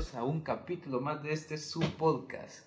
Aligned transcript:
a 0.00 0.24
un 0.24 0.40
capítulo 0.40 1.02
más 1.02 1.22
de 1.22 1.32
este 1.32 1.58
su 1.58 1.80
podcast. 1.98 2.66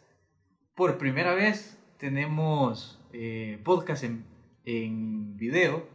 Por 0.75 0.99
primera 0.99 1.33
vez 1.33 1.79
tenemos 1.97 3.03
eh, 3.11 3.59
podcast 3.63 4.03
en, 4.03 4.23
en 4.65 5.35
video. 5.35 5.87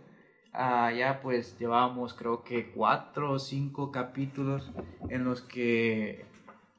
Ah, 0.53 0.91
ya 0.93 1.21
pues 1.21 1.57
llevábamos 1.57 2.15
creo 2.15 2.43
que 2.43 2.73
cuatro 2.73 3.31
o 3.31 3.39
cinco 3.39 3.93
capítulos 3.93 4.73
en 5.11 5.23
los 5.23 5.41
que 5.41 6.27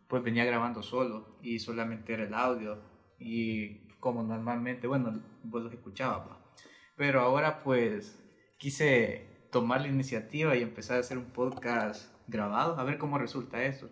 pues 0.09 0.23
venía 0.23 0.43
grabando 0.43 0.83
solo 0.83 1.37
y 1.41 1.59
solamente 1.59 2.13
era 2.13 2.23
el 2.23 2.33
audio 2.33 2.79
y 3.17 3.87
como 4.01 4.23
normalmente, 4.23 4.87
bueno, 4.87 5.21
vos 5.43 5.63
los 5.63 5.73
escuchabas, 5.73 6.37
pero 6.97 7.21
ahora 7.21 7.63
pues 7.63 8.21
quise 8.57 9.47
tomar 9.53 9.79
la 9.79 9.87
iniciativa 9.87 10.57
y 10.57 10.63
empezar 10.63 10.97
a 10.97 10.99
hacer 10.99 11.17
un 11.17 11.31
podcast 11.31 12.13
grabado, 12.27 12.77
a 12.77 12.83
ver 12.83 12.97
cómo 12.97 13.17
resulta 13.17 13.63
eso. 13.63 13.89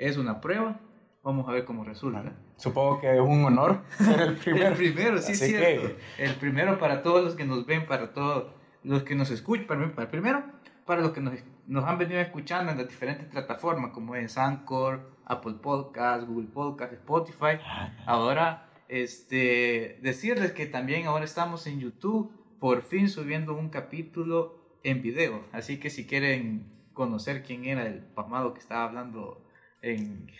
Es 0.00 0.16
una 0.16 0.40
prueba, 0.40 0.80
vamos 1.22 1.46
a 1.46 1.52
ver 1.52 1.66
cómo 1.66 1.84
resulta. 1.84 2.32
Supongo 2.56 3.02
que 3.02 3.14
es 3.14 3.20
un 3.20 3.44
honor 3.44 3.82
ser 3.98 4.18
el 4.18 4.36
primero. 4.36 4.68
El 4.68 4.74
primero, 4.74 5.18
sí, 5.18 5.32
Así 5.32 5.48
cierto. 5.48 5.94
El 6.16 6.36
primero 6.36 6.78
para 6.78 7.02
todos 7.02 7.22
los 7.22 7.34
que 7.34 7.44
nos 7.44 7.66
ven, 7.66 7.84
para 7.84 8.14
todos 8.14 8.50
los 8.82 9.02
que 9.02 9.14
nos 9.14 9.30
escuchan, 9.30 9.66
para, 9.66 9.94
para 9.94 10.10
primero, 10.10 10.42
para 10.86 11.02
los 11.02 11.10
que 11.10 11.20
nos, 11.20 11.34
nos 11.66 11.84
han 11.84 11.98
venido 11.98 12.18
escuchando 12.18 12.72
en 12.72 12.78
las 12.78 12.88
diferentes 12.88 13.26
plataformas 13.26 13.90
como 13.90 14.16
es 14.16 14.38
Anchor, 14.38 15.10
Apple 15.26 15.56
Podcast, 15.60 16.26
Google 16.26 16.48
Podcast, 16.48 16.94
Spotify. 16.94 17.58
Ahora, 18.06 18.70
este, 18.88 19.98
decirles 20.00 20.52
que 20.52 20.64
también 20.64 21.08
ahora 21.08 21.26
estamos 21.26 21.66
en 21.66 21.78
YouTube, 21.78 22.32
por 22.58 22.80
fin 22.80 23.10
subiendo 23.10 23.54
un 23.54 23.68
capítulo 23.68 24.56
en 24.82 25.02
video. 25.02 25.44
Así 25.52 25.78
que 25.78 25.90
si 25.90 26.06
quieren 26.06 26.72
conocer 26.94 27.42
quién 27.42 27.66
era 27.66 27.86
el 27.86 27.98
pamado 27.98 28.54
que 28.54 28.60
estaba 28.60 28.84
hablando 28.84 29.44
en, 29.82 30.30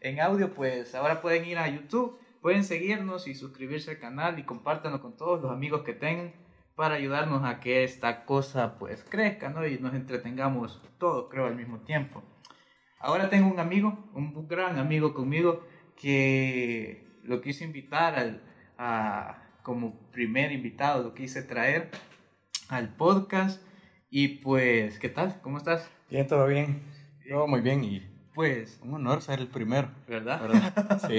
en, 0.00 0.20
audio, 0.20 0.54
pues 0.54 0.94
ahora 0.94 1.20
pueden 1.20 1.44
ir 1.44 1.58
a 1.58 1.68
YouTube, 1.68 2.18
pueden 2.40 2.64
seguirnos 2.64 3.26
y 3.26 3.34
suscribirse 3.34 3.92
al 3.92 3.98
canal 3.98 4.38
y 4.38 4.44
compártanlo 4.44 5.00
con 5.00 5.16
todos 5.16 5.42
los 5.42 5.52
amigos 5.52 5.82
que 5.82 5.92
tengan 5.92 6.32
para 6.74 6.94
ayudarnos 6.94 7.44
a 7.44 7.60
que 7.60 7.82
esta 7.82 8.24
cosa 8.24 8.78
pues 8.78 9.04
crezca, 9.08 9.48
¿no? 9.48 9.66
Y 9.66 9.78
nos 9.78 9.94
entretengamos 9.94 10.80
todos, 10.98 11.28
creo, 11.30 11.46
al 11.46 11.56
mismo 11.56 11.80
tiempo. 11.80 12.22
Ahora 13.00 13.30
tengo 13.30 13.50
un 13.50 13.58
amigo, 13.58 14.10
un 14.14 14.46
gran 14.48 14.78
amigo 14.78 15.14
conmigo, 15.14 15.64
que 15.96 17.20
lo 17.24 17.40
quise 17.40 17.64
invitar 17.64 18.14
al, 18.14 18.42
a, 18.78 19.42
como 19.62 20.10
primer 20.10 20.52
invitado, 20.52 21.02
lo 21.02 21.14
quise 21.14 21.42
traer 21.42 21.90
al 22.68 22.94
podcast. 22.94 23.62
Y 24.10 24.38
pues, 24.38 24.98
¿qué 24.98 25.08
tal? 25.08 25.40
¿Cómo 25.42 25.58
estás? 25.58 25.90
Bien, 26.10 26.26
todo 26.26 26.46
bien. 26.46 26.82
Todo 27.28 27.46
muy 27.46 27.60
bien 27.60 27.84
y 27.84 28.17
Pues, 28.38 28.78
un 28.84 28.94
honor 28.94 29.20
ser 29.20 29.40
el 29.40 29.48
primero. 29.48 29.90
¿verdad? 30.06 30.40
¿verdad? 30.40 30.98
Sí. 31.08 31.16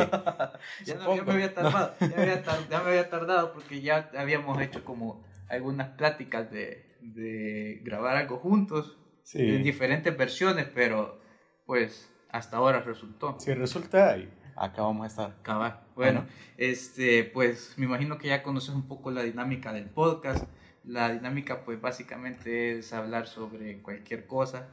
ya, 0.85 0.95
no- 0.95 1.13
ya 1.17 1.23
me 1.23 1.33
había 1.33 1.53
tardado, 1.53 1.93
ya, 1.99 2.21
había 2.21 2.43
tar- 2.45 2.69
ya 2.69 2.79
me 2.81 2.89
había 2.91 3.09
tardado 3.09 3.51
porque 3.51 3.81
ya 3.81 4.09
habíamos 4.17 4.61
hecho 4.61 4.85
como 4.85 5.21
algunas 5.49 5.89
pláticas 5.97 6.49
de, 6.49 6.95
de 7.01 7.81
grabar 7.83 8.15
algo 8.15 8.37
juntos 8.37 8.97
en 9.33 9.57
Sí. 9.57 9.63
diferentes 9.63 10.15
versiones, 10.17 10.67
pero 10.73 11.19
pues 11.65 12.09
hasta 12.31 12.55
ahora 12.55 12.79
resultó. 12.79 13.35
Si 13.37 13.53
resulta, 13.53 14.15
y 14.17 14.29
acá 14.55 14.83
vamos 14.83 15.03
a 15.03 15.07
estar. 15.07 15.35
Bueno, 15.45 15.75
Bueno. 15.95 16.25
este, 16.55 17.25
pues 17.25 17.73
me 17.75 17.85
imagino 17.85 18.17
que 18.17 18.29
ya 18.29 18.43
conoces 18.43 18.73
un 18.73 18.87
poco 18.87 19.11
la 19.11 19.23
dinámica 19.23 19.73
del 19.73 19.89
podcast. 19.89 20.45
La 20.85 21.11
dinámica, 21.11 21.65
pues 21.65 21.81
básicamente 21.81 22.79
es 22.79 22.93
hablar 22.93 23.27
sobre 23.27 23.81
cualquier 23.81 24.25
cosa, 24.25 24.69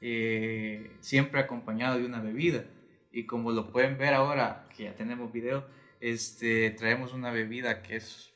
eh, 0.00 0.96
siempre 1.00 1.40
acompañado 1.40 1.98
de 1.98 2.06
una 2.06 2.20
bebida. 2.20 2.64
Y 3.10 3.26
como 3.26 3.52
lo 3.52 3.70
pueden 3.70 3.98
ver 3.98 4.14
ahora, 4.14 4.66
que 4.76 4.84
ya 4.84 4.94
tenemos 4.94 5.32
video, 5.32 5.66
este, 6.00 6.70
traemos 6.70 7.12
una 7.12 7.30
bebida 7.30 7.82
que 7.82 7.96
es, 7.96 8.32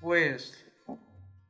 pues, 0.00 0.64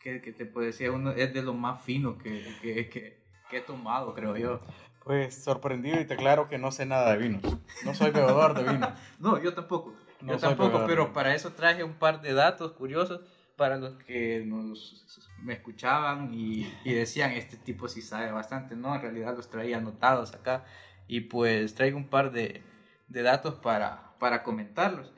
que, 0.01 0.21
que 0.21 0.33
te 0.33 0.47
puedo 0.47 0.67
decir, 0.67 0.91
uno, 0.91 1.12
es 1.12 1.33
de 1.33 1.43
lo 1.43 1.55
más 1.55 1.83
fino 1.83 2.19
que, 2.19 2.45
que, 2.62 2.89
que, 2.89 3.23
que 3.51 3.57
he 3.59 3.61
tomado, 3.61 4.15
creo 4.15 4.37
yo. 4.37 4.61
Pues 5.05 5.45
sorprendido 5.45 6.01
y 6.01 6.05
te 6.05 6.15
aclaro 6.15 6.49
que 6.49 6.59
no 6.59 6.73
sé 6.73 6.84
nada 6.84 7.13
de 7.13 7.19
vinos. 7.19 7.43
No 7.84 7.95
soy 7.95 8.11
bebedor 8.11 8.55
de 8.55 8.73
vino. 8.73 8.93
No, 9.21 9.41
yo 9.41 9.55
tampoco. 9.55 9.95
No 10.21 10.33
yo 10.33 10.39
tampoco, 10.39 10.84
pero 10.87 11.13
para 11.13 11.34
eso 11.34 11.53
traje 11.53 11.84
un 11.84 11.95
par 11.95 12.23
de 12.23 12.33
datos 12.33 12.73
curiosos 12.73 13.21
para 13.56 13.77
los 13.78 13.97
que 14.05 14.44
nos, 14.47 15.28
me 15.43 15.55
escuchaban 15.55 16.33
y, 16.34 16.71
y 16.84 16.93
decían, 16.93 17.33
este 17.33 17.56
tipo 17.56 17.89
sí 17.89 18.03
sabe 18.03 18.31
bastante, 18.31 18.77
¿no? 18.77 18.94
En 18.94 19.00
realidad 19.00 19.37
los 19.37 19.49
traía 19.50 19.78
anotados 19.78 20.34
acá 20.34 20.65
y 21.09 21.22
pues 21.22 21.75
traigo 21.75 21.97
un 21.97 22.09
par 22.09 22.33
de, 22.33 22.62
de 23.09 23.22
datos 23.22 23.55
para, 23.55 24.15
para 24.19 24.43
comentarlos. 24.43 25.12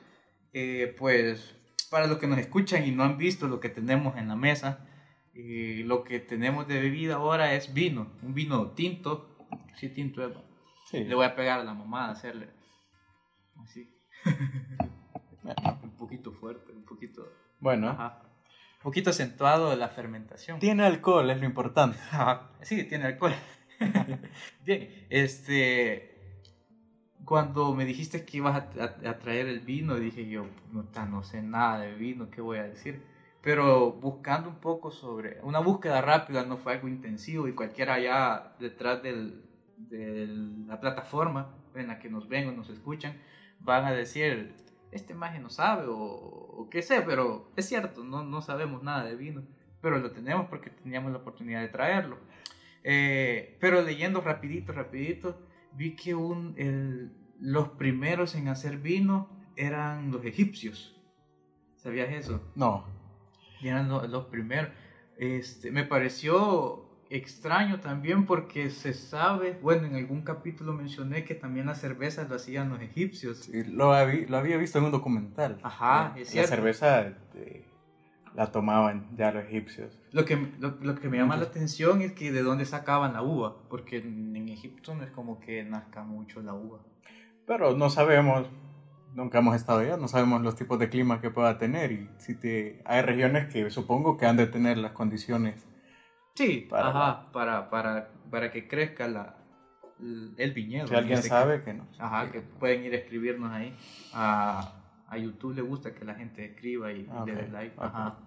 Eh, 0.53 0.95
pues 0.97 1.55
para 1.91 2.07
los 2.07 2.17
que 2.17 2.27
nos 2.27 2.39
escuchan 2.39 2.85
y 2.85 2.91
no 2.91 3.03
han 3.03 3.17
visto 3.17 3.47
lo 3.47 3.59
que 3.59 3.69
tenemos 3.69 4.15
en 4.17 4.27
la 4.27 4.35
mesa, 4.35 4.85
eh, 5.33 5.83
lo 5.85 6.03
que 6.03 6.19
tenemos 6.19 6.67
de 6.67 6.79
bebida 6.79 7.15
ahora 7.15 7.53
es 7.53 7.73
vino, 7.73 8.11
un 8.21 8.33
vino 8.33 8.71
tinto, 8.71 9.37
sí 9.75 9.89
tinto 9.89 10.25
es, 10.25 10.33
Sí. 10.85 11.03
le 11.03 11.13
voy 11.13 11.25
a 11.25 11.35
pegar 11.35 11.59
a 11.59 11.63
la 11.63 11.73
mamá 11.75 12.07
a 12.07 12.11
hacerle 12.11 12.49
así. 13.63 13.93
un 15.83 15.91
poquito 15.97 16.31
fuerte, 16.31 16.71
un 16.71 16.83
poquito. 16.83 17.27
Bueno, 17.59 17.89
Ajá. 17.89 18.23
Un 18.79 18.83
poquito 18.83 19.09
acentuado 19.09 19.75
la 19.75 19.89
fermentación. 19.89 20.57
tiene 20.59 20.83
alcohol, 20.85 21.29
es 21.29 21.39
lo 21.39 21.45
importante. 21.45 21.97
Sí, 22.61 22.83
tiene 22.85 23.05
alcohol. 23.07 23.33
Bien, 24.65 24.89
este. 25.09 26.15
Cuando 27.25 27.73
me 27.75 27.85
dijiste 27.85 28.25
que 28.25 28.37
ibas 28.37 28.55
a, 28.79 29.09
a- 29.09 29.19
traer 29.19 29.47
el 29.47 29.59
vino, 29.59 29.95
dije 29.95 30.27
yo, 30.27 30.45
no, 30.71 30.85
no 31.09 31.23
sé 31.23 31.41
nada 31.43 31.81
de 31.81 31.93
vino, 31.93 32.29
¿qué 32.31 32.41
voy 32.41 32.57
a 32.57 32.63
decir? 32.63 33.01
Pero 33.41 33.91
buscando 33.91 34.49
un 34.49 34.55
poco 34.55 34.91
sobre. 34.91 35.39
Una 35.43 35.59
búsqueda 35.59 36.01
rápida, 36.01 36.45
no 36.45 36.57
fue 36.57 36.73
algo 36.73 36.87
intensivo 36.87 37.47
y 37.47 37.53
cualquiera 37.53 37.95
allá 37.95 38.53
detrás 38.59 39.03
del, 39.03 39.43
de 39.77 40.27
la 40.67 40.79
plataforma 40.79 41.53
en 41.75 41.87
la 41.87 41.99
que 41.99 42.09
nos 42.09 42.27
ven 42.29 42.47
o 42.49 42.51
nos 42.53 42.69
escuchan 42.69 43.17
van 43.59 43.83
a 43.85 43.91
decir, 43.91 44.55
este 44.91 45.13
maje 45.13 45.39
no 45.39 45.49
sabe 45.49 45.87
o, 45.87 45.95
o 45.97 46.69
qué 46.69 46.81
sé, 46.81 47.01
pero 47.01 47.51
es 47.55 47.67
cierto, 47.67 48.03
no, 48.03 48.23
no 48.23 48.41
sabemos 48.41 48.83
nada 48.83 49.03
de 49.05 49.15
vino, 49.15 49.43
pero 49.81 49.99
lo 49.99 50.11
tenemos 50.11 50.47
porque 50.49 50.69
teníamos 50.69 51.11
la 51.11 51.19
oportunidad 51.19 51.61
de 51.61 51.69
traerlo. 51.69 52.17
Eh, 52.83 53.57
pero 53.59 53.81
leyendo 53.81 54.21
rapidito, 54.21 54.71
rapidito, 54.71 55.37
vi 55.73 55.95
que 55.95 56.15
un, 56.15 56.53
el- 56.57 57.11
los 57.39 57.69
primeros 57.69 58.35
en 58.35 58.47
hacer 58.49 58.77
vino 58.77 59.29
eran 59.55 60.11
los 60.11 60.23
egipcios. 60.25 60.95
¿Sabías 61.75 62.09
eso? 62.11 62.41
No. 62.55 62.85
Y 63.61 63.67
eran 63.69 63.87
lo- 63.89 64.05
los, 64.07 64.25
primeros. 64.25 64.71
Este, 65.17 65.71
me 65.71 65.83
pareció 65.85 66.88
extraño 67.09 67.79
también 67.79 68.25
porque 68.25 68.69
se 68.69 68.93
sabe, 68.93 69.57
bueno, 69.61 69.87
en 69.87 69.95
algún 69.95 70.21
capítulo 70.23 70.73
mencioné 70.73 71.23
que 71.23 71.35
también 71.35 71.65
las 71.65 71.79
cervezas 71.79 72.29
lo 72.29 72.35
hacían 72.35 72.69
los 72.69 72.81
egipcios. 72.81 73.39
Sí, 73.39 73.63
lo, 73.63 73.93
habí- 73.93 74.25
lo 74.27 74.37
había 74.37 74.57
visto 74.57 74.77
en 74.79 74.85
un 74.85 74.91
documental. 74.91 75.57
Ajá, 75.63 76.13
La- 76.13 76.19
es 76.21 76.27
La 76.27 76.31
cierto. 76.33 76.49
cerveza 76.49 77.07
eh, 77.33 77.65
la 78.35 78.51
tomaban 78.51 79.07
ya 79.15 79.31
los 79.31 79.43
egipcios. 79.43 79.97
Lo 80.11 80.25
que, 80.25 80.35
lo, 80.59 80.77
lo 80.81 80.95
que 80.95 81.09
me 81.09 81.17
llama 81.17 81.35
la 81.35 81.45
atención 81.45 82.01
es 82.01 82.13
que 82.13 82.31
de 82.31 82.41
dónde 82.41 82.65
sacaban 82.65 83.13
la 83.13 83.21
uva, 83.21 83.55
porque 83.69 83.97
en, 83.97 84.35
en 84.35 84.49
Egipto 84.49 84.93
no 84.95 85.03
es 85.03 85.11
como 85.11 85.39
que 85.39 85.63
nazca 85.63 86.03
mucho 86.03 86.41
la 86.41 86.53
uva. 86.53 86.79
Pero 87.47 87.75
no 87.75 87.89
sabemos, 87.89 88.47
nunca 89.13 89.39
hemos 89.39 89.55
estado 89.55 89.79
allá, 89.79 89.97
no 89.97 90.07
sabemos 90.07 90.41
los 90.41 90.55
tipos 90.55 90.77
de 90.77 90.89
clima 90.89 91.19
que 91.21 91.31
pueda 91.31 91.57
tener. 91.57 91.91
Y 91.91 92.07
si 92.19 92.35
te, 92.35 92.79
hay 92.85 93.01
regiones 93.01 93.47
que 93.47 93.69
supongo 93.71 94.17
que 94.17 94.27
han 94.27 94.37
de 94.37 94.45
tener 94.47 94.77
las 94.77 94.91
condiciones. 94.91 95.68
Sí, 96.39 96.65
Para 96.69 96.87
ajá, 96.87 97.31
para, 97.33 97.69
para, 97.69 98.11
para 98.31 98.49
que 98.49 98.65
crezca 98.65 99.09
la, 99.09 99.35
el, 100.37 100.53
viñedo. 100.53 100.87
Si 100.87 100.95
alguien 100.95 101.21
sabe, 101.21 101.61
que 101.63 101.73
no. 101.73 101.85
Ajá, 101.97 102.31
que 102.31 102.39
pueden 102.39 102.85
ir 102.85 102.93
a 102.93 102.95
escribirnos 102.95 103.51
ahí. 103.51 103.75
A, 104.13 104.71
a 105.05 105.17
YouTube 105.17 105.53
le 105.53 105.61
gusta 105.61 105.93
que 105.93 106.05
la 106.05 106.15
gente 106.15 106.45
escriba 106.45 106.93
y, 106.93 107.01
y 107.01 107.07
Ah, 107.11 107.23
le 107.25 107.35
dé 107.35 107.47
like. 107.49 107.75
ok. 107.75 107.83
Ajá. 107.83 108.19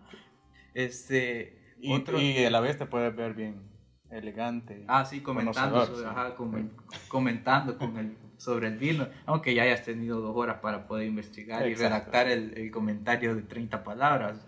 Este, 0.75 1.59
Y, 1.79 1.95
otro... 1.95 2.21
y 2.21 2.45
a 2.45 2.51
la 2.51 2.61
vez 2.61 2.77
te 2.77 2.85
puedes 2.85 3.17
ver 3.17 3.33
bien 3.33 3.63
elegante. 4.11 4.85
Ah, 4.89 5.07
sí, 5.07 5.23
comentando, 5.23 5.87
sobre, 5.87 6.01
sí. 6.01 6.07
ajá, 6.07 6.37
comen- 6.37 6.69
comentando 7.09 7.79
con 7.79 7.97
el, 7.97 8.19
sobre 8.37 8.69
el 8.69 8.77
vino, 8.77 9.09
aunque 9.25 9.55
ya 9.55 9.63
hayas 9.63 9.85
tenido 9.85 10.21
dos 10.21 10.37
horas 10.37 10.59
para 10.59 10.87
poder 10.87 11.07
investigar 11.07 11.67
y 11.67 11.75
redactar 11.75 12.29
el, 12.29 12.59
el 12.59 12.71
comentario 12.71 13.35
de 13.35 13.41
30 13.41 13.83
palabras. 13.83 14.47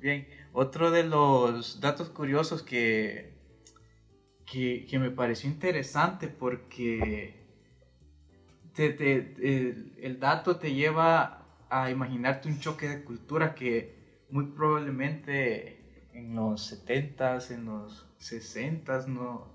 Bien, 0.00 0.26
otro 0.58 0.90
de 0.90 1.04
los 1.04 1.80
datos 1.80 2.08
curiosos 2.08 2.64
que, 2.64 3.32
que, 4.44 4.98
me 4.98 5.12
pareció 5.12 5.48
interesante 5.48 6.26
porque 6.26 7.36
el, 8.76 10.18
dato 10.18 10.56
te 10.56 10.74
lleva 10.74 11.46
a 11.70 11.90
imaginarte 11.90 12.48
un 12.48 12.58
choque 12.58 12.88
de 12.88 13.04
cultura 13.04 13.54
que 13.54 14.24
muy 14.30 14.46
probablemente 14.46 16.08
en 16.12 16.34
los 16.34 16.72
70s, 16.72 17.52
en 17.52 17.66
los 17.66 18.08
60s 18.18 19.06
no, 19.06 19.46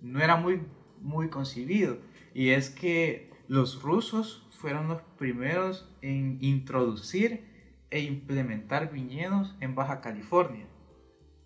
no 0.00 0.20
era 0.20 0.36
muy 0.36 0.62
muy 1.00 1.30
concibido. 1.30 1.98
Y 2.32 2.50
es 2.50 2.70
que 2.70 3.30
los 3.48 3.82
rusos 3.82 4.46
fueron 4.50 4.86
los 4.86 5.02
primeros 5.18 5.92
en 6.00 6.38
introducir 6.40 7.47
e 7.90 8.00
implementar 8.00 8.90
viñedos 8.92 9.56
en 9.60 9.74
Baja 9.74 10.00
California. 10.00 10.66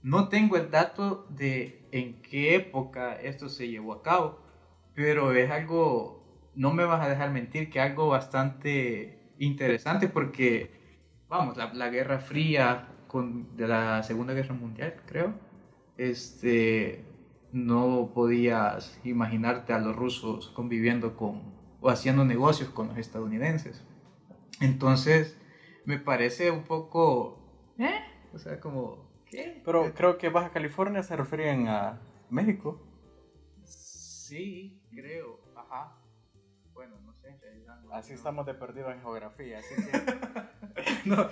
No 0.02 0.28
tengo 0.28 0.56
el 0.56 0.70
dato 0.70 1.26
de 1.30 1.86
en 1.92 2.20
qué 2.22 2.56
época 2.56 3.14
esto 3.14 3.48
se 3.48 3.68
llevó 3.68 3.92
a 3.92 4.02
cabo, 4.02 4.40
pero 4.94 5.32
es 5.32 5.50
algo, 5.50 6.50
no 6.54 6.72
me 6.72 6.84
vas 6.84 7.04
a 7.04 7.08
dejar 7.08 7.30
mentir, 7.30 7.70
que 7.70 7.80
algo 7.80 8.08
bastante 8.08 9.32
interesante 9.38 10.08
porque, 10.08 10.70
vamos, 11.28 11.56
la, 11.56 11.72
la 11.72 11.88
Guerra 11.88 12.18
Fría 12.18 12.88
de 13.56 13.68
la 13.68 14.02
Segunda 14.02 14.32
Guerra 14.32 14.54
Mundial, 14.54 14.96
creo, 15.06 15.34
este, 15.98 17.04
no 17.52 18.10
podías 18.14 18.98
imaginarte 19.04 19.72
a 19.72 19.78
los 19.78 19.94
rusos 19.94 20.48
conviviendo 20.48 21.16
con 21.16 21.52
o 21.80 21.90
haciendo 21.90 22.24
negocios 22.24 22.70
con 22.70 22.88
los 22.88 22.96
estadounidenses. 22.96 23.84
Entonces, 24.60 25.36
me 25.84 25.98
parece 25.98 26.50
un 26.50 26.64
poco, 26.64 27.72
¿eh? 27.78 28.00
O 28.32 28.38
sea, 28.38 28.58
como, 28.60 29.10
¿qué? 29.26 29.62
Pero 29.64 29.92
creo 29.94 30.18
que 30.18 30.28
Baja 30.28 30.50
California 30.50 31.02
se 31.02 31.16
referían 31.16 31.68
a 31.68 32.00
México. 32.30 32.80
Sí, 33.64 34.82
creo, 34.90 35.40
ajá. 35.56 35.98
Bueno, 36.72 36.98
no 37.00 37.12
sé, 37.14 37.28
en 37.28 37.40
realidad. 37.40 37.80
no- 37.82 37.92
Así 37.92 38.10
no- 38.12 38.16
estamos 38.16 38.46
de 38.46 38.54
perdido 38.54 38.90
en 38.90 39.00
geografía. 39.00 39.58
Así 39.58 39.74
que 39.74 39.92
No, 41.04 41.28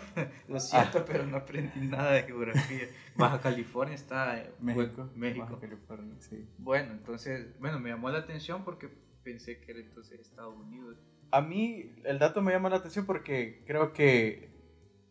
lo 0.48 0.60
siento, 0.60 1.04
pero 1.06 1.24
no 1.24 1.38
aprendí 1.38 1.80
nada 1.80 2.12
de 2.12 2.24
geografía. 2.24 2.88
Baja 3.16 3.40
California 3.40 3.94
está 3.94 4.38
en 4.42 4.50
México. 4.60 5.08
México. 5.14 5.46
Baja 5.46 5.60
California, 5.60 6.14
sí. 6.20 6.46
Bueno, 6.58 6.92
entonces, 6.92 7.58
bueno, 7.58 7.78
me 7.80 7.88
llamó 7.90 8.10
la 8.10 8.18
atención 8.18 8.64
porque 8.64 8.88
pensé 9.22 9.60
que 9.60 9.70
era 9.72 9.80
entonces 9.80 10.20
Estados 10.20 10.56
Unidos. 10.56 10.98
A 11.32 11.40
mí 11.40 11.92
el 12.04 12.18
dato 12.18 12.42
me 12.42 12.52
llama 12.52 12.70
la 12.70 12.76
atención 12.76 13.06
porque 13.06 13.62
creo 13.66 13.92
que 13.92 14.50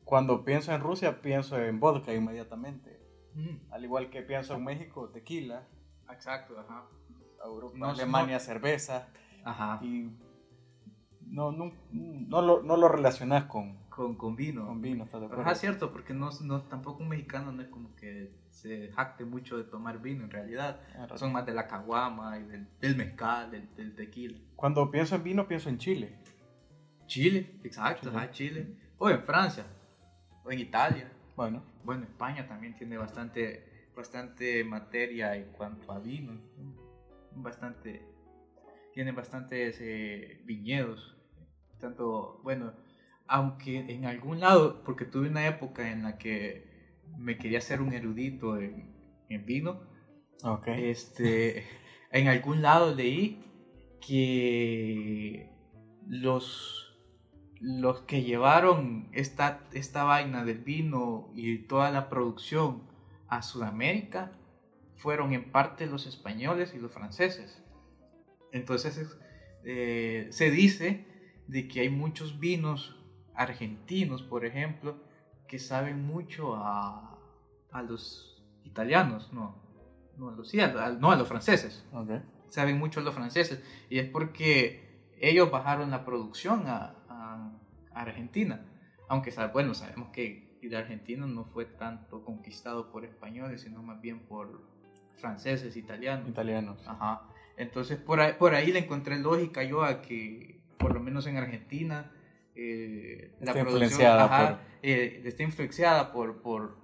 cuando 0.03 0.43
pienso 0.43 0.73
en 0.73 0.81
Rusia 0.81 1.21
pienso 1.21 1.59
en 1.59 1.79
vodka 1.79 2.13
inmediatamente. 2.13 2.99
Al 3.71 3.83
igual 3.85 4.09
que 4.09 4.21
pienso 4.21 4.55
en 4.55 4.65
México, 4.65 5.09
tequila, 5.09 5.65
Exacto, 6.11 6.59
ajá. 6.59 6.85
Europa, 7.45 7.77
No, 7.77 7.89
Alemania, 7.89 8.39
cerveza. 8.39 9.07
Ajá. 9.45 9.79
Y 9.81 10.11
no, 11.21 11.51
no, 11.51 11.71
no, 11.91 12.41
lo, 12.41 12.63
no 12.63 12.75
lo 12.75 12.89
relacionas 12.89 13.45
con, 13.45 13.77
Con, 13.99 14.15
con 14.15 14.33
vino. 14.33 14.65
con 14.65 14.81
vino, 14.81 15.03
¿estás 15.03 15.19
de 15.19 15.25
acuerdo? 15.25 15.43
Ajá, 15.43 15.55
cierto, 15.55 15.91
porque 15.91 16.13
no, 16.13 16.29
no, 16.43 16.61
tampoco 16.61 17.03
un 17.03 17.09
mexicano 17.09 17.51
no 17.51 17.61
es 17.61 17.67
como 17.67 17.93
que 17.97 18.31
se 18.47 18.93
jacte 18.93 19.25
mucho 19.25 19.57
de 19.57 19.65
tomar 19.65 20.01
vino 20.01 20.23
en 20.23 20.31
realidad. 20.31 20.79
Son 21.15 21.33
más 21.33 21.45
de 21.45 21.53
la 21.53 21.67
caguama 21.67 22.39
y 22.39 22.43
del, 22.43 22.65
del 22.79 22.95
mezcal, 22.95 23.51
del, 23.51 23.75
del 23.75 23.93
tequila. 23.95 24.39
Cuando 24.55 24.89
pienso 24.89 25.15
en 25.17 25.23
vino 25.25 25.45
pienso 25.49 25.67
en 25.67 25.77
Chile. 25.79 26.17
Chile, 27.07 27.59
exacto, 27.61 28.07
Chile. 28.07 28.17
ajá, 28.17 28.31
Chile. 28.31 28.67
O 28.99 29.09
en 29.09 29.21
Francia, 29.21 29.65
o 30.45 30.49
en 30.49 30.59
Italia. 30.59 31.11
Bueno, 31.35 31.61
Bueno, 31.83 32.03
España 32.05 32.47
también 32.47 32.75
tiene 32.77 32.97
bastante, 32.97 33.89
bastante 33.97 34.63
materia 34.63 35.35
en 35.35 35.51
cuanto 35.51 35.91
a 35.91 35.99
vino. 35.99 36.39
Bastante, 37.35 38.01
tiene 38.93 39.11
bastantes 39.11 39.77
eh, 39.81 40.41
viñedos. 40.45 41.17
Tanto, 41.81 42.39
bueno, 42.43 42.71
aunque 43.29 43.77
en 43.93 44.05
algún 44.05 44.39
lado, 44.39 44.83
porque 44.83 45.05
tuve 45.05 45.29
una 45.29 45.47
época 45.47 45.91
en 45.91 46.03
la 46.03 46.17
que 46.17 46.67
me 47.17 47.37
quería 47.37 47.61
ser 47.61 47.81
un 47.81 47.93
erudito 47.93 48.57
en, 48.57 48.93
en 49.29 49.45
vino, 49.45 49.81
este, 50.89 51.63
en 52.11 52.27
algún 52.27 52.61
lado 52.61 52.93
leí 52.95 53.43
que 54.05 55.49
los, 56.07 56.97
los 57.59 58.01
que 58.01 58.23
llevaron 58.23 59.09
esta, 59.13 59.63
esta 59.73 60.03
vaina 60.03 60.43
del 60.43 60.59
vino 60.59 61.31
y 61.35 61.59
toda 61.59 61.91
la 61.91 62.09
producción 62.09 62.83
a 63.27 63.41
Sudamérica 63.41 64.31
fueron 64.95 65.33
en 65.33 65.51
parte 65.51 65.85
los 65.85 66.07
españoles 66.07 66.73
y 66.75 66.79
los 66.79 66.91
franceses. 66.91 67.63
Entonces 68.51 68.97
es- 68.97 69.17
eh, 69.65 70.27
se 70.31 70.49
dice 70.51 71.05
de 71.47 71.67
que 71.67 71.81
hay 71.81 71.89
muchos 71.89 72.39
vinos 72.39 72.95
argentinos, 73.39 74.21
por 74.21 74.45
ejemplo, 74.45 74.97
que 75.47 75.59
saben 75.59 76.05
mucho 76.05 76.55
a, 76.55 77.17
a 77.71 77.81
los 77.81 78.43
italianos, 78.63 79.31
no, 79.31 79.55
no 80.17 80.29
a 80.29 80.31
los, 80.33 80.49
sí, 80.49 80.59
a- 80.59 80.65
a- 80.85 80.91
no 80.91 81.11
a 81.11 81.15
los 81.15 81.27
franceses 81.27 81.85
saben 82.49 82.77
mucho 82.77 82.99
los 83.01 83.13
franceses 83.13 83.61
y 83.89 83.99
es 83.99 84.07
porque 84.09 84.81
ellos 85.21 85.49
bajaron 85.51 85.89
la 85.91 86.03
producción 86.03 86.67
a, 86.67 86.95
a- 87.07 87.51
a 87.93 88.01
Argentina. 88.01 88.59
Aunque 89.07 89.31
bueno, 89.53 89.73
sabemos 89.73 90.09
que 90.09 90.43
el 90.61 90.75
argentino 90.75 91.25
no 91.25 91.45
fue 91.45 91.65
tanto 91.65 92.23
conquistado 92.23 92.91
por 92.91 93.05
españoles, 93.05 93.61
sino 93.61 93.81
más 93.81 94.01
bien 94.01 94.19
por 94.19 94.61
franceses, 95.17 95.75
italianos. 95.77 96.27
Italianos. 96.27 96.85
Ajá. 96.87 97.21
Entonces 97.57 97.97
por 97.97 98.19
ahí, 98.19 98.33
por 98.33 98.53
ahí 98.53 98.71
le 98.71 98.79
encontré 98.79 99.17
lógica 99.19 99.63
yo 99.63 99.83
a 99.83 100.01
que, 100.01 100.59
por 100.77 100.93
lo 100.93 100.99
menos 100.99 101.25
en 101.27 101.37
Argentina, 101.37 102.11
eh, 102.61 103.35
la 103.39 103.51
Está 103.51 103.63
producción 103.63 103.83
influenciada 103.83 104.25
ajá, 104.25 104.47
por- 104.49 104.59
eh, 104.83 105.21
está 105.25 105.43
influenciada 105.43 106.11
por, 106.11 106.41
por, 106.41 106.77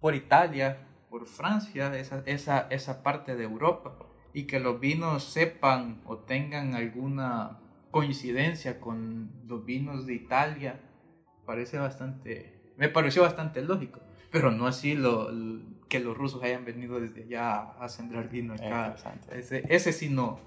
por 0.00 0.14
Italia, 0.14 0.86
por 1.10 1.26
Francia, 1.26 1.94
esa, 1.98 2.22
esa, 2.26 2.66
esa 2.70 3.02
parte 3.02 3.36
de 3.36 3.44
Europa, 3.44 3.98
y 4.32 4.44
que 4.44 4.58
los 4.60 4.80
vinos 4.80 5.24
sepan 5.24 6.00
o 6.06 6.18
tengan 6.18 6.74
alguna 6.74 7.58
coincidencia 7.90 8.80
con 8.80 9.30
los 9.46 9.64
vinos 9.66 10.06
de 10.06 10.14
Italia, 10.14 10.80
parece 11.44 11.76
bastante, 11.78 12.72
me 12.78 12.88
pareció 12.88 13.22
bastante 13.22 13.60
lógico. 13.62 14.00
Pero 14.30 14.50
no 14.50 14.66
así 14.66 14.94
lo, 14.94 15.28
l- 15.28 15.62
que 15.90 16.00
los 16.00 16.16
rusos 16.16 16.42
hayan 16.42 16.64
venido 16.64 16.98
desde 16.98 17.24
allá 17.24 17.72
a 17.78 17.88
sembrar 17.90 18.30
vino 18.30 18.54
acá. 18.54 18.96
Ese, 19.34 19.62
ese 19.68 19.92
sí 19.92 20.08
no. 20.08 20.40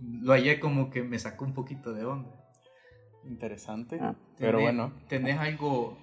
Lo 0.00 0.32
hallé 0.34 0.60
como 0.60 0.90
que 0.90 1.02
me 1.02 1.18
sacó 1.18 1.44
un 1.44 1.52
poquito 1.54 1.92
de 1.92 2.04
onda. 2.04 2.30
Interesante. 3.28 3.98
Ah, 4.00 4.14
Pero 4.38 4.58
¿Tenés- 4.58 4.62
bueno. 4.62 4.92
¿Tenés 5.08 5.38
algo, 5.38 5.98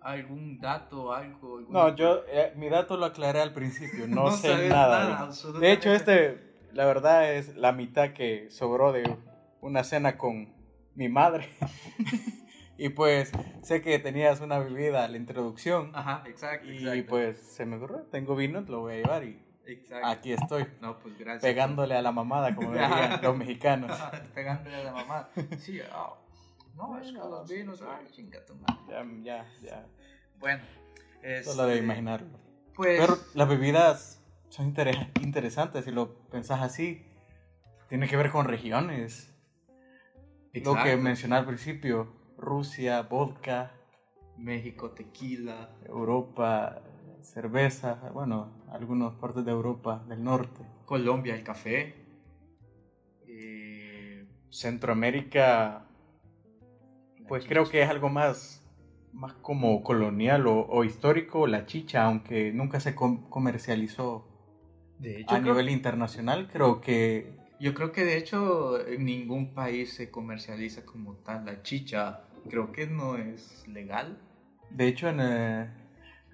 algún 0.00 0.58
dato, 0.60 1.12
algo? 1.12 1.58
alguna- 1.58 1.78
No, 1.90 1.94
yo, 1.96 2.22
eh, 2.28 2.52
mi 2.56 2.68
dato 2.68 2.96
lo 2.96 3.06
aclaré 3.06 3.40
al 3.40 3.52
principio, 3.52 4.06
no, 4.08 4.24
No 4.24 4.30
sé 4.30 4.68
nada. 4.68 5.08
nada, 5.28 5.30
de- 5.60 5.72
hecho, 5.72 5.92
este, 5.92 6.38
la 6.72 6.84
verdad 6.86 7.32
es 7.34 7.56
la 7.56 7.72
mitad 7.72 8.10
que 8.12 8.50
sobró 8.50 8.92
de 8.92 9.16
una 9.60 9.84
cena 9.84 10.16
con 10.18 10.54
mi 10.94 11.08
madre. 11.08 11.48
y 12.78 12.88
pues 12.90 13.32
sé 13.62 13.82
que 13.82 13.98
tenías 13.98 14.40
una 14.40 14.58
bebida 14.58 15.04
a 15.04 15.08
la 15.08 15.16
introducción. 15.16 15.90
Ajá, 15.94 16.22
exacto, 16.26 16.66
y 16.70 16.78
exacto. 16.78 17.04
pues 17.08 17.38
se 17.40 17.66
me 17.66 17.76
ocurrió, 17.76 18.02
tengo 18.10 18.36
vino, 18.36 18.60
lo 18.62 18.80
voy 18.80 18.94
a 18.94 18.96
llevar 18.96 19.24
y 19.24 19.42
Exacto. 19.66 20.06
aquí 20.06 20.32
estoy, 20.32 20.66
No, 20.80 20.98
pues 20.98 21.18
gracias. 21.18 21.42
pegándole 21.42 21.94
a 21.94 22.00
la 22.02 22.10
mamada, 22.12 22.54
como 22.54 22.70
dirían 22.72 23.20
los 23.22 23.36
mexicanos. 23.36 23.90
Pegándole 24.34 24.76
a 24.76 24.84
la 24.84 24.92
mamá. 24.92 25.28
Sí, 25.58 25.78
ah, 25.92 26.14
no, 26.78 26.98
es 26.98 27.12
que 27.12 27.18
los 27.18 27.48
vinos, 27.50 27.82
ay, 27.82 28.06
chinga 28.10 28.44
tu 28.46 28.54
madre. 28.54 28.76
Ya, 28.88 29.04
ya, 29.22 29.60
ya. 29.60 29.86
Bueno, 30.38 30.62
es. 31.22 31.44
Solo 31.44 31.66
de 31.66 31.76
imaginarlo. 31.78 32.38
Pues. 32.74 33.00
Pero 33.00 33.18
las 33.34 33.48
bebidas 33.48 34.22
son 34.48 34.66
inter- 34.68 35.10
interesantes 35.20 35.84
si 35.84 35.90
lo 35.90 36.14
pensás 36.30 36.62
así. 36.62 37.04
Tiene 37.88 38.08
que 38.08 38.16
ver 38.16 38.30
con 38.30 38.46
regiones. 38.46 39.34
Lo 40.54 40.74
que 40.74 40.80
exacto. 40.80 41.02
mencioné 41.02 41.36
al 41.36 41.46
principio, 41.46 42.12
Rusia, 42.36 43.02
vodka, 43.02 43.72
México, 44.36 44.90
tequila. 44.92 45.70
Europa, 45.86 46.80
cerveza, 47.22 47.94
bueno, 48.12 48.64
algunas 48.70 49.14
partes 49.14 49.44
de 49.44 49.50
Europa 49.50 50.04
del 50.08 50.22
norte. 50.22 50.64
Colombia, 50.84 51.34
el 51.34 51.42
café. 51.42 51.94
Eh, 53.26 54.26
Centroamérica, 54.50 55.87
pues 57.28 57.44
creo 57.46 57.64
que 57.68 57.82
es 57.82 57.88
algo 57.88 58.08
más, 58.08 58.64
más 59.12 59.34
como 59.34 59.82
colonial 59.82 60.46
o, 60.46 60.66
o 60.66 60.84
histórico, 60.84 61.46
la 61.46 61.66
chicha, 61.66 62.04
aunque 62.04 62.52
nunca 62.52 62.80
se 62.80 62.94
com- 62.94 63.28
comercializó 63.28 64.24
De 64.98 65.20
hecho, 65.20 65.34
a 65.34 65.40
creo- 65.40 65.52
nivel 65.54 65.68
internacional, 65.70 66.48
creo 66.48 66.80
que 66.80 67.32
Yo 67.60 67.74
creo 67.74 67.92
que 67.92 68.04
de 68.04 68.16
hecho 68.16 68.86
en 68.86 69.04
ningún 69.04 69.52
país 69.54 69.92
se 69.94 70.10
comercializa 70.10 70.84
como 70.84 71.14
tal 71.16 71.44
la 71.44 71.62
chicha. 71.62 72.20
Creo 72.48 72.70
que 72.72 72.86
no 72.86 73.16
es 73.16 73.66
legal. 73.66 74.16
De 74.70 74.86
hecho, 74.86 75.08
en, 75.08 75.18
eh, 75.20 75.68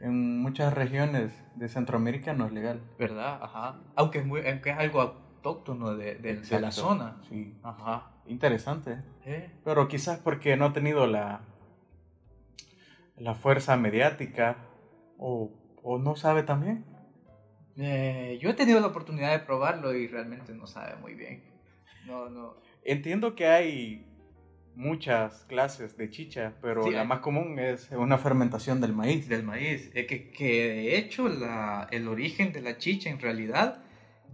en 0.00 0.38
muchas 0.42 0.72
regiones 0.74 1.32
de 1.54 1.68
Centroamérica 1.68 2.34
no 2.34 2.46
es 2.46 2.52
legal. 2.52 2.82
¿Verdad? 2.98 3.38
Ajá. 3.42 3.80
Aunque 3.96 4.18
es, 4.18 4.26
muy, 4.26 4.46
aunque 4.46 4.70
es 4.70 4.76
algo 4.76 5.00
autóctono 5.00 5.94
de, 5.96 6.16
de- 6.16 6.36
de 6.36 6.60
la 6.60 6.70
zona. 6.70 7.16
Sí, 7.28 7.54
Ajá. 7.62 8.10
Interesante. 8.26 8.98
Eh, 9.24 9.50
Pero 9.64 9.88
quizás 9.88 10.18
porque 10.18 10.56
no 10.56 10.66
ha 10.66 10.72
tenido 10.72 11.06
la, 11.06 11.42
la 13.16 13.34
fuerza 13.34 13.76
mediática 13.76 14.56
o, 15.18 15.52
o 15.82 15.98
no 15.98 16.16
sabe 16.16 16.42
también. 16.42 16.84
eh, 17.76 18.38
yo 18.40 18.50
he 18.50 18.54
tenido 18.54 18.80
la 18.80 18.88
oportunidad 18.88 19.32
de 19.32 19.40
probarlo 19.44 19.94
y 19.94 20.06
realmente 20.08 20.54
no 20.54 20.66
sabe 20.66 20.96
muy 20.96 21.14
bien. 21.14 21.42
No, 22.06 22.28
no. 22.28 22.56
Entiendo 22.84 23.34
que 23.34 23.46
hay 23.46 24.06
muchas 24.76 25.44
clases 25.44 25.96
de 25.96 26.10
chicha, 26.10 26.54
pero 26.60 26.82
Sí, 26.84 26.90
la 26.90 27.02
hay. 27.02 27.06
más 27.06 27.20
común 27.20 27.58
es 27.58 27.90
una 27.92 28.18
fermentación 28.18 28.80
del 28.80 28.92
maíz. 28.92 29.28
Del 29.28 29.42
maíz. 29.44 29.90
Es 29.94 30.06
que, 30.06 30.30
que 30.30 30.68
de 30.68 30.98
hecho 30.98 31.28
la, 31.28 31.86
el 31.92 32.08
origen 32.08 32.52
de 32.52 32.60
la 32.60 32.76
chicha 32.78 33.08
en 33.08 33.20
realidad 33.20 33.82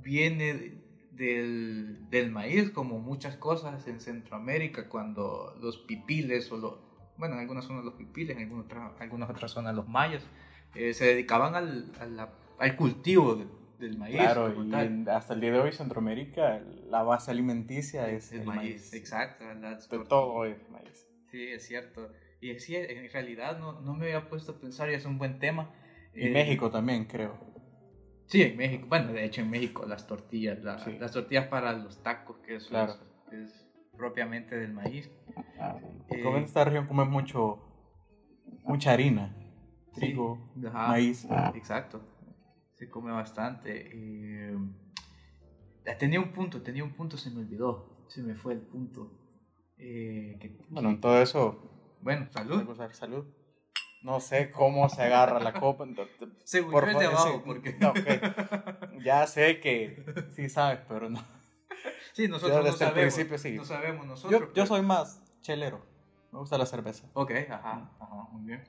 viene 0.03 0.79
del, 1.21 2.09
del 2.09 2.31
maíz, 2.31 2.71
como 2.71 2.99
muchas 2.99 3.37
cosas 3.37 3.87
en 3.87 4.01
Centroamérica, 4.01 4.89
cuando 4.89 5.55
los 5.61 5.77
pipiles 5.77 6.51
o 6.51 6.57
los, 6.57 6.75
bueno, 7.19 7.35
en 7.35 7.41
algunas 7.43 7.67
zonas 7.67 7.85
los 7.85 7.95
pipiles, 7.95 8.37
en 8.37 8.43
algunas 8.45 8.65
otras, 8.65 8.93
algunas 9.01 9.29
otras 9.29 9.51
zonas 9.51 9.75
los 9.75 9.87
mayas, 9.87 10.27
eh, 10.75 10.95
se 10.95 11.05
dedicaban 11.05 11.55
al, 11.55 11.93
cultivo 12.77 13.35
de- 13.35 13.47
del 13.79 13.99
maíz. 13.99 14.17
Claro, 14.17 14.63
y 14.65 14.71
tal. 14.71 15.09
hasta 15.09 15.35
el 15.35 15.41
día 15.41 15.53
de 15.53 15.59
hoy 15.59 15.73
Centroamérica 15.73 16.61
la 16.89 17.03
base 17.03 17.31
alimenticia 17.31 18.09
es 18.11 18.33
el, 18.33 18.45
maíz. 18.45 18.93
Exacto. 18.93 19.45
De 19.45 20.05
todo 20.07 20.45
es 20.47 20.69
maíz. 20.71 21.07
Sí, 21.31 21.45
es 21.45 21.67
cierto. 21.67 22.11
Y 22.41 22.59
sí, 22.59 22.77
en 22.77 23.11
realidad 23.11 23.59
no, 23.59 23.81
no 23.81 23.95
me 23.95 24.07
había 24.07 24.29
puesto 24.29 24.53
a 24.53 24.59
pensar 24.59 24.91
y 24.91 24.95
es 24.95 25.05
un 25.05 25.19
buen 25.19 25.39
tema. 25.39 25.71
Y 26.15 26.27
Eh, 26.27 26.31
México 26.31 26.71
también, 26.71 27.05
creo. 27.05 27.39
Sí, 28.31 28.43
en 28.43 28.57
México. 28.57 28.87
Bueno, 28.89 29.13
de 29.13 29.25
hecho 29.25 29.41
en 29.41 29.51
México 29.51 29.85
las 29.87 30.07
tortillas, 30.07 30.63
la- 30.63 30.79
Sí. 30.79 30.97
las 30.99 31.11
tortillas 31.13 31.49
para 31.49 31.73
los 31.73 32.01
tacos, 32.03 32.39
que 32.39 32.57
eso 32.57 32.69
Claro. 32.69 32.93
es, 33.33 33.35
es 33.41 33.67
propiamente 33.97 34.57
del 34.57 34.73
maíz. 34.73 35.11
Eh, 36.09 36.23
Como 36.23 36.37
en 36.39 36.45
esta 36.45 36.65
región 36.65 36.87
comes 36.87 37.09
mucho, 37.09 37.59
mucha 38.65 38.93
harina, 38.93 39.35
Sí, 39.95 40.01
trigo, 40.01 40.53
ajá, 40.69 40.89
maíz. 40.89 41.27
Exacto. 41.55 42.01
Se 42.75 42.89
come 42.89 43.11
bastante. 43.13 43.91
eh, 43.93 44.57
tenía 45.99 46.21
un 46.21 46.31
punto, 46.33 46.63
tenía 46.63 46.85
un 46.85 46.93
punto, 46.93 47.17
se 47.17 47.31
me 47.31 47.41
olvidó. 47.41 48.07
Se 48.09 48.23
me 48.23 48.35
fue 48.37 48.53
el 48.55 48.61
punto. 48.61 49.11
Eh, 49.77 50.37
que- 50.41 50.57
Bueno, 50.69 50.91
en 50.91 51.01
todo 51.01 51.21
eso, 51.21 51.97
bueno, 52.01 52.29
salud. 52.31 52.65
No 54.03 54.21
sé 54.21 54.51
cómo 54.51 54.89
se 54.89 55.03
agarra 55.03 55.41
la 55.41 55.53
copa. 55.53 55.85
Por 55.87 55.97
de 55.97 56.63
favor, 56.93 57.05
abajo, 57.05 57.33
sí, 57.35 57.43
porque... 57.45 57.77
no. 57.79 57.93
Ya 59.03 59.27
sé 59.27 59.61
que 59.61 60.03
sí 60.35 60.49
sabes, 60.49 60.81
pero 60.89 61.11
no. 61.11 61.23
sí, 62.13 62.27
nosotros 62.29 62.57
Yo 62.57 62.59
no 62.59 62.65
desde 62.65 62.85
el 62.87 62.91
sabemos. 62.91 63.15
principio 63.15 63.39
sí. 63.39 63.53
No 63.57 63.65
sabemos 63.65 64.07
nosotros. 64.07 64.51
Yo, 64.55 64.67
soy 64.67 64.83
más 64.83 65.23
chelero. 65.43 65.85
Me 66.33 66.39
gusta 66.39 66.57
la 66.59 66.67
cerveza. 66.67 67.09
Ok, 67.15 67.33
ajá, 67.51 67.91
ajá, 67.99 68.15
muy 68.33 68.45
bien. 68.45 68.65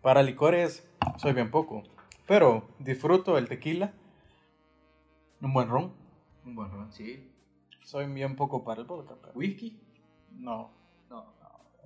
Para 0.00 0.22
licores 0.22 0.88
soy 1.18 1.32
bien 1.32 1.50
poco. 1.50 1.82
Pero 2.26 2.68
disfruto 2.78 3.36
el 3.36 3.48
tequila. 3.48 3.92
Un 5.40 5.52
buen 5.52 5.68
ron. 5.68 5.92
Un 6.46 6.54
buen 6.54 6.70
ron, 6.70 6.90
sí. 6.92 7.30
Soy 7.82 8.06
bien 8.06 8.34
poco 8.36 8.64
para 8.64 8.80
el 8.80 8.86
vodka. 8.86 9.16
pero 9.20 9.32
¿Whisky? 9.34 9.78
no, 10.32 10.52
No, 10.52 10.70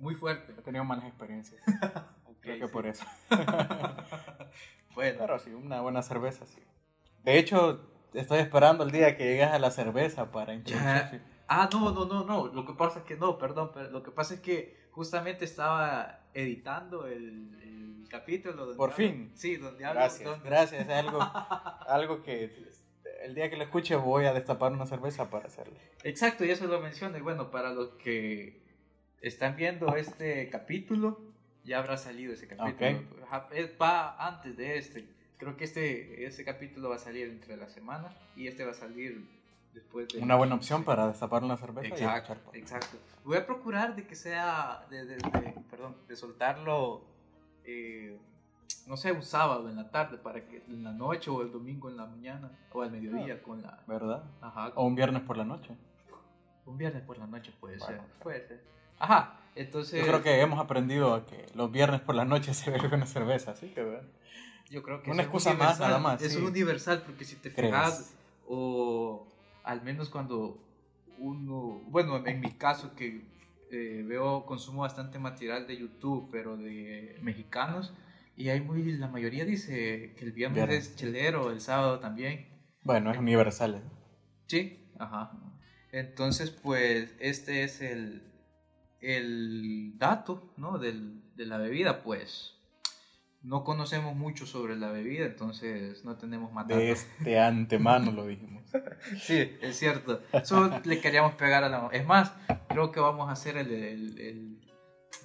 muy 0.01 0.15
fuerte. 0.15 0.53
he 0.57 0.61
tenido 0.61 0.83
malas 0.83 1.05
experiencias. 1.05 1.61
Creo 2.41 2.57
que 2.59 2.67
sí. 2.67 2.71
por 2.73 2.87
eso. 2.87 3.05
bueno, 4.95 5.17
Pero 5.19 5.39
sí, 5.39 5.51
una 5.53 5.81
buena 5.81 6.01
cerveza, 6.01 6.45
sí. 6.45 6.61
De 7.23 7.37
hecho, 7.37 7.81
estoy 8.13 8.39
esperando 8.39 8.83
el 8.83 8.91
día 8.91 9.17
que 9.17 9.25
llegues 9.25 9.47
a 9.49 9.59
la 9.59 9.71
cerveza 9.71 10.31
para 10.31 10.53
introducir. 10.53 11.21
Ah, 11.47 11.69
no, 11.73 11.91
no, 11.91 12.05
no, 12.05 12.23
no. 12.25 12.47
Lo 12.47 12.65
que 12.65 12.73
pasa 12.73 12.99
es 12.99 13.05
que 13.05 13.15
no, 13.17 13.37
perdón, 13.37 13.71
pero 13.73 13.89
lo 13.89 14.03
que 14.03 14.11
pasa 14.11 14.35
es 14.35 14.39
que 14.39 14.87
justamente 14.91 15.45
estaba 15.45 16.21
editando 16.33 17.07
el, 17.07 17.59
el 17.61 18.07
capítulo. 18.09 18.55
Donde 18.55 18.75
Por 18.77 18.91
hablo- 18.91 18.95
fin. 18.95 19.31
Sí, 19.35 19.57
donde 19.57 19.83
hablo. 19.85 19.99
Gracias, 19.99 20.29
donde- 20.29 20.49
gracias. 20.49 20.81
Es 20.87 20.89
algo, 20.89 21.19
algo 21.87 22.21
que 22.23 22.69
el 23.23 23.35
día 23.35 23.49
que 23.49 23.57
lo 23.57 23.63
escuche 23.63 23.95
voy 23.95 24.25
a 24.25 24.33
destapar 24.33 24.71
una 24.71 24.85
cerveza 24.85 25.29
para 25.29 25.47
hacerlo. 25.47 25.75
Exacto, 26.03 26.45
y 26.45 26.51
eso 26.51 26.67
lo 26.67 26.79
menciono. 26.79 27.17
Y 27.17 27.21
bueno, 27.21 27.51
para 27.51 27.71
los 27.71 27.89
que 27.95 28.63
están 29.21 29.55
viendo 29.55 29.95
este 29.95 30.49
capítulo, 30.49 31.19
ya 31.63 31.79
habrá 31.79 31.97
salido 31.97 32.33
ese 32.33 32.47
capítulo. 32.47 33.01
Ajá, 33.25 33.47
es- 33.51 33.71
Va 33.81 34.15
antes 34.27 34.55
de 34.57 34.77
este. 34.77 35.07
Creo 35.37 35.55
que 35.55 35.63
este, 35.65 36.25
este 36.25 36.43
capítulo 36.43 36.89
va 36.89 36.95
a 36.95 36.99
salir 36.99 37.27
entre 37.29 37.55
la 37.55 37.69
semana 37.69 38.13
y 38.35 38.47
este 38.47 38.65
va 38.65 38.71
a 38.71 38.75
salir 38.75 39.25
después 39.73 40.07
de... 40.09 40.19
Una 40.19 40.35
buena 40.35 40.55
opción 40.55 40.83
para 40.83 41.07
destapar 41.07 41.43
una 41.43 41.55
cerveza 41.55 41.87
y 41.87 41.91
Exacto, 41.91 42.33
podcast. 42.35 42.55
exacto. 42.55 42.97
Voy 43.23 43.37
a 43.37 43.45
procurar 43.45 43.95
de 43.95 44.05
que 44.05 44.15
sea, 44.15 44.85
de, 44.89 45.05
de- 45.05 45.15
de- 45.15 45.55
perdón, 45.69 45.95
de 46.09 46.15
soltarlo, 46.17 47.05
eh, 47.63 48.17
no 48.87 48.97
sé, 48.97 49.13
un 49.13 49.23
sábado 49.23 49.69
en 49.69 49.77
la 49.77 49.89
tarde 49.91 50.17
para 50.17 50.45
que 50.45 50.63
en 50.67 50.83
la 50.83 50.91
noche 50.91 51.29
o 51.29 51.41
el 51.41 51.51
domingo 51.53 51.87
en 51.89 51.95
la 51.97 52.05
mañana 52.05 52.51
o 52.73 52.81
al 52.81 52.91
mediodía 52.91 53.41
con 53.41 53.61
la, 53.61 53.81
¿Verdad? 53.87 54.23
ajá, 54.41 54.73
O 54.75 54.85
un 54.85 54.95
viernes 54.95 55.21
por 55.21 55.37
la 55.37 55.45
noche. 55.45 55.73
un 56.65 56.77
viernes 56.77 57.03
por 57.03 57.17
la 57.17 57.27
noche 57.27 57.53
puede 57.61 57.77
Bueno. 57.77 58.01
ser, 58.01 58.11
puede 58.21 58.47
ser. 58.47 58.63
Ajá, 58.99 59.39
entonces 59.55 60.01
Yo 60.01 60.07
creo 60.07 60.21
que 60.21 60.41
hemos 60.41 60.59
aprendido 60.59 61.13
a 61.13 61.25
que 61.25 61.45
los 61.55 61.71
viernes 61.71 62.01
por 62.01 62.15
la 62.15 62.25
noche 62.25 62.53
se 62.53 62.69
bebe 62.71 62.87
una 62.95 63.05
cerveza, 63.05 63.51
así 63.51 63.69
que 63.69 63.83
bueno. 63.83 64.07
yo 64.69 64.83
creo 64.83 65.01
que 65.01 65.11
una 65.11 65.21
es 65.21 65.27
excusa 65.27 65.51
más, 65.51 65.59
universal, 65.79 65.87
nada 65.87 65.99
más, 65.99 66.21
Eso 66.21 66.37
sí. 66.37 66.43
es 66.43 66.49
universal 66.49 67.01
porque 67.05 67.25
si 67.25 67.35
te 67.37 67.51
¿Crees? 67.53 67.71
fijas 67.71 68.15
o 68.47 69.27
al 69.63 69.81
menos 69.83 70.09
cuando 70.09 70.63
uno, 71.17 71.81
bueno, 71.87 72.25
en 72.25 72.39
mi 72.39 72.51
caso 72.51 72.95
que 72.95 73.21
eh, 73.71 74.03
veo, 74.07 74.45
consumo 74.45 74.81
bastante 74.81 75.19
material 75.19 75.67
de 75.67 75.77
YouTube, 75.77 76.29
pero 76.31 76.57
de 76.57 77.17
mexicanos, 77.21 77.93
y 78.35 78.49
hay 78.49 78.61
muy, 78.61 78.83
la 78.93 79.07
mayoría 79.09 79.45
dice 79.45 80.15
que 80.17 80.25
el 80.25 80.31
viernes 80.31 80.55
Viernes. 80.55 80.87
es 80.89 80.95
chelero, 80.95 81.51
el 81.51 81.61
sábado 81.61 81.99
también. 81.99 82.47
Bueno, 82.83 83.11
es 83.11 83.17
universal. 83.17 83.75
¿eh? 83.75 83.81
Sí, 84.47 84.89
ajá. 84.97 85.31
Entonces, 85.91 86.49
pues, 86.51 87.13
este 87.19 87.63
es 87.63 87.81
el, 87.81 88.28
el 89.01 89.93
dato, 89.97 90.53
¿no? 90.57 90.77
Del, 90.77 91.21
de 91.35 91.45
la 91.45 91.57
bebida, 91.57 92.01
pues. 92.03 92.55
No 93.41 93.63
conocemos 93.63 94.15
mucho 94.17 94.45
sobre 94.45 94.75
la 94.75 94.89
bebida, 94.91 95.25
entonces 95.25 96.03
no 96.03 96.17
tenemos 96.17 96.51
más 96.51 96.67
De 96.67 96.73
datos. 96.87 97.05
este 97.19 97.39
antemano 97.39 98.11
lo 98.11 98.25
dijimos. 98.25 98.63
Sí, 99.21 99.57
es 99.61 99.77
cierto. 99.79 100.21
Solo 100.43 100.79
le 100.83 100.99
queríamos 100.99 101.33
pegar 101.35 101.63
a 101.63 101.69
la... 101.69 101.87
Es 101.91 102.05
más, 102.05 102.33
creo 102.67 102.91
que 102.91 102.99
vamos 102.99 103.29
a 103.29 103.31
hacer 103.31 103.55
el, 103.57 103.71
el- 103.71 104.19
el- 104.19 104.59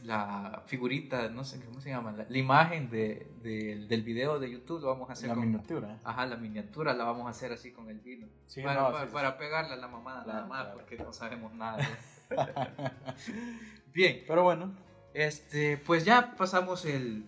la 0.05 0.63
figurita, 0.67 1.29
no 1.29 1.45
sé 1.45 1.63
cómo 1.65 1.81
se 1.81 1.89
llama, 1.91 2.13
la, 2.13 2.27
la 2.29 2.39
imagen 2.39 2.89
de, 2.91 3.27
de- 3.43 3.87
del 3.87 4.03
video 4.03 4.39
de 4.39 4.51
YouTube, 4.51 4.81
lo 4.83 4.89
vamos 4.89 5.09
a 5.11 5.15
hacer 5.15 5.29
La 5.31 5.35
con... 5.35 5.45
miniatura. 5.45 5.99
Ajá, 6.05 6.25
la 6.27 6.37
miniatura 6.37 6.95
la 6.95 7.05
vamos 7.05 7.27
a 7.27 7.31
hacer 7.31 7.53
así 7.53 7.73
con 7.73 7.89
el 7.91 7.99
vino. 8.01 8.29
Sí, 8.47 8.63
para, 8.63 8.81
no, 8.83 8.93
para, 8.93 9.01
sí, 9.05 9.09
sí. 9.09 9.13
para 9.15 9.39
pegarle 9.39 9.73
a 9.75 9.77
la 9.77 9.89
mamada 9.89 10.21
nada 10.21 10.33
Claro, 10.33 10.47
más, 10.47 10.63
claro. 10.65 10.79
porque 10.79 10.97
no 10.99 11.13
sabemos 11.13 11.53
nada. 11.55 11.79
de- 11.79 11.87
Bien, 13.95 14.25
Pero 14.27 14.43
bueno, 14.43 14.75
este, 15.15 15.77
pues 15.79 16.05
ya 16.05 16.35
pasamos 16.37 16.85
el, 16.85 17.25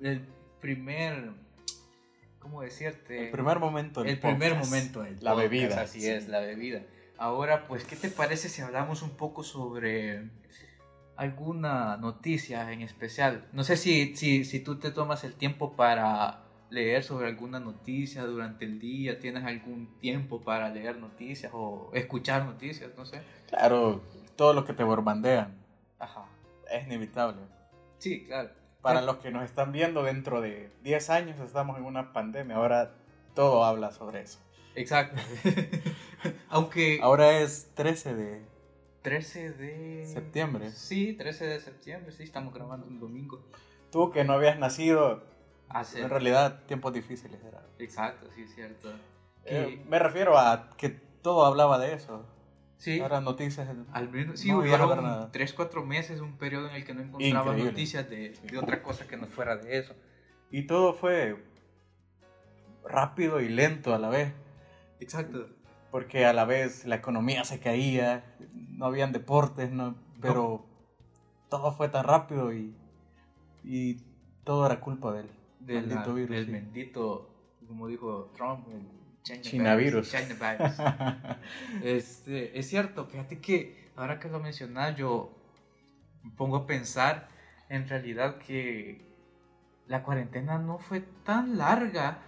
el 0.00 0.22
primer, 0.60 1.30
¿cómo 2.38 2.62
decirte? 2.62 3.26
el 3.26 3.30
primer 3.30 3.58
momento 3.58 4.02
El 4.02 4.18
primer 4.18 4.52
podcast, 4.52 4.70
momento 4.70 5.02
La 5.20 5.32
podcast, 5.32 5.36
bebida. 5.36 5.80
Así 5.82 6.00
sí. 6.00 6.08
es, 6.08 6.28
la 6.28 6.40
bebida. 6.40 6.82
Ahora, 7.18 7.66
pues, 7.66 7.84
¿qué 7.84 7.96
te 7.96 8.08
parece 8.08 8.48
si 8.48 8.62
hablamos 8.62 9.02
un 9.02 9.10
poco 9.10 9.42
sobre 9.42 10.24
alguna 11.16 11.96
noticia 11.96 12.72
en 12.72 12.82
especial? 12.82 13.46
No 13.52 13.64
sé 13.64 13.76
si, 13.76 14.16
si, 14.16 14.44
si 14.44 14.60
tú 14.60 14.78
te 14.78 14.90
tomas 14.90 15.24
el 15.24 15.34
tiempo 15.34 15.76
para 15.76 16.46
leer 16.70 17.04
sobre 17.04 17.28
alguna 17.28 17.60
noticia 17.60 18.24
durante 18.24 18.64
el 18.64 18.78
día, 18.78 19.18
tienes 19.18 19.44
algún 19.44 19.98
tiempo 19.98 20.40
para 20.40 20.68
leer 20.68 20.98
noticias 20.98 21.52
o 21.54 21.90
escuchar 21.94 22.44
noticias, 22.44 22.90
no 22.96 23.06
sé. 23.06 23.22
Claro, 23.48 24.02
todo 24.36 24.52
lo 24.52 24.64
que 24.64 24.72
te 24.72 24.84
borbandean 24.84 25.56
Ajá. 25.98 26.26
es 26.70 26.86
inevitable. 26.86 27.40
Sí, 27.98 28.24
claro. 28.26 28.50
Para 28.82 29.02
los 29.02 29.16
que 29.16 29.30
nos 29.30 29.44
están 29.44 29.72
viendo 29.72 30.04
dentro 30.04 30.40
de 30.40 30.70
10 30.82 31.10
años 31.10 31.40
estamos 31.40 31.76
en 31.78 31.84
una 31.84 32.12
pandemia, 32.12 32.56
ahora 32.56 32.94
todo 33.34 33.64
habla 33.64 33.90
sobre 33.90 34.20
eso. 34.20 34.38
Exacto. 34.76 35.20
Aunque... 36.48 37.00
Ahora 37.02 37.40
es 37.40 37.70
13 37.74 38.14
de 38.14 38.56
13 39.02 39.52
de... 39.52 40.06
septiembre. 40.06 40.70
Sí, 40.72 41.14
13 41.14 41.46
de 41.46 41.60
septiembre, 41.60 42.10
sí, 42.12 42.24
estamos 42.24 42.52
grabando 42.52 42.86
un 42.86 42.98
domingo. 42.98 43.40
Tú 43.92 44.10
que 44.10 44.24
no 44.24 44.32
habías 44.32 44.58
nacido, 44.58 45.22
Hace... 45.68 46.02
en 46.02 46.10
realidad 46.10 46.64
tiempos 46.66 46.92
difíciles 46.92 47.40
eran. 47.44 47.62
Exacto, 47.78 48.28
sí, 48.34 48.48
cierto. 48.48 48.92
Eh, 49.44 49.80
me 49.88 50.00
refiero 50.00 50.36
a 50.36 50.70
que 50.76 50.88
todo 50.88 51.44
hablaba 51.46 51.78
de 51.78 51.94
eso. 51.94 52.26
Sí, 52.76 53.00
Ahora 53.00 53.20
noticias. 53.20 53.68
al 53.92 54.08
menos, 54.10 54.40
sí, 54.40 54.48
no 54.50 54.58
hubieron 54.58 55.02
nada. 55.02 55.30
3, 55.32 55.52
4 55.52 55.84
meses, 55.84 56.20
un 56.20 56.36
periodo 56.36 56.68
en 56.68 56.76
el 56.76 56.84
que 56.84 56.94
no 56.94 57.02
encontraba 57.02 57.46
Increíble. 57.46 57.70
noticias 57.70 58.08
de, 58.10 58.30
de 58.30 58.58
otra 58.58 58.82
cosa 58.82 59.06
que 59.06 59.16
no 59.16 59.26
fuera 59.26 59.56
de 59.56 59.78
eso. 59.78 59.94
Y 60.50 60.62
todo 60.66 60.94
fue 60.94 61.44
rápido 62.84 63.40
y 63.40 63.48
lento 63.48 63.94
a 63.94 63.98
la 63.98 64.08
vez. 64.08 64.32
Exacto. 65.00 65.48
Porque 65.90 66.24
a 66.26 66.32
la 66.32 66.44
vez 66.44 66.84
la 66.84 66.96
economía 66.96 67.44
se 67.44 67.58
caía, 67.60 68.24
no 68.52 68.86
habían 68.86 69.12
deportes, 69.12 69.70
no, 69.70 69.94
pero 70.20 70.64
todo 71.48 71.72
fue 71.72 71.88
tan 71.88 72.04
rápido 72.04 72.52
y, 72.52 72.74
y 73.64 73.96
todo 74.44 74.66
era 74.66 74.80
culpa 74.80 75.12
del 75.12 75.28
maldito 75.86 76.14
virus. 76.14 76.30
del 76.36 76.46
sí. 76.46 76.52
bendito, 76.52 77.30
como 77.66 77.86
dijo 77.88 78.30
Trump, 78.36 78.66
el 78.70 78.82
China, 79.26 79.42
China 79.42 79.76
virus. 79.76 80.12
China 80.12 80.56
virus. 80.56 80.74
este, 81.82 82.56
es 82.56 82.68
cierto, 82.68 83.06
fíjate 83.06 83.40
que 83.40 83.90
ahora 83.96 84.20
que 84.20 84.28
lo 84.28 84.38
mencionas, 84.38 84.94
yo 84.94 85.36
me 86.22 86.30
pongo 86.30 86.58
a 86.58 86.66
pensar 86.66 87.28
en 87.68 87.88
realidad 87.88 88.38
que 88.38 89.04
la 89.88 90.04
cuarentena 90.04 90.58
no 90.58 90.78
fue 90.78 91.00
tan 91.24 91.58
larga 91.58 92.18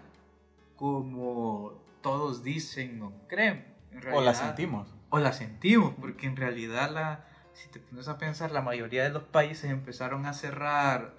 como 0.75 1.81
todos 2.03 2.43
dicen 2.43 3.01
o 3.03 3.13
creen. 3.29 3.77
En 3.93 4.13
o 4.13 4.21
la 4.21 4.35
sentimos. 4.35 4.89
o 5.11 5.19
la 5.21 5.33
sentimos, 5.33 5.95
porque 6.01 6.27
en 6.27 6.37
realidad 6.37 6.91
la, 6.91 7.25
si 7.53 7.69
te 7.69 7.79
pones 7.79 8.09
a 8.09 8.19
pensar, 8.19 8.51
la 8.51 8.61
mayoría 8.61 9.05
de 9.05 9.11
los 9.11 9.23
países 9.23 9.71
empezaron 9.71 10.27
a 10.27 10.33
cerrar 10.33 11.15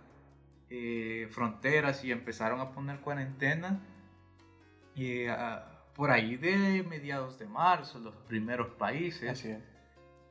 eh, 0.69 1.29
fronteras 1.31 2.03
y 2.03 2.12
empezaron 2.12 2.59
a 2.59 2.71
poner 2.71 3.00
cuarentena 3.00 3.79
y, 5.00 5.27
ah, 5.27 5.65
por 5.96 6.12
ahí 6.12 6.36
de 6.36 6.84
mediados 6.84 7.39
de 7.39 7.48
marzo, 7.48 8.00
los 8.00 8.15
primeros 8.27 8.70
países. 8.75 9.29
Así 9.29 9.50
es. 9.50 9.60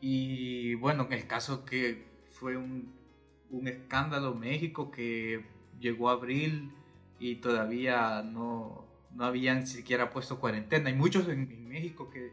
Y 0.00 0.74
bueno, 0.76 1.06
en 1.06 1.12
el 1.12 1.26
caso 1.26 1.64
que 1.64 2.06
fue 2.30 2.56
un, 2.56 2.94
un 3.50 3.68
escándalo 3.68 4.34
México 4.34 4.90
que 4.90 5.44
llegó 5.80 6.10
a 6.10 6.12
abril 6.12 6.72
y 7.18 7.36
todavía 7.36 8.22
no, 8.22 8.86
no 9.14 9.24
habían 9.24 9.66
siquiera 9.66 10.10
puesto 10.10 10.38
cuarentena. 10.38 10.88
Hay 10.88 10.94
muchos 10.94 11.28
en, 11.28 11.50
en 11.50 11.68
México 11.68 12.10
que, 12.10 12.32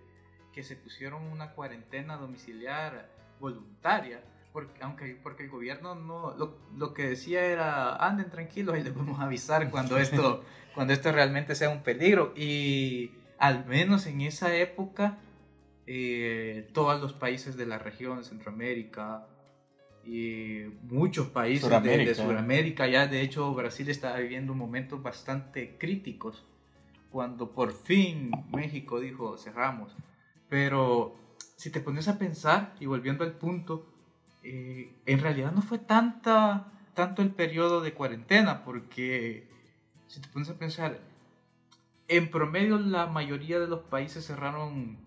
que 0.54 0.64
se 0.64 0.76
pusieron 0.76 1.24
una 1.24 1.52
cuarentena 1.52 2.18
domiciliar 2.18 3.10
voluntaria. 3.40 4.24
Porque, 4.56 4.82
aunque, 4.84 5.20
porque 5.22 5.44
el 5.44 5.50
gobierno 5.50 5.96
no 5.96 6.34
lo, 6.38 6.58
lo 6.78 6.94
que 6.94 7.06
decía 7.10 7.44
era 7.44 7.98
anden 7.98 8.30
tranquilos 8.30 8.78
y 8.80 8.84
les 8.84 8.96
vamos 8.96 9.20
a 9.20 9.24
avisar 9.24 9.70
cuando 9.70 9.98
esto, 10.00 10.46
cuando 10.74 10.94
esto 10.94 11.12
realmente 11.12 11.56
sea 11.56 11.68
un 11.70 11.84
peligro. 11.84 12.32
Y 12.38 13.12
al 13.38 13.66
menos 13.66 14.06
en 14.08 14.22
esa 14.22 14.56
época 14.56 15.18
eh, 15.86 16.70
todos 16.74 17.02
los 17.02 17.12
países 17.12 17.58
de 17.58 17.66
la 17.66 17.80
región, 17.80 18.24
Centroamérica 18.24 19.28
y 20.06 20.62
muchos 20.84 21.28
países 21.28 21.64
de- 21.64 21.68
de, 21.68 21.80
Suramérica. 21.80 22.16
Sudamérica, 22.16 22.88
ya 22.88 23.08
de 23.08 23.20
hecho 23.24 23.54
Brasil 23.54 23.90
está 23.90 24.16
viviendo 24.16 24.54
momentos 24.54 25.04
bastante 25.04 25.78
críticos 25.78 26.46
cuando 27.12 27.52
por 27.52 27.74
fin 27.74 28.32
México 28.54 29.02
dijo 29.02 29.38
cerramos. 29.38 29.94
Pero 30.48 31.18
si 31.58 31.72
te 31.72 31.82
pones 31.82 32.08
a 32.08 32.18
pensar 32.18 32.74
y 32.80 32.86
volviendo 32.86 33.26
al 33.26 33.34
punto, 33.34 33.92
eh, 34.48 34.94
en 35.08 35.20
realidad 35.20 35.52
no 35.52 35.64
fue 35.64 35.80
tanta, 35.80 36.68
tanto 36.94 37.24
el 37.24 37.32
periodo 37.32 37.82
de 37.82 37.94
cuarentena 37.94 38.64
porque 38.64 39.48
si 40.08 40.22
te 40.22 40.28
pones 40.28 40.50
a 40.50 40.54
pensar, 40.54 41.00
en 42.08 42.30
promedio 42.30 42.78
la 42.78 43.08
mayoría 43.08 43.60
de 43.60 43.68
los 43.68 43.82
países 43.82 44.28
cerraron 44.28 44.98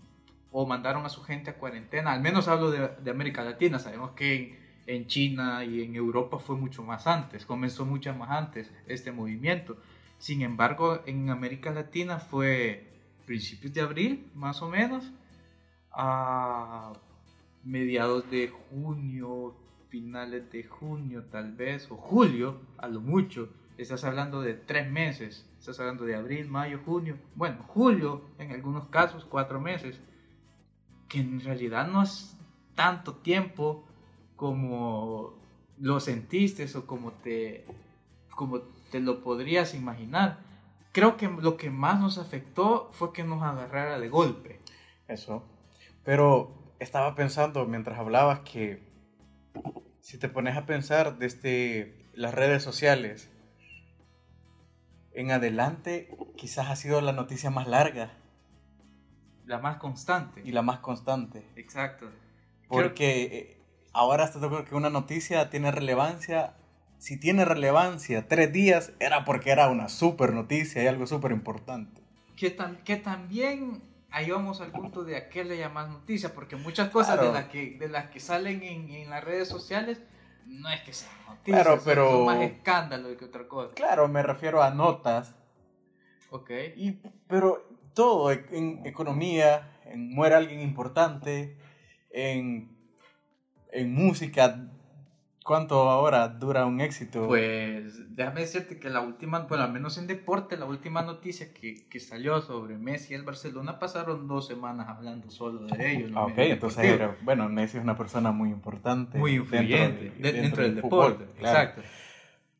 o 0.50 0.66
mandaron 0.66 1.06
a 1.06 1.08
su 1.08 1.22
gente 1.22 1.50
a 1.50 1.54
cuarentena, 1.54 2.12
al 2.12 2.20
menos 2.20 2.48
hablo 2.48 2.72
de, 2.72 2.88
de 2.88 3.10
América 3.10 3.44
Latina, 3.44 3.78
sabemos 3.78 4.10
que 4.12 4.34
en, 4.34 4.58
en 4.88 5.06
China 5.06 5.64
y 5.64 5.82
en 5.84 5.94
Europa 5.94 6.40
fue 6.40 6.56
mucho 6.56 6.82
más 6.82 7.06
antes, 7.06 7.46
comenzó 7.46 7.84
mucho 7.84 8.12
más 8.14 8.30
antes 8.30 8.72
este 8.88 9.12
movimiento. 9.12 9.76
Sin 10.18 10.42
embargo, 10.42 11.00
en 11.06 11.30
América 11.30 11.70
Latina 11.70 12.18
fue 12.18 12.90
principios 13.24 13.72
de 13.72 13.82
abril, 13.82 14.30
más 14.34 14.62
o 14.62 14.68
menos, 14.68 15.12
a 15.92 16.92
mediados 17.68 18.30
de 18.30 18.48
junio, 18.48 19.54
finales 19.90 20.50
de 20.50 20.64
junio 20.64 21.24
tal 21.30 21.52
vez, 21.52 21.90
o 21.90 21.96
julio, 21.96 22.60
a 22.78 22.88
lo 22.88 23.00
mucho. 23.00 23.50
Estás 23.76 24.04
hablando 24.04 24.40
de 24.40 24.54
tres 24.54 24.90
meses, 24.90 25.46
estás 25.58 25.78
hablando 25.78 26.04
de 26.04 26.16
abril, 26.16 26.48
mayo, 26.48 26.80
junio, 26.84 27.16
bueno, 27.34 27.62
julio, 27.68 28.22
en 28.38 28.52
algunos 28.52 28.88
casos 28.88 29.24
cuatro 29.24 29.60
meses, 29.60 30.00
que 31.08 31.20
en 31.20 31.40
realidad 31.40 31.86
no 31.86 32.02
es 32.02 32.36
tanto 32.74 33.16
tiempo 33.16 33.84
como 34.34 35.34
lo 35.78 36.00
sentiste 36.00 36.66
o 36.76 36.86
como 36.86 37.12
te, 37.12 37.66
como 38.34 38.60
te 38.90 39.00
lo 39.00 39.22
podrías 39.22 39.74
imaginar. 39.74 40.40
Creo 40.92 41.16
que 41.16 41.28
lo 41.28 41.56
que 41.56 41.70
más 41.70 42.00
nos 42.00 42.18
afectó 42.18 42.88
fue 42.92 43.12
que 43.12 43.24
nos 43.24 43.42
agarrara 43.42 44.00
de 44.00 44.08
golpe. 44.08 44.60
Eso. 45.06 45.44
Pero 46.02 46.57
estaba 46.78 47.14
pensando 47.14 47.64
mientras 47.66 47.98
hablabas 47.98 48.40
que 48.40 48.82
si 50.00 50.18
te 50.18 50.28
pones 50.28 50.56
a 50.56 50.66
pensar 50.66 51.18
desde 51.18 52.06
las 52.14 52.34
redes 52.34 52.62
sociales, 52.62 53.30
en 55.12 55.30
adelante 55.30 56.08
quizás 56.36 56.68
ha 56.68 56.76
sido 56.76 57.00
la 57.00 57.12
noticia 57.12 57.50
más 57.50 57.66
larga 57.66 58.12
La 59.46 59.58
más 59.58 59.78
constante. 59.78 60.42
y 60.44 60.52
la 60.52 60.62
más 60.62 60.78
constante. 60.80 61.44
Exacto. 61.56 62.10
Porque 62.68 63.22
eh, 63.22 63.62
ahora 63.92 64.24
hasta 64.24 64.38
creo 64.38 64.64
que 64.64 64.74
una 64.74 64.90
noticia 64.90 65.50
tiene 65.50 65.70
relevancia. 65.72 66.54
Si 66.98 67.18
tiene 67.18 67.44
relevancia 67.44 68.26
tres 68.28 68.52
días, 68.52 68.92
era 69.00 69.24
porque 69.24 69.50
era 69.50 69.68
una 69.68 69.88
super 69.88 70.32
noticia 70.32 70.82
y 70.82 70.86
algo 70.86 71.06
súper 71.06 71.32
importante. 71.32 72.02
que, 72.36 72.56
tam- 72.56 72.82
que 72.84 72.96
también 72.96 73.82
ahí 74.10 74.30
vamos 74.30 74.60
al 74.60 74.72
punto 74.72 75.04
de 75.04 75.16
a 75.16 75.28
qué 75.28 75.44
le 75.44 75.58
llamas 75.58 75.88
noticia, 75.90 76.32
porque 76.34 76.56
muchas 76.56 76.90
cosas 76.90 77.14
Claro. 77.16 77.28
de, 77.32 77.34
las 77.40 77.48
que, 77.48 77.76
de 77.78 77.88
las 77.88 78.06
que 78.10 78.20
salen 78.20 78.62
en, 78.62 78.90
en 78.90 79.10
las 79.10 79.22
redes 79.24 79.48
sociales 79.48 80.00
no 80.46 80.68
es 80.70 80.80
que 80.80 80.92
sean 80.92 81.12
noticias, 81.26 81.62
Claro, 81.62 81.82
pero- 81.84 82.10
son 82.10 82.26
más 82.26 82.40
escándalo 82.42 83.14
que 83.16 83.24
otra 83.26 83.46
cosa. 83.46 83.74
Claro, 83.74 84.08
me 84.08 84.22
refiero 84.22 84.62
a 84.62 84.70
notas. 84.70 85.34
Ok. 86.30 86.50
Y, 86.76 86.92
pero 87.26 87.68
todo, 87.94 88.32
e- 88.32 88.46
en 88.52 88.84
economía, 88.86 89.78
en 89.84 90.10
muere 90.14 90.34
alguien 90.36 90.60
importante, 90.60 91.58
en, 92.10 92.74
en 93.72 93.92
música, 93.94 94.68
¿cuánto 95.48 95.88
ahora 95.88 96.28
dura 96.28 96.66
un 96.66 96.82
éxito? 96.82 97.26
Pues 97.26 98.14
déjame 98.14 98.42
decirte 98.42 98.78
que 98.78 98.90
la 98.90 99.00
última, 99.00 99.38
bueno, 99.40 99.64
al 99.64 99.72
menos 99.72 99.96
en 99.96 100.06
deporte, 100.06 100.58
la 100.58 100.66
última 100.66 101.00
noticia 101.00 101.54
que, 101.54 101.88
que 101.88 102.00
salió 102.00 102.42
sobre 102.42 102.76
Messi 102.76 103.14
y 103.14 103.16
el 103.16 103.22
Barcelona 103.22 103.78
pasaron 103.78 104.28
dos 104.28 104.46
semanas 104.46 104.88
hablando 104.90 105.30
solo 105.30 105.64
de 105.66 105.90
ellos. 105.90 106.12
Ah, 106.14 106.26
ok, 106.26 106.34
entonces, 106.36 106.84
era- 106.84 107.16
bueno, 107.22 107.48
Messi 107.48 107.78
es 107.78 107.82
una 107.82 107.96
persona 107.96 108.30
muy 108.30 108.50
importante. 108.50 109.16
muy 109.16 109.36
influyente 109.36 110.10
de- 110.10 110.32
de- 110.32 110.32
dentro, 110.42 110.62
del, 110.62 110.74
deporte, 110.76 111.24
claro. 111.38 111.58
exacto. 111.70 111.82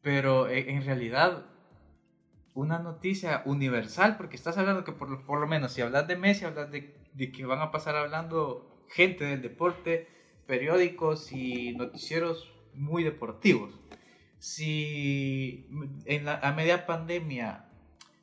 Pero 0.01 0.49
eh, 0.49 0.71
en 0.71 0.83
realidad, 0.83 1.45
una 2.55 2.79
noticia 2.79 3.43
universal, 3.45 4.17
porque 4.17 4.37
estás 4.37 4.57
hablando 4.57 4.83
que 4.83 4.93
por, 4.93 5.27
por 5.27 5.39
lo 5.41 5.47
menos 5.47 5.73
si 5.73 5.83
hablas 5.83 6.09
de 6.09 6.17
Messi, 6.17 6.47
hablas 6.47 6.71
de, 6.71 6.97
de 7.13 7.31
que 7.33 7.45
van 7.45 7.61
a 7.61 7.71
pasar 7.71 7.97
hablando 7.97 8.67
gente 8.89 9.27
del 9.27 9.43
deporte, 9.43 10.09
periódicos 10.47 11.31
y 11.33 11.75
noticieros 11.75 12.55
muy 12.79 13.03
deportivos. 13.05 13.79
Si 14.39 15.67
en 16.05 16.25
la, 16.25 16.37
a 16.39 16.53
media 16.53 16.87
pandemia 16.87 17.65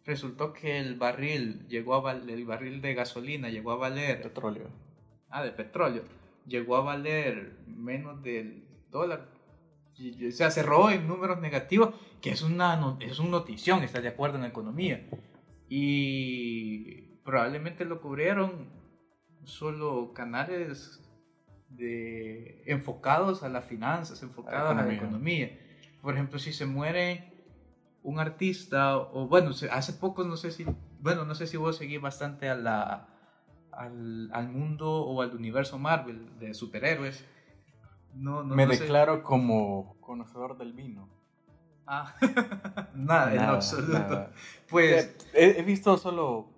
resultó 0.06 0.54
que 0.54 0.80
el 0.80 0.96
barril 0.96 1.68
llegó 1.68 1.96
a 1.96 2.00
val- 2.02 2.30
el 2.30 2.46
barril 2.46 2.82
de 2.82 2.94
gasolina 2.94 3.50
llegó 3.50 3.72
a 3.72 3.76
valer 3.76 4.22
Petróleo. 4.22 4.70
ah, 5.30 5.44
de 5.44 5.52
petróleo, 5.52 6.04
llegó 6.48 6.78
a 6.78 6.82
valer 6.82 7.58
menos 7.68 8.22
del 8.24 8.63
dólar. 8.91 9.28
Y- 9.98 10.28
O 10.28 10.32
sea, 10.32 10.52
cerró 10.52 10.89
en 10.89 11.08
números 11.08 11.39
negativos, 11.41 11.94
que 12.22 12.30
es 12.32 12.41
una 12.41 12.98
es 13.02 13.20
una 13.20 13.30
notición, 13.32 13.84
¿estás 13.84 14.04
de 14.04 14.10
acuerdo 14.10 14.36
en 14.36 14.44
la 14.44 14.48
economía? 14.50 15.06
Y 15.70 17.02
probablemente 17.24 17.86
lo 17.86 18.00
cubrieron 18.02 18.70
solo 19.44 20.13
canales 20.13 21.02
de, 21.78 22.64
enfocados 22.66 23.44
a 23.44 23.50
las 23.50 23.66
finanzas, 23.66 24.22
enfocados 24.24 24.72
a 24.72 24.74
la 24.84 24.94
economía. 24.94 25.46
economía. 25.46 25.60
Por 26.02 26.14
ejemplo, 26.14 26.40
si 26.40 26.54
se 26.54 26.66
muere 26.66 27.34
un 28.04 28.20
artista, 28.20 28.98
o 28.98 29.28
bueno, 29.28 29.52
hace 29.72 29.94
poco 29.94 30.24
no 30.24 30.38
sé 30.38 30.52
si, 30.52 30.66
bueno, 31.00 31.26
no 31.26 31.34
sé 31.36 31.48
si 31.48 31.58
vos 31.58 31.78
seguís 31.78 32.00
bastante 32.02 32.50
a 32.50 32.56
la, 32.56 33.08
al, 33.72 34.30
al 34.34 34.50
mundo 34.50 34.92
o 34.92 35.22
al 35.22 35.36
universo 35.36 35.80
Marvel 35.80 36.38
de 36.40 36.54
superhéroes. 36.54 37.26
No, 38.14 38.44
no, 38.44 38.56
Me 38.56 38.66
no 38.66 38.74
sé. 38.74 38.82
declaro 38.84 39.24
como 39.24 39.98
conocedor 40.02 40.58
del 40.58 40.74
vino. 40.74 41.10
Ah, 41.88 42.16
nada, 42.96 43.32
en 43.32 43.38
Nada, 43.38 43.54
absoluto. 43.54 43.94
nada. 44.00 44.32
Pues, 44.70 45.06
Eh, 45.34 45.56
he, 45.56 45.60
he 45.60 45.64
visto 45.64 45.98
solo. 45.98 46.50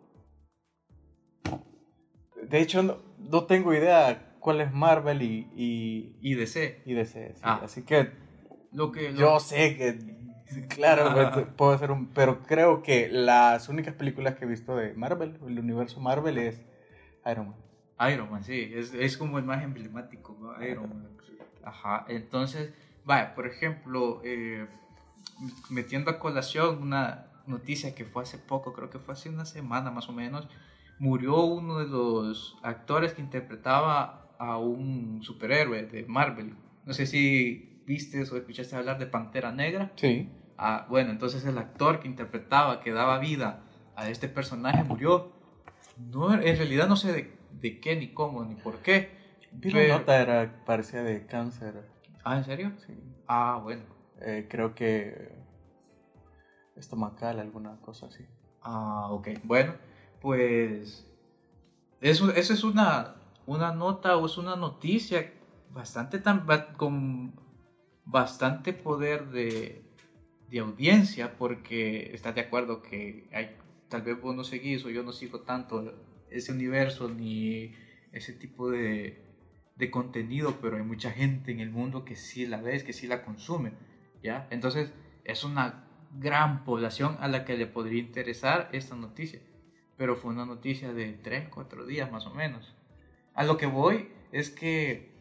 De 2.49 2.59
hecho, 2.61 2.83
no, 2.83 2.97
no 3.17 3.45
tengo 3.45 3.73
idea 3.73 4.26
cuál 4.39 4.61
es 4.61 4.71
Marvel 4.73 5.21
y, 5.21 5.47
y, 5.55 6.15
y 6.21 6.35
DC. 6.35 6.81
y 6.85 6.93
DC. 6.93 7.33
sí. 7.35 7.41
Ah. 7.43 7.61
Así 7.63 7.83
que 7.83 8.11
Lo 8.71 8.91
que, 8.91 9.11
lo- 9.11 9.19
yo 9.19 9.39
sé 9.39 9.75
que, 9.77 9.99
claro, 10.67 11.13
pues, 11.33 11.47
puedo 11.55 11.71
hacer 11.71 11.91
un. 11.91 12.07
Pero 12.07 12.43
creo 12.43 12.81
que 12.83 13.09
las 13.09 13.69
únicas 13.69 13.93
películas 13.93 14.35
que 14.35 14.45
he 14.45 14.47
visto 14.47 14.75
de 14.75 14.93
Marvel, 14.93 15.37
el 15.45 15.59
universo 15.59 15.99
Marvel, 15.99 16.37
es 16.37 16.61
Iron 17.29 17.49
Man. 17.49 18.11
Iron 18.13 18.31
Man, 18.31 18.43
sí, 18.43 18.71
es, 18.73 18.93
es 18.93 19.17
como 19.17 19.39
el 19.39 19.45
más 19.45 19.63
emblemático, 19.63 20.37
¿no? 20.39 20.63
Iron 20.65 20.89
Man. 20.89 21.17
Ajá, 21.63 22.05
entonces, 22.07 22.73
vaya, 23.03 23.35
por 23.35 23.47
ejemplo, 23.47 24.21
eh, 24.23 24.67
metiendo 25.69 26.11
a 26.11 26.19
colación 26.19 26.81
una, 26.81 27.27
noticia 27.47 27.95
que 27.95 28.05
fue 28.05 28.23
hace 28.23 28.37
poco, 28.37 28.73
creo 28.73 28.89
que 28.89 28.99
fue 28.99 29.13
hace 29.13 29.29
una 29.29 29.45
semana 29.45 29.89
más 29.89 30.09
o 30.09 30.13
menos, 30.13 30.47
murió 30.99 31.43
uno 31.43 31.79
de 31.79 31.87
los 31.87 32.57
actores 32.61 33.13
que 33.13 33.21
interpretaba 33.21 34.26
a 34.39 34.57
un 34.57 35.21
superhéroe 35.23 35.83
de 35.83 36.05
Marvel. 36.05 36.55
No 36.85 36.93
sé 36.93 37.05
si 37.05 37.81
viste 37.85 38.21
o 38.21 38.37
escuchaste 38.37 38.75
hablar 38.75 38.99
de 38.99 39.07
Pantera 39.07 39.51
Negra. 39.51 39.91
Sí. 39.95 40.29
Ah, 40.57 40.85
bueno, 40.89 41.11
entonces 41.11 41.45
el 41.45 41.57
actor 41.57 41.99
que 41.99 42.07
interpretaba, 42.07 42.81
que 42.81 42.91
daba 42.91 43.19
vida 43.19 43.63
a 43.95 44.09
este 44.09 44.27
personaje, 44.27 44.83
murió. 44.83 45.31
No, 45.97 46.33
en 46.33 46.57
realidad 46.57 46.87
no 46.87 46.95
sé 46.95 47.13
de, 47.13 47.31
de 47.59 47.79
qué, 47.79 47.95
ni 47.95 48.13
cómo, 48.13 48.43
ni 48.43 48.55
por 48.55 48.77
qué. 48.77 49.15
Vi 49.51 49.71
la 49.71 49.99
nota, 49.99 50.21
era, 50.21 50.63
parecía 50.65 51.03
de 51.03 51.25
cáncer. 51.25 51.87
Ah, 52.23 52.37
¿en 52.37 52.43
serio? 52.43 52.71
Sí. 52.85 52.93
Ah, 53.27 53.59
bueno. 53.63 53.83
Eh, 54.21 54.47
creo 54.49 54.73
que 54.75 55.31
estomacal, 56.75 57.39
alguna 57.39 57.79
cosa 57.81 58.07
así. 58.07 58.25
Ah, 58.61 59.07
ok. 59.11 59.29
Bueno, 59.43 59.73
pues 60.21 61.07
eso, 62.01 62.31
eso 62.31 62.53
es 62.53 62.63
una, 62.63 63.15
una 63.47 63.73
nota 63.73 64.17
o 64.17 64.27
es 64.27 64.37
una 64.37 64.55
noticia 64.55 65.33
bastante 65.71 66.19
tan, 66.19 66.45
ba- 66.47 66.73
con 66.73 67.33
bastante 68.05 68.73
poder 68.73 69.27
de, 69.29 69.83
de 70.49 70.59
audiencia 70.59 71.37
porque 71.37 72.11
estás 72.13 72.35
de 72.35 72.41
acuerdo 72.41 72.81
que 72.81 73.29
hay, 73.33 73.55
tal 73.89 74.03
vez 74.03 74.19
vos 74.21 74.35
no 74.35 74.43
seguís 74.43 74.85
o 74.85 74.89
yo 74.89 75.03
no 75.03 75.11
sigo 75.13 75.41
tanto 75.41 75.93
ese 76.29 76.51
universo 76.51 77.09
ni 77.09 77.73
ese 78.13 78.33
tipo 78.33 78.69
de, 78.71 79.21
de 79.75 79.91
contenido, 79.91 80.57
pero 80.61 80.77
hay 80.77 80.83
mucha 80.83 81.11
gente 81.11 81.51
en 81.51 81.59
el 81.59 81.69
mundo 81.71 82.05
que 82.05 82.15
sí 82.15 82.45
la 82.47 82.61
ves, 82.61 82.83
que 82.83 82.93
sí 82.93 83.07
la 83.07 83.23
consume, 83.23 83.73
¿ya? 84.23 84.47
Entonces 84.51 84.91
es 85.25 85.43
una 85.43 85.85
gran 86.19 86.63
población 86.65 87.17
a 87.21 87.27
la 87.27 87.45
que 87.45 87.57
le 87.57 87.67
podría 87.67 87.99
interesar 87.99 88.69
esta 88.73 88.95
noticia, 88.95 89.41
pero 89.97 90.15
fue 90.15 90.31
una 90.31 90.45
noticia 90.45 90.93
de 90.93 91.13
3, 91.13 91.49
4 91.49 91.85
días 91.85 92.11
más 92.11 92.25
o 92.27 92.33
menos. 92.33 92.75
A 93.37 93.43
lo 93.43 93.55
que 93.57 93.67
voy 93.67 94.09
es 94.31 94.49
que 94.49 95.15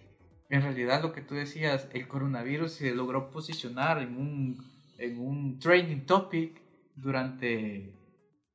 en 0.48 0.62
realidad 0.62 1.02
lo 1.02 1.12
que 1.12 1.20
tú 1.20 1.34
decías, 1.34 1.86
el 1.92 2.08
coronavirus 2.08 2.72
se 2.72 2.94
logró 2.94 3.30
posicionar 3.30 4.00
en 4.00 4.16
un, 4.16 4.64
en 4.96 5.20
un 5.20 5.58
trending 5.58 6.06
topic 6.06 6.62
durante 6.94 7.94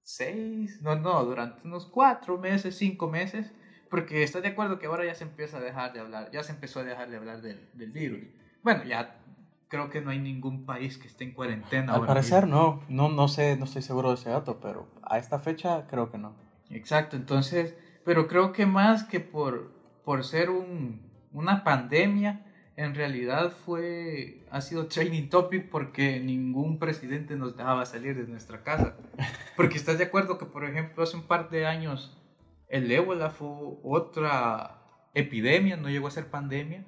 seis, 0.01 0.81
no, 0.81 0.95
no, 0.95 1.23
durante 1.25 1.67
unos 1.67 1.85
cuatro 1.85 2.39
meses, 2.39 2.75
cinco 2.75 3.07
meses, 3.07 3.51
porque 3.91 4.23
estás 4.23 4.41
de 4.41 4.47
acuerdo 4.47 4.79
que 4.79 4.87
ahora 4.87 5.05
ya 5.05 5.13
se 5.13 5.25
empieza 5.25 5.57
a 5.57 5.61
dejar 5.61 5.93
de 5.93 5.99
hablar, 5.99 6.31
ya 6.31 6.41
se 6.41 6.53
empezó 6.53 6.79
a 6.79 6.83
dejar 6.83 7.11
de 7.11 7.17
hablar 7.17 7.43
del, 7.43 7.69
del 7.73 7.91
virus. 7.91 8.21
Bueno, 8.63 8.83
ya 8.83 9.23
creo 9.67 9.91
que 9.91 10.01
no 10.01 10.09
hay 10.09 10.17
ningún 10.17 10.65
país 10.65 10.97
que 10.97 11.07
esté 11.07 11.23
en 11.23 11.33
cuarentena. 11.33 11.93
Al 11.93 11.99
ahora 11.99 12.07
parecer 12.07 12.45
mismo. 12.47 12.83
no, 12.89 13.09
no, 13.09 13.15
no 13.15 13.27
sé, 13.27 13.57
no 13.57 13.65
estoy 13.65 13.83
seguro 13.83 14.09
de 14.09 14.15
ese 14.15 14.31
dato, 14.31 14.59
pero 14.59 14.87
a 15.03 15.19
esta 15.19 15.37
fecha 15.37 15.85
creo 15.85 16.11
que 16.11 16.17
no. 16.17 16.35
Exacto, 16.71 17.15
entonces, 17.15 17.75
pero 18.05 18.27
creo 18.27 18.51
que 18.53 18.65
más 18.65 19.03
que 19.03 19.19
por, 19.19 19.71
por 20.03 20.23
ser 20.23 20.49
un, 20.49 21.01
una 21.31 21.63
pandemia, 21.63 22.45
en 22.77 22.95
realidad 22.95 23.51
fue, 23.65 24.45
ha 24.49 24.61
sido 24.61 24.87
training 24.87 25.29
topic 25.29 25.69
porque 25.69 26.19
ningún 26.19 26.79
presidente 26.79 27.35
nos 27.35 27.55
dejaba 27.57 27.85
salir 27.85 28.15
de 28.15 28.27
nuestra 28.31 28.63
casa. 28.63 28.95
Porque 29.57 29.77
estás 29.77 29.97
de 29.97 30.05
acuerdo 30.05 30.37
que, 30.37 30.45
por 30.45 30.63
ejemplo, 30.63 31.03
hace 31.03 31.17
un 31.17 31.23
par 31.23 31.49
de 31.49 31.65
años 31.67 32.17
el 32.69 32.89
ébola 32.91 33.29
fue 33.29 33.49
otra 33.83 34.79
epidemia, 35.13 35.75
no 35.77 35.89
llegó 35.89 36.07
a 36.07 36.11
ser 36.11 36.27
pandemia, 36.31 36.85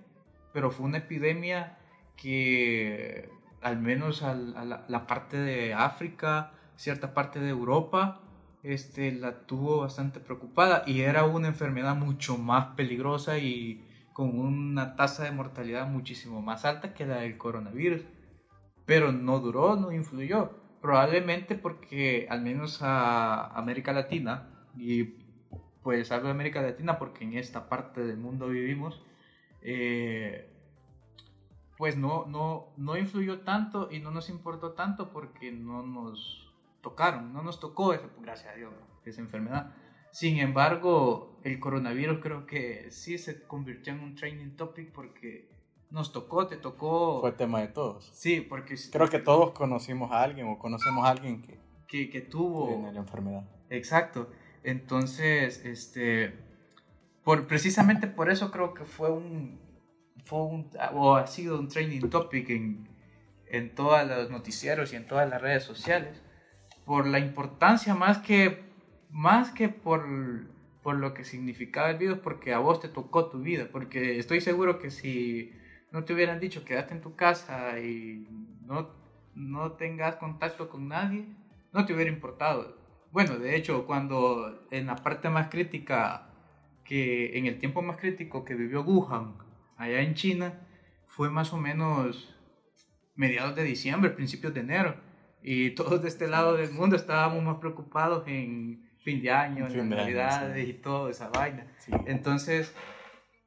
pero 0.53 0.71
fue 0.71 0.85
una 0.85 0.99
epidemia 0.99 1.77
que 2.15 3.29
al 3.61 3.77
menos 3.79 4.23
al- 4.23 4.55
a 4.57 4.63
la, 4.65 4.85
la 4.87 5.05
parte 5.07 5.37
de 5.37 5.73
África, 5.73 6.53
cierta 6.77 7.13
parte 7.13 7.39
de 7.39 7.49
Europa, 7.49 8.21
este, 8.63 9.11
la 9.11 9.45
tuvo 9.45 9.79
bastante 9.79 10.19
preocupada 10.21 10.83
y 10.87 11.01
era 11.01 11.25
una 11.25 11.49
enfermedad 11.49 11.95
mucho 11.95 12.37
más 12.37 12.75
peligrosa 12.75 13.37
y 13.37 13.85
con 14.13 14.39
una 14.39 14.95
tasa 14.95 15.23
de 15.25 15.31
mortalidad 15.31 15.87
muchísimo 15.87 16.41
más 16.41 16.65
alta 16.65 16.93
que 16.93 17.05
la 17.05 17.17
del 17.17 17.37
coronavirus. 17.37 18.03
Pero 18.85 19.11
no 19.11 19.39
duró, 19.39 19.75
no 19.75 19.91
influyó. 19.91 20.51
Probablemente 20.81 21.55
porque 21.55 22.27
al 22.29 22.41
menos 22.41 22.81
a 22.81 23.47
América 23.57 23.93
Latina, 23.93 24.49
y 24.77 25.03
pues 25.81 26.11
hablo 26.11 26.25
de 26.25 26.31
América 26.31 26.61
Latina 26.61 26.97
porque 26.99 27.23
en 27.25 27.37
esta 27.37 27.69
parte 27.69 28.03
del 28.03 28.17
mundo 28.17 28.47
vivimos, 28.47 29.01
eh, 29.61 30.49
pues 31.77 31.97
no, 31.97 32.25
no, 32.27 32.73
no 32.77 32.97
influyó 32.97 33.41
tanto 33.41 33.89
y 33.91 33.99
no 33.99 34.11
nos 34.11 34.29
importó 34.29 34.71
tanto 34.73 35.11
porque 35.11 35.51
no 35.51 35.83
nos 35.83 36.42
tocaron, 36.83 37.33
no 37.33 37.41
nos 37.41 37.59
tocó, 37.59 37.93
esa, 37.93 38.07
gracias 38.21 38.53
a 38.53 38.55
Dios, 38.55 38.71
esa 39.05 39.21
enfermedad. 39.21 39.73
Sin 40.11 40.37
embargo, 40.37 41.39
el 41.43 41.59
coronavirus 41.59 42.19
creo 42.21 42.45
que 42.45 42.91
sí 42.91 43.17
se 43.17 43.41
convirtió 43.41 43.93
en 43.93 44.01
un 44.01 44.13
training 44.13 44.55
topic 44.55 44.91
porque 44.91 45.49
nos 45.89 46.11
tocó, 46.11 46.45
te 46.45 46.57
tocó. 46.57 47.21
Fue 47.21 47.31
tema 47.31 47.61
de 47.61 47.69
todos. 47.69 48.11
Sí, 48.13 48.41
porque 48.41 48.75
Creo 48.91 49.09
que 49.09 49.17
todos 49.17 49.53
conocimos 49.53 50.11
a 50.11 50.21
alguien 50.21 50.47
o 50.47 50.59
conocemos 50.59 51.03
a 51.05 51.09
alguien 51.09 51.41
que 51.41 51.57
que, 51.93 52.09
que 52.09 52.21
tuvo. 52.21 52.69
tiene 52.69 52.91
la 52.91 52.99
enfermedad. 53.01 53.43
Exacto. 53.69 54.31
Entonces, 54.63 55.63
este, 55.63 56.33
por, 57.23 57.45
precisamente 57.45 58.07
por 58.07 58.31
eso 58.31 58.49
creo 58.49 58.73
que 58.73 58.83
fue 58.85 59.11
un, 59.11 59.59
fue 60.25 60.39
un, 60.41 60.71
o 60.93 61.15
ha 61.15 61.27
sido 61.27 61.59
un 61.59 61.67
training 61.67 62.09
topic 62.09 62.49
en, 62.49 62.89
en 63.45 63.75
todos 63.75 64.07
los 64.07 64.31
noticieros 64.31 64.91
y 64.91 64.95
en 64.95 65.05
todas 65.05 65.29
las 65.29 65.39
redes 65.39 65.63
sociales, 65.63 66.23
por 66.85 67.07
la 67.07 67.19
importancia 67.19 67.95
más 67.95 68.17
que, 68.19 68.63
más 69.09 69.51
que 69.51 69.69
por, 69.69 70.05
por 70.81 70.95
lo 70.95 71.13
que 71.13 71.23
significaba 71.23 71.91
el 71.91 71.97
virus, 71.97 72.19
porque 72.19 72.53
a 72.53 72.59
vos 72.59 72.79
te 72.79 72.89
tocó 72.89 73.29
tu 73.29 73.39
vida, 73.39 73.67
porque 73.71 74.17
estoy 74.19 74.41
seguro 74.41 74.79
que 74.79 74.91
si 74.91 75.53
no 75.91 76.03
te 76.03 76.13
hubieran 76.13 76.39
dicho 76.39 76.65
quédate 76.65 76.93
en 76.93 77.01
tu 77.01 77.15
casa 77.15 77.79
y 77.79 78.27
no, 78.65 78.89
no 79.35 79.73
tengas 79.73 80.15
contacto 80.17 80.69
con 80.69 80.87
nadie, 80.87 81.27
no 81.71 81.85
te 81.85 81.93
hubiera 81.93 82.11
importado. 82.11 82.77
Bueno, 83.11 83.37
de 83.37 83.55
hecho, 83.55 83.85
cuando 83.85 84.67
en 84.71 84.87
la 84.87 84.95
parte 84.95 85.29
más 85.29 85.49
crítica, 85.49 86.29
que 86.83 87.37
en 87.37 87.45
el 87.45 87.59
tiempo 87.59 87.81
más 87.81 87.97
crítico 87.97 88.43
que 88.43 88.55
vivió 88.55 88.81
Wuhan, 88.81 89.37
allá 89.77 90.01
en 90.01 90.15
China, 90.15 90.67
fue 91.07 91.29
más 91.29 91.53
o 91.53 91.57
menos 91.57 92.35
mediados 93.15 93.55
de 93.55 93.63
diciembre, 93.63 94.09
principios 94.09 94.53
de 94.53 94.61
enero. 94.61 94.95
Y 95.43 95.71
todos 95.71 96.01
de 96.01 96.07
este 96.07 96.27
lado 96.27 96.55
del 96.55 96.71
mundo 96.71 96.95
estábamos 96.95 97.43
más 97.43 97.57
preocupados 97.57 98.25
en 98.27 98.89
fin 98.99 99.21
de 99.21 99.29
año, 99.29 99.67
en 99.67 99.73
las 99.73 99.73
año, 99.73 99.95
navidades 99.95 100.65
sí. 100.65 100.71
y 100.71 100.73
toda 100.73 101.11
esa 101.11 101.29
vaina. 101.29 101.67
Sí. 101.79 101.91
Entonces, 102.05 102.73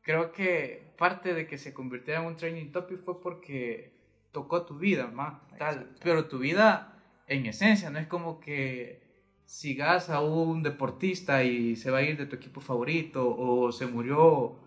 creo 0.03 0.31
que 0.31 0.95
parte 0.99 1.33
de 1.33 1.47
que 1.47 1.57
se 1.57 1.73
convirtiera 1.73 2.21
en 2.21 2.27
un 2.27 2.37
training 2.37 2.71
topic 2.71 3.03
fue 3.03 3.21
porque 3.21 3.97
tocó 4.31 4.67
tu 4.67 4.79
vida, 4.79 5.07
más 5.07 5.41
tal. 5.59 5.97
Pero 6.03 6.27
tu 6.27 6.39
vida 6.39 7.03
en 7.27 7.47
esencia, 7.47 7.91
no 7.91 7.99
es 7.99 8.07
como 8.07 8.39
que 8.39 9.03
sigas 9.47 10.11
a 10.11 10.21
un 10.21 10.63
deportista 10.63 11.45
y 11.45 11.77
se 11.77 11.91
va 11.91 11.99
a 11.99 12.03
ir 12.03 12.19
de 12.19 12.27
tu 12.27 12.37
equipo 12.37 12.61
favorito 12.61 13.35
o 13.37 13.73
se 13.73 13.87
murió 13.87 14.59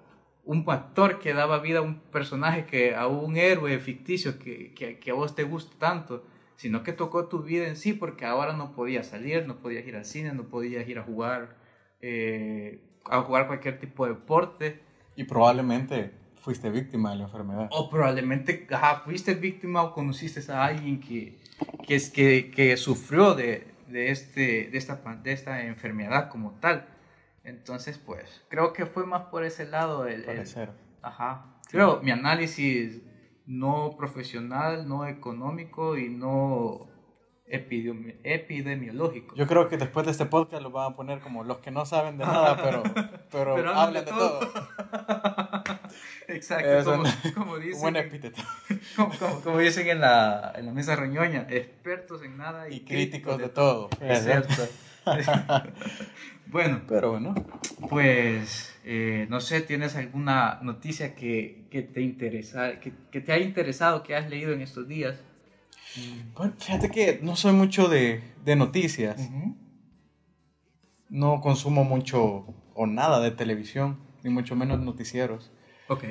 un 0.45 0.65
actor 0.67 1.19
que 1.19 1.33
daba 1.33 1.59
vida 1.59 1.79
a 1.79 1.81
un 1.83 1.99
personaje 1.99 2.65
que 2.65 2.95
a 2.95 3.07
un 3.07 3.37
héroe 3.37 3.77
ficticio 3.77 4.39
que, 4.39 4.73
que, 4.73 4.97
que 4.97 5.11
a 5.11 5.13
vos 5.13 5.35
te 5.35 5.43
gusta 5.43 5.77
tanto, 5.77 6.25
sino 6.59 6.83
que 6.83 6.91
tocó 6.91 7.27
tu 7.29 7.41
vida 7.41 7.67
en 7.69 7.77
sí 7.77 7.93
porque 7.93 8.25
ahora 8.25 8.51
no 8.51 8.73
podías 8.73 9.07
salir, 9.07 9.47
no 9.47 9.55
podías 9.59 9.87
ir 9.87 9.95
al 9.95 10.03
cine, 10.03 10.33
no 10.33 10.43
podías 10.43 10.85
ir 10.89 10.99
a 10.99 11.03
jugar 11.03 11.55
eh, 12.01 12.81
a 13.05 13.21
jugar 13.21 13.47
cualquier 13.47 13.79
tipo 13.79 14.05
de 14.05 14.13
deporte 14.13 14.81
Y 15.15 15.23
probablemente 15.23 16.11
fuiste 16.35 16.69
víctima 16.69 17.11
de 17.11 17.17
la 17.19 17.23
enfermedad. 17.23 17.67
o 17.71 17.89
probablemente 17.89 18.67
ajá, 18.71 19.01
fuiste 19.05 19.33
víctima 19.35 19.83
o 19.83 19.93
conociste 19.93 20.39
a 20.51 20.65
alguien 20.65 20.99
que, 20.99 21.37
que, 21.87 21.95
es, 21.95 22.09
que, 22.09 22.51
que 22.51 22.75
sufrió 22.75 23.35
de, 23.35 23.65
de, 23.87 24.11
este, 24.11 24.69
de, 24.69 24.77
esta, 24.77 24.95
de 25.23 25.31
esta 25.31 25.65
enfermedad 25.65 26.29
como 26.29 26.51
tal. 26.59 26.87
Entonces, 27.45 27.97
pues, 27.97 28.41
creo 28.49 28.73
que 28.73 28.85
fue 28.85 29.05
más 29.05 29.23
por 29.31 29.43
ese 29.45 29.65
lado. 29.65 30.07
El, 30.07 30.25
el- 30.29 30.45
ajá. 31.01 31.45
Creo, 31.71 32.01
mi 32.01 32.11
análisis 32.11 33.01
no 33.49 33.95
profesional, 33.97 34.87
no 34.87 35.07
económico 35.07 35.97
y 35.97 36.07
no 36.07 36.87
epidemi- 37.47 38.15
epidemiológico. 38.23 39.35
Yo 39.35 39.47
creo 39.47 39.67
que 39.69 39.77
después 39.77 40.05
de 40.05 40.11
este 40.11 40.27
podcast 40.27 40.61
lo 40.61 40.69
van 40.69 40.93
a 40.93 40.95
poner 40.95 41.19
como 41.19 41.43
los 41.43 41.57
que 41.57 41.71
no 41.71 41.83
saben 41.87 42.19
de 42.19 42.25
nada, 42.25 42.61
pero, 42.61 42.83
pero, 43.31 43.55
Pero 43.55 43.69
hablan 43.75 44.05
de 44.05 44.11
todo. 44.11 44.39
Exacto, 46.27 46.91
como, 46.91 47.03
un- 47.03 47.31
como 47.33 47.57
dicen, 47.57 47.81
buen 47.81 47.95
epíteto. 47.95 48.39
como, 48.95 49.17
como- 49.17 49.41
como 49.41 49.57
dicen 49.57 49.87
en 49.87 49.99
la, 50.01 50.53
en 50.55 50.67
la 50.67 50.71
mesa 50.71 50.95
reñoña, 50.95 51.47
expertos 51.49 52.21
en 52.23 52.37
nada 52.37 52.69
y, 52.69 52.75
Y 52.75 52.79
críticos 52.81 53.39
de 53.39 53.49
todo. 53.49 53.89
Es 53.99 54.23
cierto. 54.25 54.53
bueno, 56.47 56.81
Pero 56.87 57.11
bueno, 57.11 57.33
pues 57.89 58.78
eh, 58.91 59.27
no 59.29 59.39
sé, 59.39 59.61
¿tienes 59.61 59.95
alguna 59.95 60.59
noticia 60.63 61.13
que, 61.13 61.67
que 61.69 61.83
te 61.83 62.01
interesa, 62.01 62.79
que, 62.79 62.91
que 63.11 63.21
te 63.21 63.31
haya 63.31 63.45
interesado, 63.45 64.01
que 64.01 64.15
has 64.15 64.27
leído 64.27 64.51
en 64.51 64.61
estos 64.61 64.87
días? 64.87 65.19
Bueno, 66.33 66.53
fíjate 66.57 66.89
que 66.89 67.19
no 67.21 67.35
soy 67.35 67.53
mucho 67.53 67.87
de, 67.87 68.23
de 68.43 68.55
noticias. 68.55 69.29
No 71.07 71.39
consumo 71.39 71.83
mucho 71.83 72.45
o 72.73 72.87
nada 72.87 73.19
de 73.19 73.29
televisión, 73.29 73.99
ni 74.23 74.31
mucho 74.31 74.55
menos 74.55 74.79
noticieros. 74.79 75.51
Ok. 75.87 76.03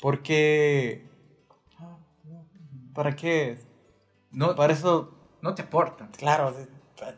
Porque... 0.00 1.04
¿Para 2.94 3.16
qué? 3.16 3.58
No, 4.30 4.54
Para 4.54 4.72
eso, 4.72 5.18
no 5.42 5.52
te 5.56 5.62
aportan. 5.62 6.10
claro, 6.16 6.54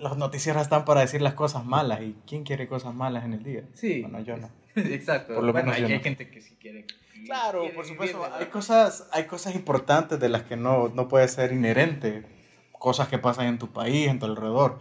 los 0.00 0.16
noticieros 0.16 0.62
están 0.62 0.84
para 0.84 1.00
decir 1.00 1.22
las 1.22 1.34
cosas 1.34 1.64
malas. 1.64 2.00
¿Y 2.02 2.16
quién 2.26 2.44
quiere 2.44 2.68
cosas 2.68 2.94
malas 2.94 3.24
en 3.24 3.34
el 3.34 3.42
día? 3.42 3.64
Sí. 3.74 4.02
Bueno, 4.02 4.20
yo 4.20 4.36
no. 4.36 4.50
Exacto. 4.76 5.34
Por 5.34 5.44
lo 5.44 5.52
bueno, 5.52 5.66
menos 5.66 5.76
hay, 5.76 5.82
yo 5.82 5.88
hay 5.88 5.94
no. 5.94 6.02
gente 6.02 6.30
que 6.30 6.40
sí 6.40 6.56
quiere. 6.60 6.86
Claro, 7.24 7.60
quiere 7.60 7.74
por 7.74 7.84
supuesto. 7.86 8.28
Hay 8.38 8.46
cosas, 8.46 9.08
hay 9.12 9.24
cosas 9.24 9.54
importantes 9.54 10.18
de 10.20 10.28
las 10.28 10.42
que 10.42 10.56
no, 10.56 10.88
no 10.88 11.08
puede 11.08 11.28
ser 11.28 11.52
inherente. 11.52 12.24
Cosas 12.72 13.08
que 13.08 13.18
pasan 13.18 13.46
en 13.46 13.58
tu 13.58 13.72
país, 13.72 14.08
en 14.08 14.18
tu 14.18 14.26
alrededor. 14.26 14.80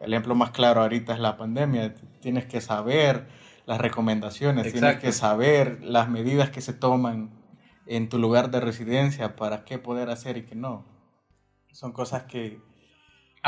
El 0.00 0.12
ejemplo 0.12 0.34
más 0.34 0.50
claro 0.50 0.82
ahorita 0.82 1.12
es 1.14 1.20
la 1.20 1.36
pandemia. 1.36 1.94
Tienes 2.20 2.46
que 2.46 2.60
saber 2.60 3.26
las 3.66 3.80
recomendaciones, 3.80 4.72
tienes 4.72 4.98
que 4.98 5.12
saber 5.12 5.82
las 5.82 6.08
medidas 6.08 6.50
que 6.50 6.60
se 6.60 6.72
toman 6.72 7.30
en 7.86 8.08
tu 8.08 8.18
lugar 8.18 8.50
de 8.50 8.60
residencia 8.60 9.36
para 9.36 9.64
qué 9.64 9.78
poder 9.78 10.10
hacer 10.10 10.36
y 10.36 10.44
qué 10.44 10.54
no. 10.54 10.86
Son 11.72 11.92
cosas 11.92 12.24
que... 12.24 12.60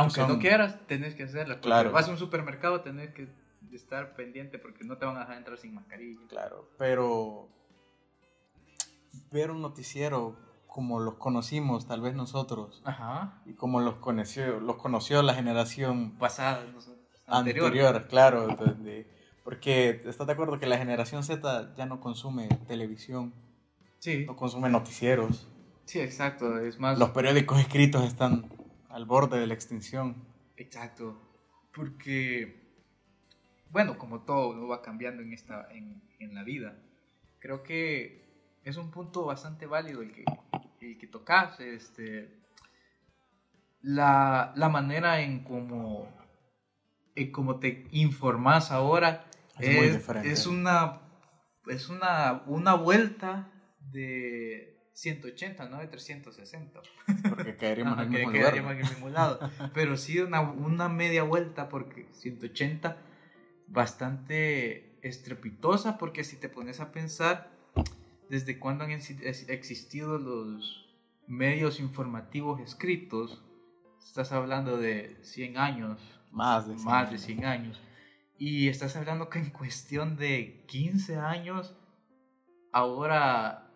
Aunque 0.01 0.21
son- 0.21 0.29
no 0.33 0.39
quieras, 0.39 0.79
tenés 0.87 1.15
que 1.15 1.25
hacerlas. 1.25 1.57
porque 1.59 1.69
Claro. 1.69 1.93
Vas 1.93 2.09
a 2.09 2.11
un 2.11 2.19
supermercado, 2.19 2.81
tenés 2.83 3.13
que 3.15 3.29
estar 3.73 4.15
pendiente 4.17 4.59
porque 4.59 4.85
no 4.85 4.97
te 4.99 5.07
van 5.07 5.17
a 5.17 5.21
dejar 5.21 5.37
entrar 5.39 5.59
sin 5.59 5.75
mascarilla. 5.75 6.21
Claro, 6.29 6.69
pero 6.79 7.49
ver 9.31 9.51
un 9.51 9.61
noticiero 9.63 10.37
como 10.67 11.01
los 11.01 11.15
conocimos, 11.15 11.87
tal 11.87 12.01
vez 12.01 12.15
nosotros, 12.15 12.81
Ajá. 12.85 13.43
y 13.45 13.55
como 13.55 13.81
los 13.81 13.97
conoció, 13.97 14.61
los 14.61 14.77
conoció 14.77 15.23
la 15.23 15.35
generación 15.35 16.13
Pasada, 16.19 16.65
anterior, 17.27 17.67
anterior. 17.67 18.07
claro, 18.09 18.47
de- 18.79 19.07
porque 19.43 20.01
estás 20.05 20.27
de 20.29 20.33
acuerdo 20.33 20.61
que 20.61 20.67
la 20.67 20.79
generación 20.79 21.25
Z 21.25 21.75
ya 21.77 21.87
no 21.87 22.01
consume 22.01 22.49
televisión, 22.69 23.35
Sí, 23.99 24.25
no 24.27 24.37
consume 24.37 24.69
noticieros, 24.71 25.49
sí, 25.87 26.01
exacto. 26.01 26.59
Es 26.59 26.79
más. 26.79 26.99
los 26.99 27.11
periódicos 27.11 27.59
escritos 27.59 28.05
están 28.05 28.49
al 28.91 29.05
borde 29.05 29.39
de 29.39 29.47
la 29.47 29.55
extinción. 29.55 30.25
Exacto. 30.57 31.21
Porque, 31.75 32.75
bueno, 33.71 33.97
como 33.99 34.23
todo 34.23 34.55
¿no? 34.55 34.69
va 34.69 34.83
cambiando 34.83 35.23
en, 35.23 35.33
esta, 35.33 35.69
en, 35.73 36.03
en 36.19 36.35
la 36.35 36.45
vida, 36.45 36.77
creo 37.39 37.63
que 37.63 38.21
es 38.65 38.77
un 38.77 38.91
punto 38.91 39.25
bastante 39.25 39.67
válido 39.67 40.03
el 40.03 40.13
que, 40.13 40.25
el 40.81 40.99
que 40.99 41.07
tocas. 41.07 41.61
Este, 41.61 42.41
la, 43.83 44.53
la 44.57 44.69
manera 44.69 45.21
en 45.21 45.45
cómo, 45.45 46.09
en 47.15 47.33
cómo 47.33 47.59
te 47.59 47.87
informas 47.93 48.71
ahora 48.71 49.27
Es 49.59 50.09
es, 50.09 50.09
es 50.25 50.47
una, 50.47 51.01
es 51.67 51.89
una, 51.89 52.43
una 52.47 52.75
vuelta 52.75 53.51
de 53.81 54.80
180, 54.93 55.69
no 55.69 55.79
de 55.79 55.87
360 55.87 56.81
Porque 57.29 57.57
caeríamos 57.57 57.95
Ajá, 57.95 58.03
en 58.07 58.09
el 58.09 58.13
que 58.13 58.19
mismo 58.19 58.33
quedaríamos 58.33 58.73
lugar. 58.73 58.81
en 58.81 58.87
el 58.87 58.93
mismo 58.95 59.09
lado. 59.11 59.51
Pero 59.73 59.97
sí 59.97 60.19
una, 60.19 60.41
una 60.41 60.89
media 60.89 61.23
vuelta 61.23 61.69
porque 61.69 62.09
180 62.13 62.97
bastante 63.69 64.99
estrepitosa 65.03 65.97
porque 65.97 66.25
si 66.25 66.37
te 66.37 66.49
pones 66.49 66.81
a 66.81 66.93
pensar 66.93 67.51
desde 68.29 68.59
cuándo 68.59 68.85
han 68.85 68.91
existido 68.91 70.19
los 70.19 70.87
medios 71.27 71.81
informativos 71.81 72.61
escritos, 72.61 73.43
estás 74.05 74.33
hablando 74.33 74.77
de 74.77 75.17
100 75.23 75.59
años, 75.59 76.01
Más 76.31 76.69
de 76.69 76.75
más 76.75 77.11
de 77.11 77.19
100 77.19 77.45
años. 77.45 77.81
Y 78.39 78.69
estás 78.69 78.97
hablando 78.97 79.29
que 79.29 79.39
en 79.39 79.51
cuestión 79.51 80.17
de 80.17 80.65
15 80.67 81.17
años, 81.17 81.77
ahora 82.73 83.70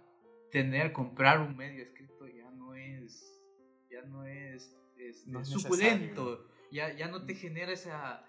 tener, 0.54 0.92
comprar 0.92 1.40
un 1.40 1.56
medio 1.56 1.82
escrito 1.82 2.28
ya 2.28 2.48
no 2.52 2.76
es, 2.76 3.40
ya 3.90 4.02
no 4.02 4.24
es, 4.24 4.72
este, 4.96 5.28
No 5.30 5.40
es 5.40 5.48
suculento, 5.48 6.46
ya, 6.70 6.92
ya 6.94 7.08
no 7.08 7.26
te 7.26 7.34
genera 7.34 7.72
esa, 7.72 8.24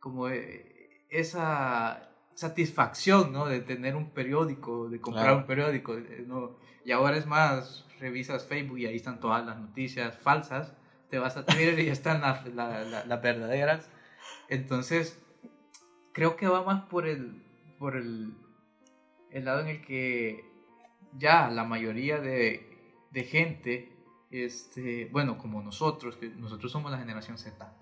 como 0.00 0.30
eh, 0.30 1.04
esa 1.10 2.10
satisfacción, 2.34 3.30
¿no? 3.30 3.44
De 3.46 3.60
tener 3.60 3.94
un 3.94 4.10
periódico, 4.10 4.88
de 4.88 5.00
comprar 5.02 5.26
Claro. 5.26 5.38
un 5.40 5.46
periódico, 5.46 5.98
eh, 5.98 6.24
¿no? 6.26 6.56
Y 6.82 6.92
ahora 6.92 7.18
es 7.18 7.26
más, 7.26 7.84
revisas 8.00 8.46
Facebook 8.46 8.78
y 8.78 8.86
ahí 8.86 8.96
están 8.96 9.20
todas 9.20 9.44
las 9.44 9.58
noticias 9.58 10.16
falsas, 10.18 10.74
te 11.10 11.18
vas 11.18 11.36
a 11.36 11.44
Twitter 11.44 11.78
y 11.78 11.88
están 11.90 12.22
las 12.22 12.46
la- 12.54 12.84
la- 12.84 13.04
las 13.04 13.22
verdaderas. 13.22 13.90
Entonces, 14.48 15.18
creo 16.14 16.36
que 16.36 16.48
va 16.48 16.62
más 16.64 16.84
por 16.86 17.06
el, 17.06 17.42
por 17.78 17.96
el, 17.96 18.32
el 19.30 19.44
lado 19.44 19.60
en 19.60 19.68
el 19.68 19.82
que 19.82 20.42
ya 21.18 21.48
la 21.50 21.64
mayoría 21.64 22.20
de, 22.20 22.66
de 23.10 23.24
gente, 23.24 23.88
este, 24.30 25.06
bueno, 25.12 25.38
como 25.38 25.62
nosotros, 25.62 26.16
que 26.16 26.28
nosotros 26.30 26.70
somos 26.72 26.90
la 26.90 26.98
generación 26.98 27.38
Z, 27.38 27.72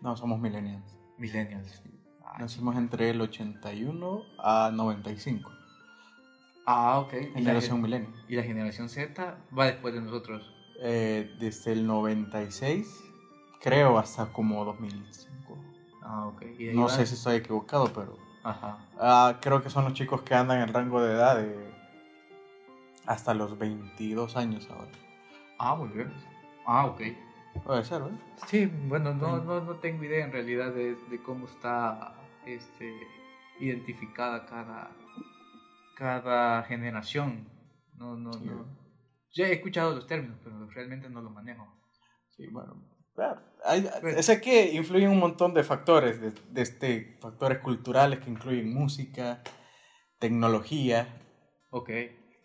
No, 0.00 0.16
somos 0.16 0.38
millennials. 0.40 0.84
millennials. 1.16 1.82
Ay, 2.24 2.40
Nacimos 2.40 2.76
entre 2.76 3.10
el 3.10 3.20
81 3.20 4.22
a 4.38 4.70
95. 4.72 5.50
Ah, 6.66 6.98
ok. 6.98 7.10
Generación 7.34 7.76
gen- 7.76 7.82
millennial. 7.82 8.12
y 8.28 8.36
la 8.36 8.42
generación 8.42 8.88
Z 8.88 9.38
va 9.58 9.66
después 9.66 9.94
de 9.94 10.00
nosotros. 10.02 10.52
Eh, 10.82 11.34
desde 11.40 11.72
el 11.72 11.86
96, 11.86 12.86
creo, 13.60 13.98
hasta 13.98 14.26
como 14.32 14.64
2005. 14.64 15.58
Ah, 16.02 16.26
ok. 16.26 16.42
Y 16.58 16.66
No 16.74 16.82
va- 16.82 16.88
sé 16.90 17.06
si 17.06 17.14
estoy 17.14 17.36
equivocado, 17.36 17.90
pero 17.92 18.16
Ajá. 18.44 18.78
ah, 19.00 19.38
creo 19.40 19.62
que 19.62 19.70
son 19.70 19.84
los 19.84 19.94
chicos 19.94 20.22
que 20.22 20.34
andan 20.34 20.58
en 20.58 20.68
el 20.68 20.74
rango 20.74 21.02
de 21.02 21.12
edad 21.14 21.36
de 21.38 21.72
hasta 23.08 23.34
los 23.34 23.58
22 23.58 24.36
años 24.36 24.68
ahora. 24.70 24.90
Ah, 25.58 25.74
muy 25.74 25.88
bien. 25.88 26.12
Ah, 26.66 26.86
ok. 26.86 27.00
Puede 27.64 27.82
ser, 27.84 28.02
¿verdad? 28.02 28.18
Sí, 28.46 28.66
bueno, 28.66 29.14
no, 29.14 29.38
no, 29.42 29.60
no 29.62 29.76
tengo 29.76 30.04
idea 30.04 30.24
en 30.24 30.30
realidad 30.32 30.72
de, 30.72 30.94
de 30.94 31.22
cómo 31.22 31.46
está 31.46 32.14
este, 32.46 32.92
identificada 33.58 34.46
cada, 34.46 34.90
cada 35.96 36.62
generación. 36.64 37.48
No, 37.96 38.14
no, 38.16 38.32
Sí. 38.34 38.44
no. 38.44 38.66
Ya 39.34 39.46
he 39.48 39.52
escuchado 39.54 39.94
los 39.94 40.06
términos, 40.06 40.38
pero 40.44 40.66
realmente 40.70 41.08
no 41.08 41.20
los 41.22 41.32
manejo. 41.32 41.66
Sí, 42.36 42.46
bueno. 42.48 42.84
claro. 43.14 43.40
Hay- 43.64 43.88
sé 44.22 44.40
que 44.40 44.72
influyen 44.72 45.10
un 45.10 45.18
montón 45.18 45.52
de 45.54 45.64
factores, 45.64 46.20
de, 46.20 46.30
de 46.50 46.62
este, 46.62 47.18
factores 47.20 47.58
culturales 47.58 48.20
que 48.20 48.30
incluyen 48.30 48.72
música, 48.72 49.42
tecnología. 50.18 51.08
Ok. 51.70 51.90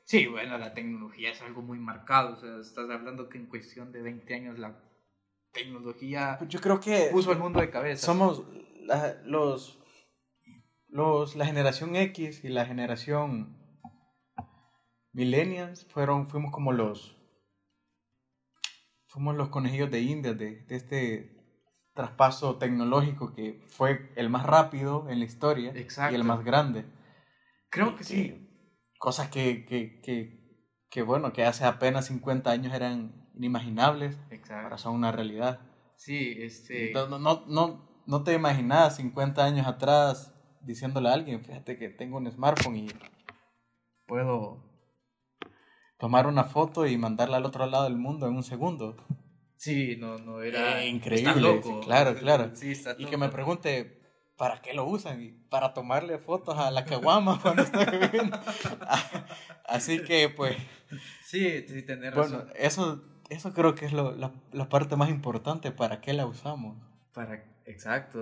Sí, 0.06 0.28
bueno, 0.28 0.58
la 0.58 0.74
tecnología 0.74 1.32
es 1.32 1.42
algo 1.42 1.62
muy 1.62 1.80
marcado. 1.80 2.34
O 2.34 2.40
sea, 2.40 2.60
estás 2.60 2.90
hablando 2.90 3.30
que 3.30 3.38
en 3.38 3.48
cuestión 3.48 3.92
de 3.92 4.02
20 4.02 4.34
años 4.36 4.60
la 4.60 4.82
tecnología 5.52 6.40
Yo 6.48 6.60
creo 6.60 6.80
que 6.80 7.10
puso 7.12 7.32
al 7.32 7.40
mundo 7.40 7.60
de 7.60 7.70
cabeza. 7.70 8.06
somos 8.06 8.44
la, 8.82 9.22
los, 9.24 9.80
los, 10.88 11.36
la 11.36 11.46
generación 11.46 11.96
X 11.96 12.44
y 12.44 12.50
la 12.50 12.66
generación 12.66 13.58
millennials 15.14 15.86
fueron, 15.86 16.28
fuimos 16.28 16.52
como 16.52 16.72
los, 16.72 17.16
fuimos 19.06 19.36
los 19.36 19.50
conejillos 19.50 19.92
de 19.92 20.02
India 20.02 20.34
de, 20.34 20.64
de 20.66 20.76
este 20.76 21.34
traspaso 21.94 22.58
tecnológico 22.58 23.34
que 23.34 23.64
fue 23.68 24.12
el 24.16 24.30
más 24.30 24.46
rápido 24.46 25.08
en 25.10 25.20
la 25.20 25.26
historia 25.26 25.72
Exacto. 25.76 26.14
y 26.14 26.16
el 26.16 26.24
más 26.24 26.44
grande. 26.44 26.86
Creo 27.70 27.96
que 27.96 28.04
sí. 28.04 28.43
Cosas 29.04 29.28
que, 29.28 29.66
que, 29.66 30.00
que, 30.00 30.40
que, 30.90 31.02
bueno, 31.02 31.34
que 31.34 31.44
hace 31.44 31.66
apenas 31.66 32.06
50 32.06 32.50
años 32.50 32.74
eran 32.74 33.28
inimaginables, 33.36 34.16
ahora 34.16 34.36
Exacto. 34.38 34.78
son 34.78 34.96
una 34.96 35.12
realidad. 35.12 35.60
Sí, 35.98 36.38
este. 36.40 36.94
No, 36.94 37.20
no, 37.20 37.44
no, 37.46 38.02
no, 38.08 38.24
te 38.24 38.34
imaginas 38.34 38.96
50 38.96 39.44
años 39.44 39.68
atrás 39.68 40.34
diciéndole 40.62 41.10
a 41.10 41.14
alguien, 41.16 41.44
fíjate 41.44 41.78
que 41.78 41.90
tengo 41.90 42.16
un 42.16 42.32
smartphone 42.32 42.78
y 42.78 42.88
puedo 44.06 44.64
tomar 46.00 46.26
una 46.26 46.46
foto 46.46 46.88
y 46.88 46.98
mandarla 46.98 47.36
al 47.36 47.46
otro 47.46 47.66
lado 47.66 47.84
del 47.84 47.98
mundo 47.98 48.26
en 48.26 48.38
un 48.38 48.44
segundo. 48.44 48.96
Sí, 49.58 49.98
no, 50.00 50.18
no 50.18 50.42
era. 50.42 50.82
Eh, 50.82 50.88
increíble, 50.88 51.42
loco. 51.42 51.82
claro, 51.82 52.16
claro. 52.16 52.56
Sí, 52.56 52.72
Y 52.98 53.08
que 53.08 53.18
me 53.18 53.28
pregunte, 53.28 54.02
¿para 54.38 54.62
qué 54.62 54.74
lo 54.74 54.86
usan? 54.86 55.22
Y 55.22 55.30
para 55.50 55.74
tomarle 55.74 56.18
fotos 56.18 56.58
a 56.58 56.72
la 56.72 56.86
caguama 56.86 57.40
cuando 57.42 57.64
está 57.64 57.86
bebiendo. 57.86 58.40
Así 59.66 60.00
que, 60.04 60.30
pues, 60.30 60.56
Sí, 61.24 61.66
sí, 61.68 61.82
tenés 61.84 62.14
bueno, 62.14 62.40
razón. 62.40 62.54
eso, 62.58 63.04
eso 63.30 63.54
creo 63.54 63.74
que 63.76 63.86
es 63.86 63.94
lo- 63.94 64.16
la, 64.16 64.32
la 64.52 64.70
parte 64.70 64.96
más 64.96 65.10
importante, 65.10 65.72
¿para 65.72 66.02
qué 66.02 66.14
la 66.14 66.26
usamos? 66.28 66.78
Para, 67.14 67.44
exacto. 67.66 68.20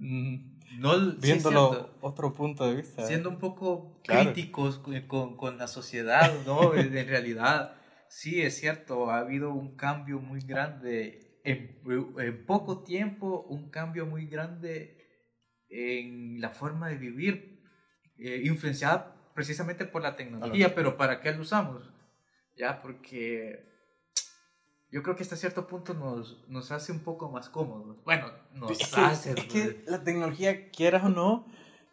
Mm, 0.00 0.58
No, 0.78 0.98
sí, 1.12 1.16
Viéndolo 1.20 1.90
otro 2.00 2.32
punto 2.32 2.66
de 2.68 2.76
vista. 2.76 3.06
siendo 3.06 3.28
un 3.30 3.38
poco 3.38 3.98
Claro. 4.04 4.32
críticos 4.32 4.78
con, 4.78 5.00
con- 5.02 5.36
con 5.36 5.58
la 5.58 5.66
sociedad, 5.66 6.32
¿no? 6.46 6.74
en 6.74 6.96
en 6.96 7.06
realidad, 7.08 7.74
sí 8.08 8.40
es 8.40 8.58
cierto, 8.58 9.10
ha 9.10 9.18
habido 9.18 9.52
un 9.52 9.76
cambio 9.76 10.20
muy 10.20 10.40
grande 10.40 11.38
en, 11.44 11.78
en 12.18 12.46
poco 12.46 12.82
tiempo, 12.84 13.44
un 13.48 13.68
cambio 13.70 14.06
muy 14.06 14.26
grande 14.26 14.97
en 15.70 16.40
la 16.40 16.50
forma 16.50 16.88
de 16.88 16.96
vivir, 16.96 17.62
eh, 18.18 18.42
influenciada 18.44 19.32
precisamente 19.34 19.84
por 19.84 20.02
la 20.02 20.16
tecnología, 20.16 20.74
pero 20.74 20.96
¿para 20.96 21.20
qué 21.20 21.32
lo 21.32 21.42
usamos? 21.42 21.92
Ya, 22.56 22.82
porque 22.82 23.68
yo 24.90 25.02
creo 25.02 25.16
que 25.16 25.22
hasta 25.22 25.36
cierto 25.36 25.66
punto 25.66 25.94
nos, 25.94 26.48
nos 26.48 26.72
hace 26.72 26.92
un 26.92 27.00
poco 27.00 27.30
más 27.30 27.48
cómodos. 27.48 28.02
Bueno, 28.04 28.32
nos 28.52 28.92
hace. 28.94 29.32
Es 29.32 29.44
que 29.44 29.84
la 29.86 30.02
tecnología, 30.02 30.70
quieras 30.70 31.04
o 31.04 31.08
no, 31.10 31.46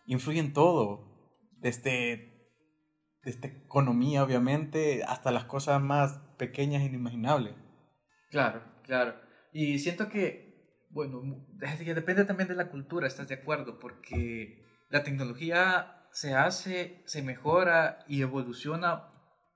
influye 0.06 0.40
en 0.40 0.54
todo. 0.54 1.14
Desde, 1.58 2.52
desde 3.24 3.48
economía, 3.48 4.24
obviamente, 4.24 5.04
hasta 5.04 5.32
las 5.32 5.46
cosas 5.46 5.82
más 5.82 6.20
pequeñas 6.38 6.84
e 6.84 6.86
inimaginables. 6.86 7.54
Claro, 8.30 8.64
claro. 8.84 9.16
Y 9.52 9.80
siento 9.80 10.10
que, 10.10 10.45
bueno, 10.96 11.46
depende 11.86 12.24
también 12.24 12.48
de 12.48 12.56
la 12.56 12.70
cultura, 12.70 13.06
¿estás 13.06 13.28
de 13.28 13.36
acuerdo? 13.36 13.80
Porque 13.80 14.66
la 14.90 15.04
tecnología 15.04 16.08
se 16.14 16.36
hace, 16.36 17.04
se 17.06 17.22
mejora 17.22 18.00
y 18.08 18.22
evoluciona 18.22 19.12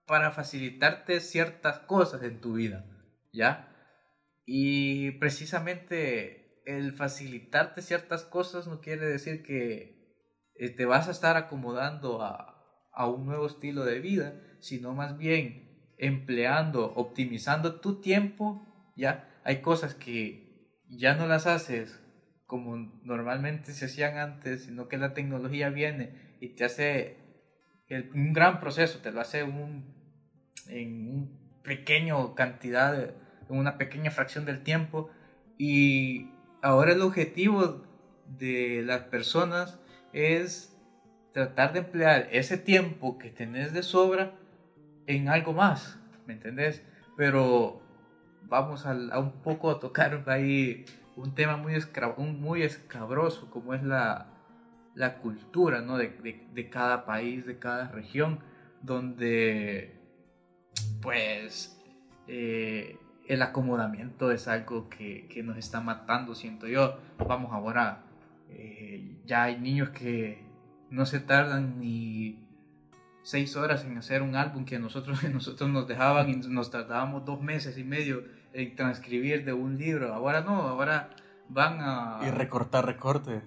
para 0.05 0.31
facilitarte 0.31 1.21
ciertas 1.21 1.79
cosas 1.79 2.23
en 2.23 2.41
tu 2.41 2.55
vida, 2.55 2.85
¿ya? 3.31 3.73
Y 4.45 5.11
precisamente 5.11 6.61
el 6.65 6.91
facilitarte 6.91 7.81
ciertas 7.81 8.23
cosas 8.25 8.67
no 8.67 8.81
quiere 8.81 9.05
decir 9.05 9.41
que 9.41 10.25
eh, 10.55 10.69
te 10.75 10.85
vas 10.85 11.07
a 11.07 11.11
estar 11.11 11.37
acomodando 11.37 12.21
a, 12.21 12.89
a 12.91 13.07
un 13.07 13.25
nuevo 13.25 13.47
estilo 13.47 13.85
de 13.85 14.01
vida, 14.01 14.41
sino 14.59 14.93
más 14.93 15.17
bien 15.17 15.93
empleando, 15.97 16.93
optimizando 16.95 17.79
tu 17.79 18.01
tiempo, 18.01 18.91
¿ya? 18.97 19.39
Hay 19.45 19.61
cosas 19.61 19.95
que 19.95 20.48
ya 20.89 21.15
no 21.15 21.27
las 21.27 21.47
haces 21.47 22.01
como 22.45 22.77
normalmente 23.03 23.73
se 23.73 23.85
hacían 23.85 24.17
antes, 24.17 24.63
sino 24.63 24.87
que 24.87 24.97
la 24.97 25.13
tecnología 25.13 25.69
viene 25.69 26.35
y 26.39 26.49
te 26.49 26.65
hace 26.65 27.17
un 28.13 28.33
gran 28.33 28.59
proceso, 28.59 28.99
te 28.99 29.11
lo 29.11 29.21
hace 29.21 29.41
en 29.41 31.09
un 31.09 31.39
pequeño 31.63 32.33
cantidad, 32.33 33.13
en 33.49 33.57
una 33.57 33.77
pequeña 33.77 34.09
fracción 34.09 34.45
del 34.45 34.63
tiempo. 34.63 35.11
Y 35.59 36.31
ahora 36.63 36.93
el 36.93 37.01
objetivo 37.01 37.83
de 38.25 38.81
las 38.83 39.01
personas 39.03 39.79
es 40.11 40.75
tratar 41.33 41.73
de 41.73 41.79
emplear 41.79 42.27
ese 42.31 42.57
tiempo 42.57 43.19
que 43.19 43.29
tenés 43.29 43.73
de 43.73 43.83
sobra 43.83 44.33
en 45.05 45.29
algo 45.29 45.53
más, 45.53 45.99
¿me 46.25 46.33
entendés? 46.33 46.83
Pero 47.15 47.83
vamos 48.49 48.85
a, 48.85 48.93
un 49.19 49.31
poco 49.43 49.71
a 49.71 49.79
tocar 49.79 50.23
ahí 50.27 50.85
un 51.15 51.35
tema 51.35 51.57
muy, 51.57 51.75
escabroso 52.63 53.49
como 53.49 53.73
es 53.73 53.83
la, 53.83 54.27
la 54.95 55.17
cultura 55.17 55.81
¿no? 55.81 55.97
de, 55.97 56.09
de, 56.09 56.47
de, 56.53 56.69
cada 56.69 57.05
país, 57.05 57.45
de 57.45 57.59
cada 57.59 57.89
región, 57.89 58.39
donde 58.81 59.99
pues 61.01 61.79
eh, 62.27 62.97
el 63.27 63.41
acomodamiento 63.41 64.31
es 64.31 64.47
algo 64.47 64.89
que, 64.89 65.27
que, 65.27 65.43
nos 65.43 65.57
está 65.57 65.81
matando, 65.81 66.35
siento 66.35 66.67
yo. 66.67 66.97
Vamos 67.17 67.51
ahora, 67.53 68.03
eh, 68.49 69.17
ya 69.25 69.43
hay 69.43 69.59
niños 69.59 69.89
que 69.89 70.43
no 70.89 71.05
se 71.05 71.19
tardan 71.19 71.79
ni 71.79 72.47
seis 73.21 73.55
horas 73.55 73.85
en 73.85 73.97
hacer 73.97 74.21
un 74.21 74.35
álbum 74.35 74.65
que 74.65 74.79
nosotros, 74.79 75.23
nosotros 75.33 75.69
nos 75.69 75.87
dejaban 75.87 76.29
y 76.29 76.35
nos 76.35 76.71
tardábamos 76.71 77.25
dos 77.25 77.41
meses 77.41 77.77
y 77.77 77.83
medio 77.83 78.38
en 78.53 78.75
transcribir 78.75 79.45
de 79.45 79.53
un 79.53 79.77
libro. 79.77 80.13
Ahora 80.13 80.41
no, 80.41 80.61
ahora 80.61 81.09
van 81.49 81.79
a... 81.81 82.19
Y 82.25 82.31
recortar 82.31 82.85
recortes. 82.85 83.43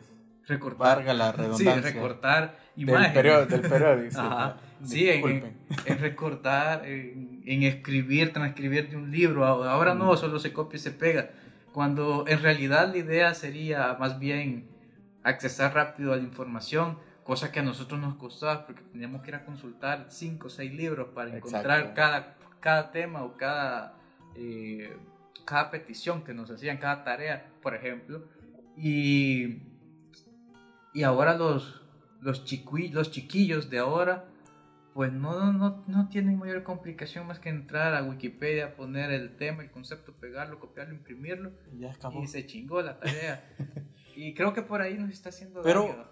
Recortar. 0.47 0.97
Varga 0.97 1.15
la 1.15 1.33
redundancia. 1.33 1.75
Sí, 1.75 1.81
recortar 1.81 2.59
imágenes. 2.77 3.15
Del, 3.15 3.23
period, 3.23 3.49
del 3.49 3.61
periódico. 3.63 4.21
Ajá. 4.21 4.57
Sí, 4.85 5.09
en, 5.09 5.57
en, 5.87 5.99
recortar, 5.99 6.85
en, 6.87 7.43
en, 7.47 7.63
escribir, 7.63 8.33
transcribir 8.33 8.91
de 8.91 8.97
un 8.97 9.13
libro. 9.13 9.45
Ahora 9.45 9.95
no, 9.95 10.17
solo 10.17 10.41
se 10.41 10.53
copia 10.53 10.77
y 10.77 10.81
se 10.81 10.91
pega. 10.91 11.31
Cuando 11.73 12.25
en 12.27 12.43
realidad 12.43 12.91
la 12.91 12.99
idea 12.99 13.35
sería 13.35 13.97
más 13.99 14.19
bien 14.19 14.69
accesar 15.23 15.75
rápido 15.75 16.13
a 16.13 16.17
la 16.17 16.23
información, 16.23 16.99
cosa 17.23 17.53
que 17.53 17.61
a 17.61 17.63
nosotros 17.63 18.01
nos 18.01 18.17
costaba 18.17 18.67
porque 18.67 18.83
teníamos 18.83 19.23
que 19.23 19.31
ir 19.31 19.37
a 19.37 19.45
consultar 19.45 20.07
cinco 20.09 20.49
o 20.49 20.51
seis 20.51 20.73
libros 20.73 21.09
para 21.15 21.37
encontrar 21.37 21.95
cada, 21.95 22.35
cada 22.61 22.91
tema 22.91 23.23
o 23.23 23.37
cada 23.37 23.95
eh, 24.37 24.97
cada 25.45 25.71
petición 25.71 26.25
que 26.25 26.35
nos 26.35 26.51
hacían, 26.51 26.79
cada 26.79 27.05
tarea, 27.05 27.51
por 27.63 27.75
ejemplo. 27.75 28.25
Y, 28.77 29.59
y 30.95 31.03
ahora 31.03 31.37
los, 31.37 31.83
los, 32.21 32.45
los 32.93 33.11
chiquillos 33.11 33.71
de 33.71 33.79
ahora, 33.79 34.25
pues 34.95 35.13
no, 35.13 35.53
no, 35.53 35.85
no 35.87 36.09
tienen 36.09 36.39
mayor 36.39 36.63
complicación 36.63 37.27
más 37.27 37.39
que 37.39 37.49
entrar 37.49 37.95
a 37.95 38.03
Wikipedia, 38.03 38.77
poner 38.77 39.11
el 39.11 39.37
tema, 39.37 39.63
el 39.63 39.71
concepto, 39.71 40.13
pegarlo, 40.13 40.59
copiarlo, 40.59 40.95
imprimirlo. 40.95 41.53
Y, 41.73 41.85
y 42.23 42.27
se 42.27 42.47
chingó 42.47 42.83
la 42.83 42.99
tarea. 42.99 43.45
y 44.17 44.35
creo 44.35 44.53
que 44.53 44.63
por 44.63 44.83
ahí 44.83 44.95
nos 44.95 45.11
está 45.11 45.31
haciendo 45.31 45.63
pero, 45.63 45.83
daño 45.83 46.09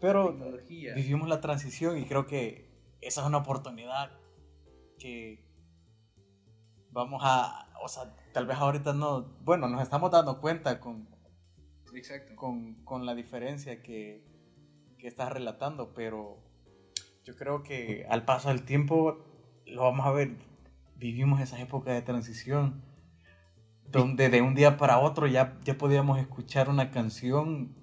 Pero 0.00 0.36
vivimos 0.94 1.28
la 1.28 1.40
transición 1.40 1.98
y 1.98 2.06
creo 2.06 2.26
que 2.26 2.70
esa 3.00 3.20
es 3.20 3.26
una 3.26 3.38
oportunidad 3.38 4.12
que 4.98 5.51
vamos 6.92 7.22
a, 7.24 7.68
o 7.82 7.88
sea, 7.88 8.14
tal 8.32 8.46
vez 8.46 8.58
ahorita 8.58 8.92
no, 8.92 9.22
bueno, 9.42 9.68
nos 9.68 9.82
estamos 9.82 10.10
dando 10.10 10.40
cuenta 10.40 10.78
con, 10.78 11.08
Exacto. 11.94 12.36
con, 12.36 12.74
con 12.84 13.06
la 13.06 13.14
diferencia 13.14 13.82
que, 13.82 14.24
que, 14.98 15.08
estás 15.08 15.32
relatando, 15.32 15.92
pero 15.94 16.38
yo 17.24 17.36
creo 17.36 17.62
que 17.62 18.06
al 18.08 18.24
paso 18.24 18.48
del 18.48 18.64
tiempo 18.64 19.24
lo 19.66 19.82
vamos 19.82 20.06
a 20.06 20.12
ver, 20.12 20.36
vivimos 20.96 21.40
esa 21.40 21.60
época 21.60 21.92
de 21.92 22.02
transición, 22.02 22.82
donde 23.90 24.28
de 24.28 24.42
un 24.42 24.54
día 24.54 24.76
para 24.76 24.98
otro 24.98 25.26
ya, 25.26 25.58
ya 25.64 25.76
podíamos 25.76 26.18
escuchar 26.18 26.68
una 26.68 26.90
canción. 26.90 27.74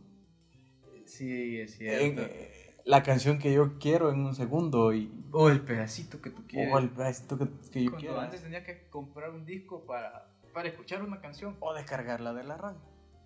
Sí, 1.06 1.60
es 1.60 1.78
cierto. 1.78 2.22
En, 2.22 2.59
la 2.90 3.04
canción 3.04 3.38
que 3.38 3.54
yo 3.54 3.78
quiero 3.78 4.12
en 4.12 4.26
un 4.26 4.34
segundo 4.34 4.94
y 4.96 5.14
o 5.32 5.50
el 5.50 5.62
pedacito 5.62 6.20
que 6.22 6.32
tú 6.32 6.48
quieres. 6.48 6.74
o 6.74 6.80
el 6.80 6.90
pedacito 6.90 7.38
que, 7.38 7.46
que 7.72 7.84
yo 7.84 7.92
Cuando 7.92 8.08
quiero 8.08 8.20
antes 8.20 8.42
tenía 8.42 8.64
que 8.64 8.88
comprar 8.90 9.30
un 9.30 9.46
disco 9.46 9.86
para, 9.86 10.28
para 10.56 10.70
escuchar 10.70 11.04
una 11.04 11.22
canción. 11.22 11.56
O 11.60 11.72
descargarla 11.76 12.34
de 12.34 12.44
la 12.46 12.58
radio. 12.58 12.82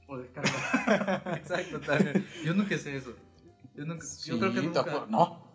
O 0.09 0.17
descargarla. 0.17 1.35
Exacto 1.37 1.79
también 1.79 2.27
yo 2.43 2.53
nunca 2.53 2.77
sé 2.77 2.97
eso. 2.97 3.15
Yo, 3.73 3.85
nunca, 3.85 4.05
sí, 4.05 4.31
yo 4.31 4.37
creo 4.37 4.53
que 4.53 4.61
nunca. 4.63 5.05
no 5.09 5.47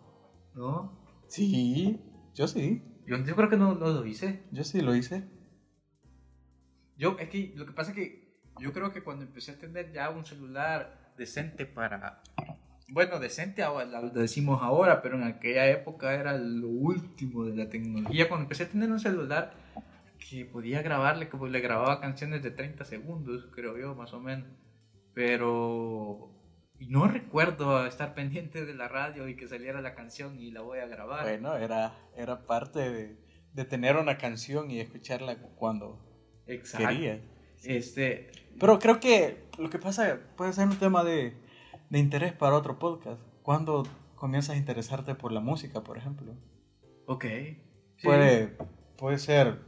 no 0.55 0.99
sí 1.27 2.01
yo 2.33 2.47
sí. 2.47 2.81
Yo, 3.05 3.17
yo 3.23 3.35
creo 3.35 3.49
que 3.49 3.57
no, 3.57 3.75
no, 3.75 3.89
lo 3.89 4.05
hice. 4.07 4.43
Yo 4.51 4.63
sí 4.63 4.81
lo 4.81 4.95
hice. 4.95 5.29
Yo 6.97 7.15
es 7.19 7.29
que 7.29 7.53
lo 7.55 7.67
que 7.67 7.73
pasa 7.73 7.91
es 7.91 7.95
que 7.95 8.41
yo 8.59 8.73
creo 8.73 8.91
que 8.91 9.03
cuando 9.03 9.23
empecé 9.23 9.51
a 9.51 9.59
tener 9.59 9.91
ya 9.93 10.09
un 10.09 10.25
celular 10.25 11.13
decente 11.15 11.67
para 11.67 12.23
bueno, 12.91 13.19
decente 13.19 13.63
lo 13.63 14.09
decimos 14.09 14.61
ahora, 14.61 15.01
pero 15.01 15.15
en 15.15 15.23
aquella 15.23 15.67
época 15.69 16.13
era 16.13 16.37
lo 16.37 16.69
último 16.69 17.45
de 17.45 17.55
la 17.55 17.69
tecnología. 17.69 18.27
Cuando 18.27 18.43
empecé 18.43 18.63
a 18.63 18.69
tener 18.69 18.91
un 18.91 18.99
celular 18.99 19.53
que 20.29 20.45
podía 20.45 20.81
grabarle, 20.81 21.29
como 21.29 21.47
le 21.47 21.59
grababa 21.61 22.01
canciones 22.01 22.43
de 22.43 22.51
30 22.51 22.83
segundos, 22.85 23.47
creo 23.53 23.77
yo, 23.77 23.95
más 23.95 24.13
o 24.13 24.19
menos. 24.19 24.47
Pero 25.13 26.31
no 26.79 27.07
recuerdo 27.07 27.85
estar 27.85 28.13
pendiente 28.13 28.65
de 28.65 28.73
la 28.73 28.87
radio 28.87 29.27
y 29.27 29.35
que 29.35 29.47
saliera 29.47 29.81
la 29.81 29.95
canción 29.95 30.39
y 30.39 30.51
la 30.51 30.61
voy 30.61 30.79
a 30.79 30.87
grabar. 30.87 31.23
Bueno, 31.23 31.55
era, 31.57 31.95
era 32.15 32.45
parte 32.45 32.79
de, 32.79 33.17
de 33.53 33.65
tener 33.65 33.97
una 33.97 34.17
canción 34.17 34.71
y 34.71 34.79
escucharla 34.79 35.37
cuando 35.55 35.99
Exacto. 36.47 36.87
querías. 36.87 37.19
Este, 37.63 38.31
pero 38.59 38.79
creo 38.79 38.99
que 38.99 39.49
lo 39.57 39.69
que 39.69 39.79
pasa 39.79 40.19
puede 40.37 40.53
ser 40.53 40.67
un 40.67 40.77
tema 40.77 41.03
de 41.03 41.33
de 41.89 41.99
interés 41.99 42.33
para 42.33 42.55
otro 42.55 42.79
podcast. 42.79 43.21
¿Cuándo 43.43 43.83
comienzas 44.15 44.55
a 44.55 44.57
interesarte 44.57 45.15
por 45.15 45.31
la 45.31 45.39
música, 45.39 45.83
por 45.83 45.97
ejemplo? 45.97 46.33
Ok. 47.05 47.25
Sí. 47.25 48.03
Puede, 48.03 48.57
puede 48.97 49.17
ser, 49.17 49.59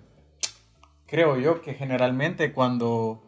creo 1.05 1.37
yo, 1.37 1.61
que 1.61 1.73
generalmente 1.73 2.53
cuando... 2.53 3.27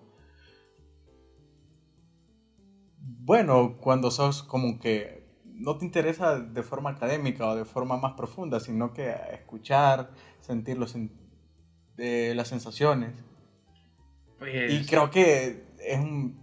Bueno, 2.99 3.77
cuando 3.79 4.11
sos 4.11 4.43
como 4.43 4.79
que 4.79 5.23
no 5.45 5.77
te 5.77 5.85
interesa 5.85 6.39
de 6.39 6.63
forma 6.63 6.91
académica 6.91 7.47
o 7.47 7.55
de 7.55 7.63
forma 7.63 7.97
más 7.97 8.13
profunda, 8.13 8.59
sino 8.59 8.93
que 8.93 9.13
escuchar, 9.31 10.11
sentir 10.41 10.77
los, 10.77 10.95
de 11.95 12.35
las 12.35 12.49
sensaciones. 12.49 13.13
Pues... 14.39 14.73
Y 14.73 14.85
creo 14.85 15.09
que 15.09 15.65
es 15.79 15.99
un, 15.99 16.42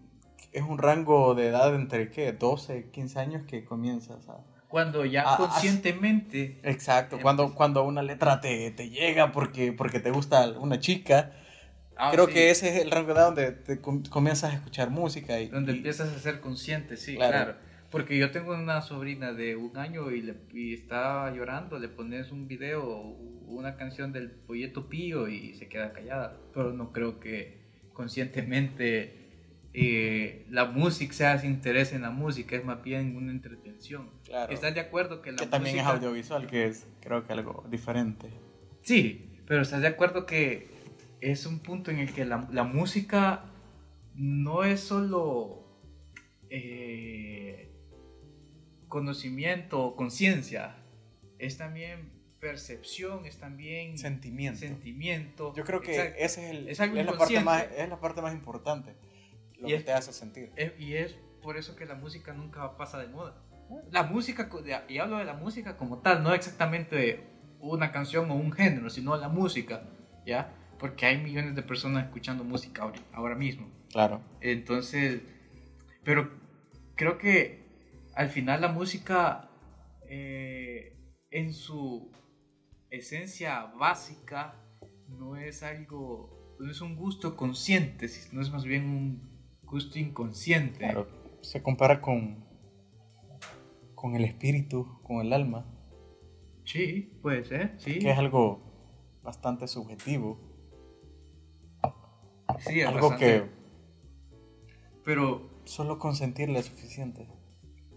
es 0.52 0.62
un 0.62 0.78
rango 0.78 1.34
de 1.34 1.48
edad 1.48 1.74
entre, 1.74 2.10
¿qué? 2.10 2.32
12, 2.32 2.90
15 2.90 3.18
años 3.20 3.42
que 3.46 3.64
comienzas 3.64 4.28
a, 4.28 4.38
Cuando 4.68 5.04
ya 5.04 5.22
Ah, 5.26 5.34
ah, 5.34 5.36
conscientemente... 5.36 6.60
Exacto, 6.62 7.16
Em- 7.16 7.22
cuando, 7.22 7.54
cuando 7.54 7.84
una 7.84 8.02
letra 8.02 8.40
te, 8.40 8.70
te 8.70 8.88
llega 8.90 9.32
porque, 9.32 9.72
porque 9.72 10.00
te 10.00 10.10
gusta 10.10 10.48
una 10.58 10.78
chica, 10.78 11.32
Ah, 11.96 12.10
creo 12.12 12.26
sí, 12.28 12.32
que 12.32 12.50
ese 12.50 12.68
es 12.70 12.82
el 12.82 12.90
rango 12.90 13.08
de 13.08 13.12
edad 13.14 13.26
donde 13.26 13.52
te 13.52 13.80
com- 13.80 14.02
comienzas 14.04 14.52
a 14.52 14.54
escuchar 14.56 14.88
música 14.90 15.38
y, 15.38 15.48
Donde 15.48 15.72
y- 15.72 15.76
empiezas 15.76 16.08
a 16.14 16.18
ser 16.18 16.40
consciente, 16.40 16.96
sí, 16.96 17.16
Claro. 17.16 17.32
claro. 17.32 17.54
Porque 17.90 18.16
yo 18.16 18.30
tengo 18.30 18.54
una 18.54 18.80
sobrina 18.82 19.32
de 19.32 19.56
un 19.56 19.76
año 19.76 20.10
y, 20.12 20.22
le, 20.22 20.36
y 20.54 20.72
está 20.74 21.30
llorando, 21.34 21.78
le 21.80 21.88
pones 21.88 22.30
un 22.30 22.46
video 22.46 22.84
o 22.88 23.16
una 23.48 23.76
canción 23.76 24.12
del 24.12 24.30
Polleto 24.30 24.88
Pío 24.88 25.26
y 25.28 25.54
se 25.54 25.68
queda 25.68 25.92
callada. 25.92 26.36
Pero 26.54 26.72
no 26.72 26.92
creo 26.92 27.18
que 27.20 27.58
conscientemente 27.92 29.19
eh, 29.72 30.46
la 30.50 30.64
música 30.66 31.12
sea 31.12 31.38
sin 31.38 31.50
interés 31.52 31.92
en 31.92 32.02
la 32.02 32.10
música, 32.10 32.56
es 32.56 32.64
más 32.64 32.82
bien 32.82 33.16
una 33.16 33.30
entretención. 33.30 34.10
Claro. 34.24 34.52
¿Estás 34.52 34.74
de 34.74 34.80
acuerdo 34.80 35.22
que 35.22 35.32
la 35.32 35.38
que 35.38 35.46
también 35.46 35.76
es 35.78 35.84
música- 35.84 35.96
audiovisual, 35.96 36.46
que 36.46 36.66
es 36.66 36.86
creo 37.00 37.24
que 37.26 37.32
algo 37.32 37.64
diferente. 37.70 38.28
Sí, 38.82 39.38
pero 39.46 39.62
¿estás 39.62 39.80
de 39.82 39.88
acuerdo 39.88 40.26
que 40.26 40.68
es 41.20 41.46
un 41.46 41.58
punto 41.60 41.90
en 41.90 41.98
el 41.98 42.12
que 42.12 42.24
la, 42.24 42.48
la 42.50 42.64
música 42.64 43.44
no 44.14 44.64
es 44.64 44.80
solo 44.80 45.64
eh, 46.48 47.70
conocimiento 48.88 49.80
o 49.84 49.96
conciencia, 49.96 50.76
es 51.38 51.56
también 51.56 52.10
percepción, 52.40 53.26
es 53.26 53.36
también 53.38 53.98
Sentimiento. 53.98 54.60
sentimiento. 54.60 55.54
Yo 55.54 55.62
creo 55.64 55.80
que 55.80 55.92
Exacto. 55.94 56.16
ese 56.18 56.50
es, 56.50 56.56
el, 56.56 56.68
Es 56.68 57.06
la 57.06 57.16
parte 57.18 57.40
más, 57.40 57.66
es 57.76 57.88
la 57.88 58.00
parte 58.00 58.22
más 58.22 58.32
importante, 58.32 58.94
lo 59.60 59.68
Y 59.68 59.72
que 59.72 59.76
es- 59.78 59.84
te 59.84 59.92
hace 59.92 60.12
sentir. 60.12 60.52
Y 60.78 60.94
es 60.94 61.16
por 61.42 61.56
eso 61.56 61.76
que 61.76 61.86
la 61.86 61.94
música 61.94 62.32
nunca 62.32 62.76
pasa 62.76 62.98
de 62.98 63.08
moda. 63.08 63.42
La 63.90 64.02
música, 64.02 64.48
y 64.88 64.98
hablo 64.98 65.18
de 65.18 65.24
la 65.24 65.34
música 65.34 65.76
como 65.76 65.98
tal, 65.98 66.22
no 66.22 66.34
exactamente 66.34 67.24
una 67.60 67.92
canción 67.92 68.30
o 68.30 68.34
un 68.34 68.52
género, 68.52 68.90
sino 68.90 69.16
la 69.16 69.28
música, 69.28 69.82
¿ya? 70.26 70.52
Porque 70.78 71.06
hay 71.06 71.18
millones 71.18 71.54
de 71.54 71.62
personas 71.62 72.04
escuchando 72.06 72.42
música 72.42 72.82
ahora, 72.82 72.98
ahora 73.12 73.34
mismo. 73.36 73.68
Claro. 73.92 74.22
Entonces, 74.40 75.22
pero 76.02 76.30
creo 76.96 77.16
que 77.18 77.64
al 78.14 78.28
final 78.30 78.60
la 78.60 78.68
música, 78.68 79.50
eh, 80.08 80.96
en 81.30 81.52
su 81.54 82.10
esencia 82.90 83.66
básica, 83.78 84.54
no 85.08 85.36
es 85.36 85.62
algo, 85.62 86.56
no 86.58 86.70
es 86.70 86.80
un 86.80 86.96
gusto 86.96 87.36
consciente, 87.36 88.08
sino 88.08 88.40
es 88.40 88.50
más 88.50 88.64
bien 88.64 88.84
un 88.88 89.29
gusto 89.70 89.98
inconsciente. 89.98 90.78
Claro. 90.78 91.06
Se 91.42 91.62
compara 91.62 92.00
con, 92.00 92.44
con 93.94 94.14
el 94.14 94.24
espíritu, 94.24 95.00
con 95.02 95.20
el 95.24 95.32
alma, 95.32 95.66
Sí, 96.64 97.18
puede 97.22 97.44
ser, 97.44 97.74
sí. 97.78 97.98
que 97.98 98.10
es 98.10 98.18
algo 98.18 98.60
bastante 99.22 99.66
subjetivo. 99.66 100.38
Sí, 102.60 102.80
es 102.80 102.86
algo 102.86 103.10
bastante- 103.10 103.42
que 103.42 103.50
Pero, 105.04 105.48
solo 105.64 105.98
con 105.98 106.14
sentirle 106.14 106.58
es 106.58 106.66
suficiente. 106.66 107.26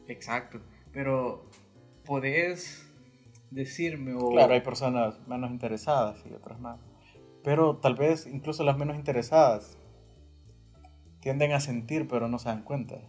exacto, 0.07 0.59
pero 0.91 1.49
podés 2.05 2.89
decirme 3.51 4.13
o... 4.15 4.29
Claro, 4.31 4.53
hay 4.53 4.61
personas 4.61 5.19
menos 5.27 5.51
interesadas 5.51 6.23
y 6.25 6.33
otras 6.33 6.59
más. 6.59 6.79
Pero 7.43 7.77
tal 7.77 7.95
vez 7.95 8.25
incluso 8.25 8.63
las 8.63 8.77
menos 8.77 8.95
interesadas 8.95 9.77
tienden 11.23 11.53
a 11.53 11.61
sentir, 11.61 12.05
pero 12.05 12.27
no 12.27 12.37
se 12.37 12.49
dan 12.49 12.63
cuenta. 12.63 12.99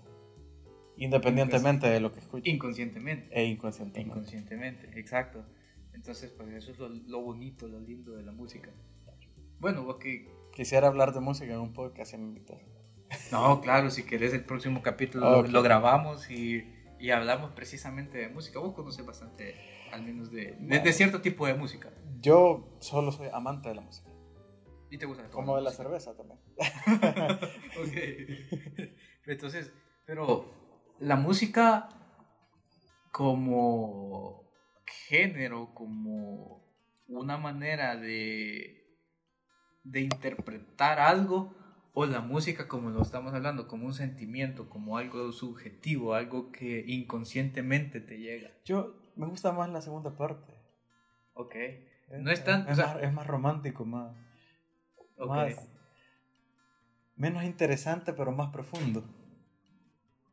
Independientemente 0.96 1.88
de 1.88 1.98
lo 1.98 2.12
que 2.12 2.20
escuchen. 2.20 2.54
Inconscientemente. 2.54 3.28
E 3.32 3.44
inconscientemente. 3.44 4.08
Inconscientemente, 4.08 5.00
exacto. 5.00 5.44
Entonces, 5.92 6.30
pues 6.30 6.48
eso 6.50 6.70
es 6.70 6.78
lo, 6.78 6.88
lo 6.88 7.20
bonito, 7.20 7.66
lo 7.66 7.80
lindo 7.80 8.12
de 8.12 8.22
la 8.22 8.30
música. 8.30 8.70
Bueno, 9.58 9.82
vos 9.82 9.96
que... 9.96 10.30
Quisiera 10.52 10.86
hablar 10.86 11.12
de 11.12 11.18
música 11.18 11.52
en 11.52 11.58
un 11.58 11.72
podcast 11.72 12.14
y 12.14 12.18
me 12.18 12.24
invitas. 12.24 12.60
No, 13.32 13.60
claro, 13.60 13.90
si 13.90 14.04
querés 14.04 14.32
el 14.32 14.44
próximo 14.44 14.80
capítulo 14.80 15.42
lo, 15.42 15.62
grabamos 15.62 16.30
y, 16.30 16.64
y 17.00 17.10
hablamos 17.10 17.50
precisamente 17.50 18.18
de 18.18 18.28
música. 18.28 18.60
Vos 18.60 18.74
conoces 18.74 19.04
bastante, 19.04 19.56
al 19.92 20.04
menos 20.04 20.30
de, 20.30 20.56
de, 20.60 20.78
de 20.78 20.92
cierto 20.92 21.20
tipo 21.20 21.48
de 21.48 21.54
música. 21.54 21.90
Yo 22.20 22.76
solo 22.78 23.10
soy 23.10 23.28
amante 23.32 23.70
de 23.70 23.74
la 23.74 23.80
música. 23.80 24.08
¿Y 24.94 24.98
te 24.98 25.06
gusta? 25.06 25.28
Como 25.30 25.56
de 25.56 25.62
la 25.62 25.70
música? 25.70 25.82
cerveza 25.84 26.16
también. 26.16 26.38
Ok. 27.80 28.88
Entonces, 29.26 29.72
pero 30.06 30.52
la 31.00 31.16
música 31.16 31.88
como 33.10 34.44
género, 35.08 35.74
como 35.74 36.64
una 37.08 37.36
manera 37.38 37.96
de, 37.96 38.98
de 39.82 40.00
interpretar 40.00 40.98
algo, 41.00 41.54
o 41.92 42.06
la 42.06 42.20
música 42.20 42.66
como 42.68 42.90
lo 42.90 43.02
estamos 43.02 43.32
hablando, 43.34 43.66
como 43.68 43.86
un 43.86 43.94
sentimiento, 43.94 44.68
como 44.68 44.98
algo 44.98 45.32
subjetivo, 45.32 46.14
algo 46.14 46.50
que 46.52 46.84
inconscientemente 46.86 48.00
te 48.00 48.18
llega. 48.18 48.50
Yo 48.64 48.96
me 49.16 49.26
gusta 49.26 49.52
más 49.52 49.70
la 49.70 49.80
segunda 49.80 50.16
parte. 50.16 50.52
Ok. 51.34 51.54
No 52.20 52.30
es 52.30 52.44
tan- 52.44 52.62
Es, 52.68 52.72
o 52.72 52.74
sea- 52.76 52.94
más, 52.94 53.02
es 53.02 53.12
más 53.12 53.26
romántico, 53.26 53.84
más, 53.84 54.14
Más- 55.18 55.68
Menos 57.16 57.44
interesante, 57.44 58.12
pero 58.12 58.32
más 58.32 58.50
profundo. 58.50 59.04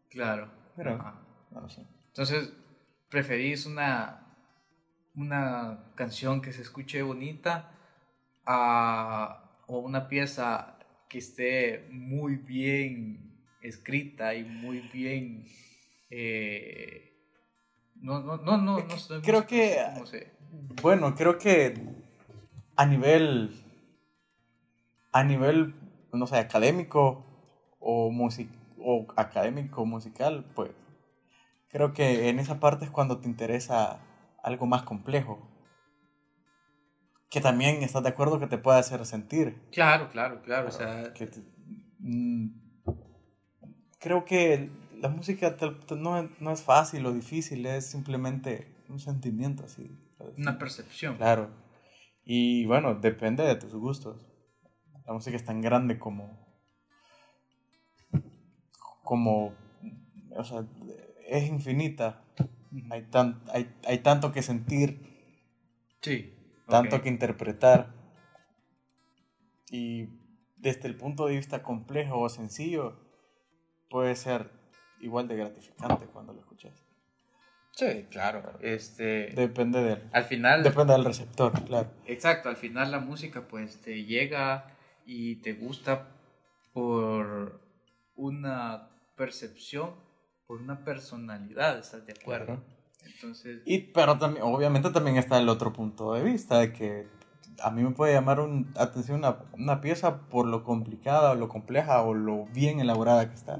Claro. 0.10 0.50
Pero-. 0.76 0.98
No 1.52 1.70
sé. 1.70 1.86
Entonces, 2.08 2.52
¿preferís 3.10 3.66
una, 3.66 4.36
una 5.16 5.92
canción 5.96 6.42
que 6.42 6.52
se 6.54 6.62
escuche 6.64 7.02
bonita 7.04 7.72
a, 8.46 9.62
o 9.68 9.80
una 9.80 10.08
pieza 10.08 10.78
que 11.08 11.20
esté 11.20 11.88
muy 11.92 12.36
bien 12.38 13.38
escrita 13.62 14.34
y 14.34 14.44
muy 14.44 14.80
bien... 14.92 15.46
eh, 16.10 17.08
no, 17.96 18.20
no, 18.22 18.38
no, 18.38 18.58
no, 18.58 18.80
no 18.80 18.94
estoy 18.96 19.22
Creo 19.22 19.46
que- 19.46 19.78
cómo 19.94 20.06
se- 20.08 20.32
Bueno, 20.82 21.14
creo 21.16 21.38
que 21.38 21.76
a 22.76 22.86
nivel. 22.88 23.64
A 25.12 25.24
nivel, 25.24 25.76
no 26.14 26.26
sé, 26.28 26.38
académico 26.38 27.26
o, 27.80 28.12
music, 28.12 28.50
o 28.78 29.08
académico 29.16 29.86
musical, 29.86 30.46
pues. 30.56 30.72
Creo 31.70 31.94
que 31.94 32.30
en 32.30 32.40
esa 32.40 32.60
parte 32.60 32.86
es 32.86 32.92
cuando 32.92 33.20
te 33.20 33.28
interesa 33.28 34.00
algo 34.44 34.66
más 34.66 34.84
complejo. 34.84 35.48
Que 37.30 37.40
también 37.40 37.82
estás 37.82 38.04
de 38.04 38.10
acuerdo 38.10 38.40
que 38.40 38.48
te 38.48 38.58
puede 38.58 38.80
hacer 38.80 39.06
sentir. 39.06 39.58
Claro, 39.72 40.10
claro, 40.10 40.42
claro. 40.42 40.68
O 40.68 40.72
sea, 40.72 41.14
que 41.14 41.28
te- 41.28 41.44
mm, 42.00 42.48
creo 44.00 44.26
que 44.26 44.70
la 45.00 45.08
música 45.10 45.56
tal- 45.56 45.80
tal- 45.86 46.02
no, 46.02 46.30
no 46.40 46.52
es 46.52 46.62
fácil 46.62 47.06
o 47.06 47.14
difícil, 47.14 47.66
es 47.66 47.86
simplemente 47.90 48.76
un 48.90 49.00
sentimiento 49.00 49.64
así. 49.64 49.90
una 50.38 50.58
percepción. 50.60 51.16
Claro. 51.18 51.50
Y 52.24 52.66
bueno, 52.66 52.94
depende 52.96 53.44
de 53.44 53.56
tus 53.56 53.74
gustos. 53.74 54.28
La 55.12 55.16
música 55.16 55.36
es 55.36 55.44
tan 55.44 55.60
grande 55.60 56.00
como. 56.00 56.40
como. 59.04 59.54
O 60.38 60.44
sea, 60.46 60.64
es 61.28 61.50
infinita. 61.50 62.24
Hay, 62.90 63.02
tan, 63.02 63.42
hay, 63.54 63.70
hay 63.86 63.98
tanto 63.98 64.32
que 64.32 64.42
sentir, 64.42 65.02
Sí. 66.02 66.34
tanto 66.70 67.02
que 67.02 67.10
interpretar. 67.10 67.94
Y 69.70 70.08
desde 70.56 70.88
el 70.88 70.96
punto 70.96 71.26
de 71.26 71.36
vista 71.36 71.62
complejo 71.62 72.18
o 72.22 72.30
sencillo, 72.30 72.98
puede 73.90 74.16
ser 74.16 74.50
igual 75.02 75.28
de 75.28 75.36
gratificante 75.36 76.06
cuando 76.06 76.32
lo 76.32 76.40
escuchas. 76.40 76.86
Sí, 77.74 78.06
claro. 78.10 78.58
Este, 78.62 79.32
Depende 79.36 79.84
del, 79.84 80.10
al 80.14 80.24
final... 80.24 80.64
depende 80.64 80.94
del 80.94 81.04
receptor, 81.04 81.52
claro. 81.66 81.90
Exacto, 82.06 82.48
al 82.48 82.56
final 82.56 82.92
la 82.92 83.00
música 83.00 83.46
pues 83.50 83.82
te 83.82 84.06
llega 84.06 84.78
y 85.06 85.38
te 85.38 85.54
gusta 85.54 86.08
por 86.74 87.62
una 88.16 88.90
percepción, 89.16 89.92
por 90.48 90.62
una 90.62 90.84
personalidad, 90.84 91.80
¿estás 91.80 92.06
de 92.06 92.14
acuerdo? 92.14 92.46
Claro. 92.46 92.64
Entonces, 93.06 93.62
Y, 93.66 93.80
pero 93.94 94.18
también, 94.18 94.46
obviamente 94.46 94.90
también 94.92 95.18
está 95.18 95.40
el 95.40 95.50
otro 95.50 95.74
punto 95.74 96.14
de 96.14 96.24
vista, 96.24 96.60
de 96.60 96.72
que 96.72 97.08
a 97.62 97.72
mí 97.72 97.84
me 97.84 97.92
puede 97.92 98.14
llamar 98.14 98.40
un, 98.40 98.72
atención 98.78 99.20
una, 99.20 99.40
una 99.54 99.82
pieza 99.82 100.28
por 100.30 100.48
lo 100.48 100.64
complicada 100.64 101.32
o 101.32 101.36
lo 101.36 101.48
compleja 101.50 102.02
o 102.04 102.14
lo 102.14 102.46
bien 102.48 102.80
elaborada 102.80 103.28
que 103.30 103.36
está. 103.36 103.60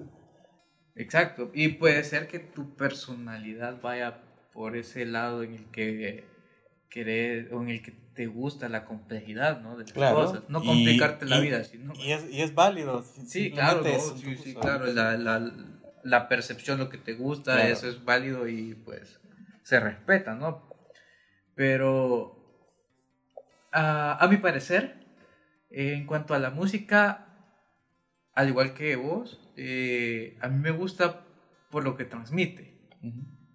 exacto, 0.96 1.52
y 1.54 1.70
puede 1.70 2.04
ser 2.04 2.28
que 2.28 2.40
tu 2.40 2.76
personalidad 2.76 3.82
vaya 3.82 4.22
por 4.54 4.76
ese 4.76 5.06
lado 5.06 5.44
en 5.44 5.54
el 5.54 5.72
que 5.72 6.26
querés, 6.90 7.52
o 7.52 7.62
en 7.62 7.70
el 7.70 7.82
que 7.82 7.92
te 8.22 8.28
gusta 8.28 8.70
la 8.70 8.86
complejidad, 8.86 9.62
¿no? 9.62 9.78
De 9.78 9.84
las 9.86 9.94
Claro. 9.94 10.16
cosas, 10.26 10.44
no 10.48 10.62
Y- 10.62 10.68
complicarte 10.68 11.26
la 11.26 11.40
y- 11.40 11.42
vida, 11.42 11.64
sino... 11.64 11.92
Y 11.96 12.12
es, 12.12 12.30
y 12.30 12.44
es 12.44 12.54
válido. 12.54 13.02
Sí, 13.02 13.50
claro, 13.50 13.84
simplemente 13.84 13.98
no, 14.12 14.14
es- 14.16 14.22
sí, 14.22 14.38
sí, 14.44 14.54
claro, 14.54 14.86
la, 14.94 15.18
la, 15.18 15.52
la 16.04 16.30
percepción, 16.30 16.78
lo 16.78 16.88
que 16.90 17.00
te 17.00 17.16
gusta, 17.16 17.54
Claro. 17.56 17.74
eso 17.74 17.90
es 17.90 18.06
válido 18.06 18.48
y 18.48 18.76
pues 18.76 19.20
se 19.64 19.80
respeta, 19.80 20.36
¿no? 20.36 20.70
Pero 21.56 22.38
a, 23.72 24.28
mi 24.30 24.38
parecer, 24.38 25.04
en 25.72 26.06
cuanto 26.06 26.36
a 26.36 26.40
la 26.40 26.52
música, 26.52 27.26
al 28.36 28.50
igual 28.50 28.76
que 28.76 28.96
vos, 28.98 29.40
eh, 29.58 30.38
a 30.42 30.48
mí 30.48 30.60
me 30.60 30.70
gusta 30.70 31.26
por 31.72 31.84
lo 31.84 31.98
que 31.98 32.06
transmite. 32.06 32.78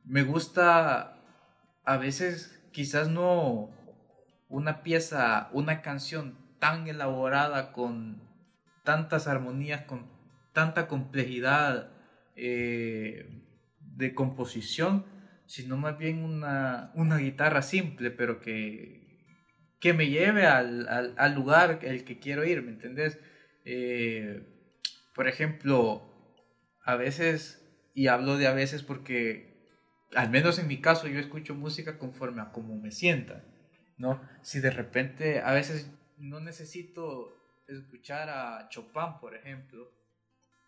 Me 0.05 0.25
gusta 0.25 1.23
a 1.85 1.97
veces 1.99 2.65
quizás 2.73 3.09
no 3.09 3.71
una 4.49 4.83
pieza, 4.83 5.49
una 5.53 5.83
canción 5.83 6.37
tan 6.59 6.87
elaborada 6.89 7.73
con 7.73 8.23
tantas 8.85 9.27
armonías, 9.27 9.83
con 9.83 10.07
tanta 10.53 10.87
complejidad 10.87 11.91
eh, 12.37 13.29
de 13.81 14.15
composición, 14.15 15.05
sino 15.47 15.77
más 15.77 15.99
bien 15.99 16.23
una, 16.23 16.91
una 16.95 17.19
guitarra 17.19 17.63
simple, 17.63 18.11
pero 18.11 18.41
que, 18.41 19.19
que 19.81 19.93
me 19.93 20.09
lleve 20.09 20.47
al, 20.47 20.89
al, 20.89 21.15
al 21.17 21.35
lugar 21.35 21.81
el 21.83 22.05
que 22.05 22.19
quiero 22.19 22.45
ir, 22.45 22.63
¿me 22.63 22.71
entendés? 22.71 23.19
Eh, 23.65 24.43
por 25.15 25.29
ejemplo, 25.29 26.03
a 26.85 26.97
veces, 26.97 27.63
y 27.95 28.07
hablo 28.07 28.37
de 28.37 28.47
a 28.47 28.53
veces 28.53 28.83
porque, 28.83 29.69
al 30.15 30.31
menos 30.31 30.59
en 30.59 30.69
mi 30.69 30.81
caso, 30.81 31.09
yo 31.09 31.19
escucho 31.19 31.55
música 31.55 31.99
conforme 31.99 32.43
a 32.43 32.53
cómo 32.53 32.77
me 32.77 32.93
sienta, 32.93 33.45
¿no? 33.99 34.21
Si 34.43 34.61
de 34.61 34.71
repente, 34.71 35.41
a 35.41 35.53
veces 35.53 35.91
no 36.19 36.41
necesito 36.41 37.37
escuchar 37.67 38.29
a 38.31 38.69
Chopin, 38.69 39.19
por 39.21 39.35
ejemplo, 39.35 39.91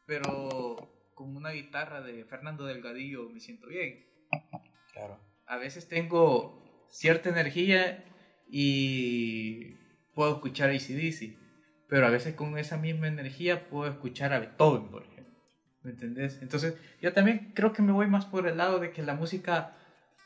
pero 0.06 1.10
con 1.14 1.36
una 1.36 1.50
guitarra 1.50 2.00
de 2.00 2.24
Fernando 2.24 2.64
Delgadillo 2.64 3.28
me 3.28 3.40
siento 3.40 3.66
bien. 3.66 4.06
Claro. 4.92 5.20
A 5.46 5.56
veces 5.56 5.88
tengo 5.88 6.86
cierta 6.88 7.28
energía 7.28 8.04
y 8.48 9.74
puedo 10.14 10.34
escuchar 10.34 10.70
ACDC, 10.70 11.36
pero 11.88 12.06
a 12.06 12.10
veces 12.10 12.34
con 12.34 12.58
esa 12.58 12.76
misma 12.76 13.08
energía 13.08 13.68
puedo 13.68 13.90
escuchar 13.90 14.32
a 14.32 14.40
Beethoven, 14.40 14.88
por 14.88 15.04
ejemplo. 15.04 15.38
¿Me 15.82 15.92
entendés? 15.92 16.40
Entonces, 16.42 16.76
yo 17.00 17.12
también 17.12 17.52
creo 17.54 17.72
que 17.72 17.82
me 17.82 17.92
voy 17.92 18.08
más 18.08 18.26
por 18.26 18.46
el 18.46 18.56
lado 18.56 18.80
de 18.80 18.90
que 18.90 19.02
la 19.02 19.14
música 19.14 19.76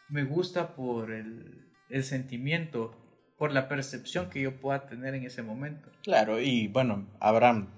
me 0.09 0.25
gusta 0.25 0.75
por 0.75 1.13
el, 1.13 1.72
el 1.93 2.05
sentimiento 2.05 2.97
por 3.37 3.53
la 3.53 3.69
percepción 3.69 4.31
que 4.31 4.41
yo 4.41 4.61
pueda 4.61 4.87
tener 4.87 5.15
en 5.15 5.25
ese 5.25 5.43
momento. 5.43 5.91
Claro, 6.03 6.41
y 6.41 6.69
bueno, 6.69 7.07
habrán 7.21 7.69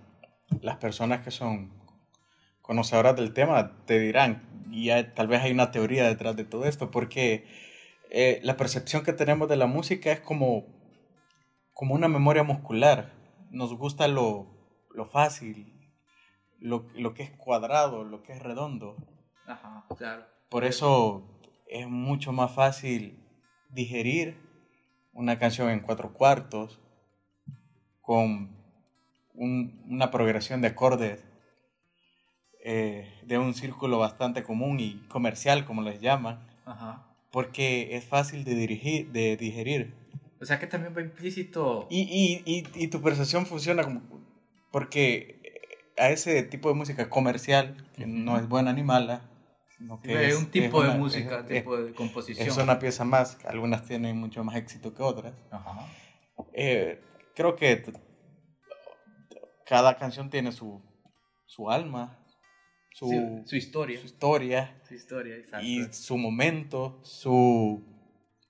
las 0.63 0.77
personas 0.77 1.25
que 1.25 1.33
son 1.33 1.73
conocedoras 2.63 3.17
del 3.17 3.33
tema, 3.35 3.73
te 3.87 3.99
dirán, 3.99 4.43
y 4.71 4.89
tal 5.15 5.27
vez 5.27 5.43
hay 5.43 5.51
una 5.51 5.73
teoría 5.73 6.07
detrás 6.07 6.37
de 6.37 6.45
todo 6.45 6.65
esto, 6.65 6.91
porque 6.91 7.45
eh, 8.11 8.41
la 8.45 8.57
percepción 8.57 9.03
que 9.03 9.13
tenemos 9.13 9.49
de 9.49 9.57
la 9.57 9.67
música 9.67 10.13
es 10.13 10.21
como, 10.21 10.65
como 11.73 11.95
una 11.95 12.09
memoria 12.09 12.45
muscular. 12.45 13.13
Nos 13.51 13.75
gusta 13.75 14.07
lo, 14.07 14.47
lo 14.93 15.07
fácil, 15.07 15.91
lo, 16.61 16.87
lo, 16.95 17.15
que 17.15 17.25
es 17.25 17.31
cuadrado, 17.33 18.05
lo 18.05 18.23
que 18.23 18.33
es 18.33 18.43
redondo. 18.43 18.97
Ajá, 19.47 19.85
claro. 19.97 20.25
Por 20.49 20.65
eso 20.65 21.41
es 21.67 21.89
mucho 21.89 22.33
más 22.33 22.53
fácil 22.53 23.24
digerir 23.75 24.37
una 25.13 25.39
canción 25.39 25.71
en 25.71 25.81
cuatro 25.81 26.13
cuartos, 26.13 26.81
con 28.01 28.51
una 29.35 30.11
progresión 30.11 30.61
de 30.61 30.69
acordes 30.69 31.25
eh, 32.63 33.13
de 33.25 33.39
un 33.39 33.55
círculo 33.55 33.99
bastante 33.99 34.43
común 34.43 34.79
y 34.81 34.95
comercial, 35.09 35.65
como 35.65 35.83
les 35.83 36.01
llaman, 36.01 36.47
porque 37.31 37.97
es 37.97 38.05
fácil 38.05 38.45
de, 38.45 38.55
dirigir, 38.55 39.11
de 39.11 39.37
digerir. 39.37 39.95
O 40.41 40.45
sea 40.45 40.59
que 40.59 40.67
también 40.67 40.95
va 40.97 41.01
implícito. 41.01 41.87
Y, 41.91 42.03
y, 42.03 42.43
y, 42.51 42.65
y 42.75 42.89
tu 42.89 43.01
percepción 43.01 43.47
funciona 43.47 43.83
como. 43.83 44.03
Porque 44.71 45.41
a 45.97 46.11
ese 46.11 46.43
tipo 46.43 46.69
de 46.69 46.75
música 46.75 47.09
comercial, 47.09 47.77
que 47.97 48.07
no 48.07 48.39
es 48.39 48.49
buena 48.49 48.73
ni 48.73 48.83
mala, 48.83 49.23
es, 50.05 50.37
un 50.37 50.51
tipo 50.51 50.83
de 50.83 50.91
música, 50.91 51.45
tipo 51.47 51.77
de 51.77 51.93
composición. 51.95 52.47
Es 52.47 52.57
una 52.57 52.79
pieza 52.79 53.05
más, 53.05 53.39
algunas 53.45 53.85
tienen 53.85 54.17
mucho 54.17 54.43
más 54.45 54.57
éxito 54.57 54.95
que 54.95 55.03
otras. 55.03 55.35
Eh, 56.53 57.01
creo 57.35 57.57
que 57.57 57.85
cada 59.67 59.97
canción 59.97 60.31
tiene 60.31 60.53
su, 60.53 60.83
su 61.47 61.71
alma, 61.71 62.19
su, 62.93 63.43
su, 63.47 63.57
historia. 63.57 63.99
Su 63.99 64.07
historia. 64.07 64.81
Su 64.87 64.95
historia, 64.95 65.37
exacto. 65.37 65.67
Y 65.67 65.93
su 65.93 66.17
momento, 66.17 67.01
su 67.03 67.83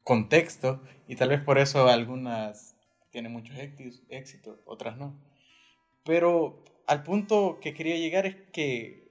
contexto. 0.03 0.83
Y 1.09 1.17
tal 1.17 1.31
vez 1.31 1.41
por 1.41 1.59
eso 1.59 1.89
algunas 1.89 2.77
tienen 3.11 3.33
muchos 3.33 3.57
éxitos, 4.09 4.59
otras 4.67 4.97
no. 4.97 5.19
Pero 6.05 6.65
al 6.87 7.03
punto 7.03 7.59
que 7.61 7.75
quería 7.75 7.97
llegar 7.97 8.27
es 8.27 8.37
que 8.53 9.04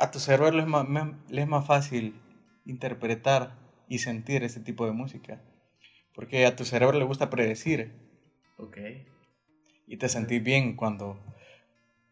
a 0.00 0.10
tu 0.10 0.18
cerebro 0.18 0.50
le 0.50 0.62
es 0.62 0.66
más, 0.66 0.86
es 1.30 1.46
más 1.46 1.66
fácil 1.66 2.18
interpretar 2.64 3.58
y 3.86 3.98
sentir 3.98 4.42
ese 4.42 4.60
tipo 4.60 4.86
de 4.86 4.92
música. 4.92 5.42
Porque 6.14 6.46
a 6.46 6.56
tu 6.56 6.64
cerebro 6.64 6.98
le 6.98 7.04
gusta 7.04 7.28
predecir. 7.28 7.92
Ok. 8.56 8.78
Y 9.86 9.98
te 9.98 10.08
sentís 10.08 10.42
bien 10.42 10.74
cuando, 10.74 11.20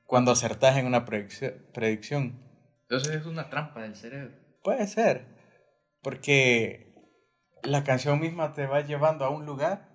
cuando 0.05 0.32
acertás 0.32 0.76
en 0.76 0.86
una 0.86 1.07
predicción. 1.07 2.39
Entonces 2.82 3.14
es 3.14 3.26
una 3.26 3.49
trampa 3.49 3.80
del 3.80 3.97
cerebro. 3.97 4.36
Puede 4.62 4.86
ser. 4.86 5.24
Porque 6.03 6.95
la 7.62 7.84
canción 7.84 8.20
misma 8.20 8.53
te 8.53 8.66
va 8.66 8.82
llevando 8.82 9.24
a 9.24 9.30
un 9.30 9.47
lugar 9.47 9.89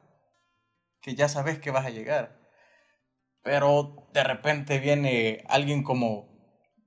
que 0.99 1.13
ya 1.13 1.29
sabes 1.29 1.59
que 1.59 1.69
vas 1.69 1.85
a 1.85 1.91
llegar. 1.91 2.39
Pero 3.43 4.09
de 4.13 4.23
repente 4.23 4.79
viene 4.79 5.43
alguien 5.47 5.83
como 5.83 6.32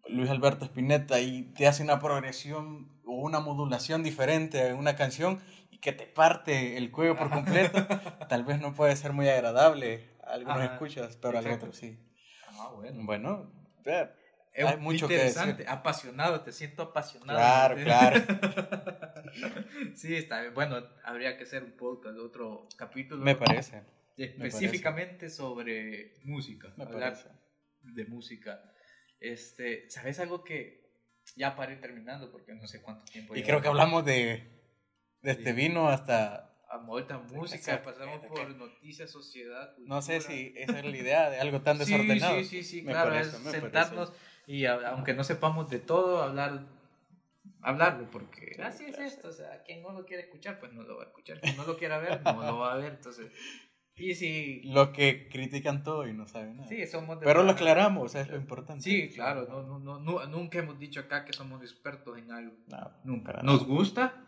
Luis 0.08 0.30
Alberto 0.30 0.64
Spinetta 0.64 1.20
y 1.20 1.42
te 1.54 1.66
hace 1.66 1.82
una 1.82 1.98
progresión 2.00 2.88
o 3.04 3.14
una 3.14 3.40
modulación 3.40 4.02
diferente 4.02 4.68
en 4.68 4.76
una 4.76 4.96
canción 4.96 5.40
y 5.70 5.78
que 5.78 5.92
te 5.92 6.06
parte 6.06 6.76
el 6.76 6.90
cuello 6.90 7.16
por 7.16 7.30
completo, 7.30 7.86
tal 8.28 8.44
vez 8.44 8.60
no 8.60 8.74
puede 8.74 8.96
ser 8.96 9.12
muy 9.12 9.28
agradable 9.28 10.10
a 10.24 10.34
algunos 10.34 10.62
escuchas, 10.62 11.16
pero 11.16 11.38
a 11.38 11.54
otros 11.54 11.76
sí. 11.76 11.98
Ah, 12.58 12.70
bueno. 12.74 13.02
Bueno, 13.04 13.52
es 14.56 14.64
hay 14.64 14.76
mucho 14.78 15.04
interesante, 15.04 15.52
que 15.52 15.64
decir. 15.64 15.70
apasionado, 15.70 16.40
te 16.40 16.50
siento 16.50 16.82
apasionado. 16.82 17.38
Claro, 17.38 17.76
claro. 17.76 18.24
sí, 19.94 20.14
está 20.14 20.40
bien. 20.40 20.54
Bueno, 20.54 20.82
habría 21.04 21.36
que 21.36 21.44
hacer 21.44 21.62
un 21.62 21.72
podcast, 21.72 22.18
otro 22.18 22.66
capítulo. 22.76 23.22
Me 23.22 23.36
parece. 23.36 23.82
Específicamente 24.16 25.28
sobre 25.28 26.14
música. 26.24 26.72
Me 26.76 26.86
parece. 26.86 27.28
De 27.82 28.06
música. 28.06 28.62
Este, 29.20 29.88
¿sabes 29.90 30.20
algo 30.20 30.44
que 30.44 30.86
ya 31.34 31.56
para 31.56 31.72
ir 31.72 31.80
terminando 31.80 32.30
porque 32.30 32.54
no 32.54 32.66
sé 32.66 32.82
cuánto 32.82 33.04
tiempo 33.10 33.34
Y 33.34 33.42
creo 33.42 33.60
que 33.60 33.68
hablamos 33.68 34.04
de 34.04 34.56
de 35.26 35.32
este 35.32 35.52
vino 35.52 35.88
hasta 35.88 36.56
a 36.68 36.78
vuelta 36.78 37.18
música, 37.18 37.82
pasamos 37.82 38.20
por 38.26 38.48
noticias, 38.56 39.10
sociedad, 39.10 39.76
No 39.78 40.02
sé 40.02 40.20
si 40.20 40.52
esa 40.56 40.78
es 40.78 40.84
la 40.84 40.96
idea 40.96 41.30
de 41.30 41.38
algo 41.38 41.62
tan 41.62 41.78
desordenado. 41.78 42.38
Sí, 42.38 42.44
sí, 42.44 42.64
sí, 42.64 42.84
claro, 42.84 43.14
es 43.14 43.28
sentarnos 43.28 44.12
y 44.46 44.66
aunque 44.66 45.14
no 45.14 45.24
sepamos 45.24 45.68
de 45.68 45.78
todo, 45.78 46.22
hablar 46.22 46.64
hablarlo 47.62 48.08
porque 48.10 48.60
así 48.62 48.84
es 48.84 48.98
esto, 48.98 49.28
o 49.28 49.32
sea, 49.32 49.62
quien 49.64 49.82
no 49.82 49.92
lo 49.92 50.04
quiere 50.06 50.24
escuchar, 50.24 50.60
pues 50.60 50.72
no 50.72 50.82
lo 50.82 50.98
va 50.98 51.04
a 51.04 51.06
escuchar, 51.06 51.40
quien 51.40 51.56
no 51.56 51.64
lo 51.64 51.76
quiera 51.76 51.98
ver, 51.98 52.22
no 52.22 52.42
lo 52.44 52.58
va 52.58 52.72
a 52.72 52.76
ver, 52.76 52.92
entonces 52.94 53.32
y 53.98 54.14
si... 54.14 54.60
Los 54.64 54.90
que 54.90 55.28
critican 55.28 55.82
todo 55.82 56.06
y 56.06 56.12
no 56.12 56.28
saben 56.28 56.58
nada. 56.58 56.68
Sí, 56.68 56.86
somos 56.86 57.18
Pero 57.22 57.42
lo 57.42 57.52
aclaramos, 57.52 58.14
es 58.14 58.28
lo 58.28 58.36
importante. 58.36 58.82
Sí, 58.82 59.08
claro, 59.08 59.46
no, 59.48 59.78
no, 59.78 59.98
no, 59.98 60.26
nunca 60.26 60.58
hemos 60.58 60.78
dicho 60.78 61.00
acá 61.00 61.24
que 61.24 61.32
somos 61.32 61.62
expertos 61.62 62.18
en 62.18 62.30
algo. 62.30 62.54
No, 62.68 62.90
nunca. 63.04 63.40
Nos 63.42 63.66
gusta 63.66 64.22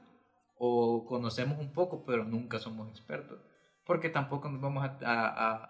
o 0.56 1.04
conocemos 1.06 1.58
un 1.58 1.72
poco, 1.72 2.04
pero 2.06 2.24
nunca 2.24 2.58
somos 2.58 2.88
expertos. 2.88 3.40
Porque 3.84 4.08
tampoco 4.08 4.48
nos 4.48 4.60
vamos 4.60 4.84
a, 4.84 4.98
a, 5.02 5.68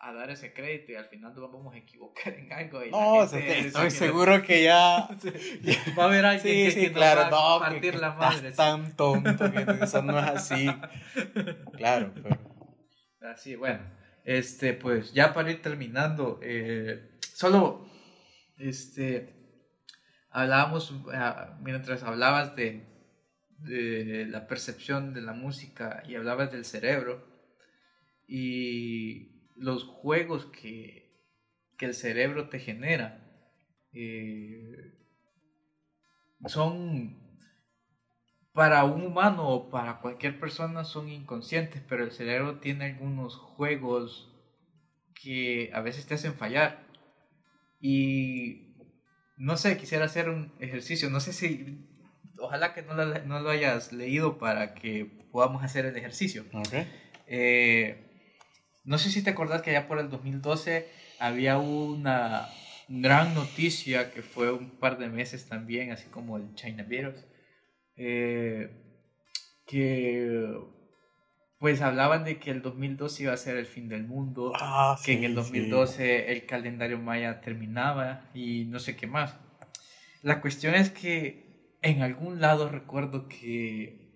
a, 0.00 0.12
dar 0.12 0.30
ese 0.30 0.52
crédito 0.52 0.92
y 0.92 0.96
al 0.96 1.06
final 1.06 1.32
nos 1.32 1.52
vamos 1.52 1.72
a 1.72 1.78
equivocar 1.78 2.34
en 2.34 2.52
algo. 2.52 2.84
Y 2.84 2.90
no, 2.90 3.22
estoy 3.22 3.90
seguro 3.92 4.42
que 4.42 4.64
ya... 4.64 5.08
Va 5.98 6.02
a 6.02 6.06
haber 6.06 6.26
alguien 6.26 6.74
que, 6.74 6.92
claro, 6.92 7.30
va 7.30 7.56
a 7.56 7.60
partir 7.60 7.94
la 7.94 8.12
madre. 8.12 8.50
Tan 8.52 8.96
tonto 8.96 9.52
que 9.52 9.84
eso 9.84 10.02
no 10.02 10.18
es 10.18 10.26
así. 10.26 10.66
Claro, 11.76 12.12
pero... 12.12 12.55
Así, 13.32 13.56
bueno, 13.56 13.80
este, 14.24 14.72
pues 14.72 15.12
ya 15.12 15.34
para 15.34 15.50
ir 15.50 15.60
terminando, 15.60 16.38
eh, 16.42 17.18
solo, 17.20 17.88
este, 18.56 19.34
hablábamos, 20.30 20.94
ah, 21.12 21.58
mientras 21.60 22.04
hablabas 22.04 22.54
de, 22.54 22.86
de 23.58 24.26
la 24.26 24.46
percepción 24.46 25.12
de 25.12 25.22
la 25.22 25.32
música 25.32 26.04
y 26.06 26.14
hablabas 26.14 26.52
del 26.52 26.64
cerebro 26.64 27.26
y 28.28 29.50
los 29.56 29.82
juegos 29.82 30.46
que, 30.46 31.24
que 31.76 31.86
el 31.86 31.94
cerebro 31.94 32.48
te 32.48 32.60
genera 32.60 33.24
eh, 33.92 34.94
son 36.46 37.25
para 38.56 38.84
un 38.84 39.02
humano 39.02 39.46
o 39.50 39.68
para 39.68 39.98
cualquier 39.98 40.40
persona 40.40 40.82
son 40.84 41.10
inconscientes, 41.10 41.82
pero 41.86 42.04
el 42.04 42.10
cerebro 42.10 42.58
tiene 42.58 42.86
algunos 42.86 43.36
juegos 43.36 44.34
que 45.14 45.70
a 45.74 45.82
veces 45.82 46.06
te 46.06 46.14
hacen 46.14 46.32
fallar. 46.32 46.82
Y 47.82 48.74
no 49.36 49.58
sé, 49.58 49.76
quisiera 49.76 50.06
hacer 50.06 50.30
un 50.30 50.54
ejercicio, 50.58 51.10
no 51.10 51.20
sé 51.20 51.34
si, 51.34 51.86
ojalá 52.38 52.72
que 52.72 52.80
no 52.80 52.94
lo, 52.94 53.04
no 53.26 53.40
lo 53.40 53.50
hayas 53.50 53.92
leído 53.92 54.38
para 54.38 54.72
que 54.72 55.04
podamos 55.30 55.62
hacer 55.62 55.84
el 55.84 55.94
ejercicio. 55.94 56.46
Ok. 56.54 56.72
Eh, 57.26 58.06
no 58.84 58.96
sé 58.96 59.10
si 59.10 59.22
te 59.22 59.28
acordás 59.28 59.60
que 59.60 59.72
ya 59.72 59.86
por 59.86 59.98
el 59.98 60.08
2012 60.08 60.88
había 61.18 61.58
una 61.58 62.48
gran 62.88 63.34
noticia 63.34 64.12
que 64.12 64.22
fue 64.22 64.50
un 64.50 64.70
par 64.70 64.96
de 64.96 65.10
meses 65.10 65.46
también, 65.46 65.92
así 65.92 66.06
como 66.08 66.38
el 66.38 66.54
China 66.54 66.84
Virus, 66.84 67.16
eh, 67.96 68.70
que 69.66 70.58
pues 71.58 71.80
hablaban 71.80 72.24
de 72.24 72.38
que 72.38 72.50
el 72.50 72.62
2012 72.62 73.22
iba 73.24 73.32
a 73.32 73.36
ser 73.36 73.56
el 73.56 73.66
fin 73.66 73.88
del 73.88 74.04
mundo, 74.04 74.52
Ah, 74.60 74.96
que 75.04 75.12
en 75.14 75.24
el 75.24 75.30
sí, 75.30 75.34
2012 75.34 76.32
el 76.32 76.46
calendario 76.46 76.98
maya 76.98 77.40
terminaba 77.40 78.30
y 78.34 78.64
no 78.66 78.78
sé 78.78 78.96
qué 78.96 79.06
más. 79.06 79.36
La 80.22 80.40
cuestión 80.40 80.74
es 80.74 80.90
que 80.90 81.76
en 81.82 82.02
algún 82.02 82.40
lado 82.40 82.68
recuerdo 82.68 83.28
que 83.28 84.12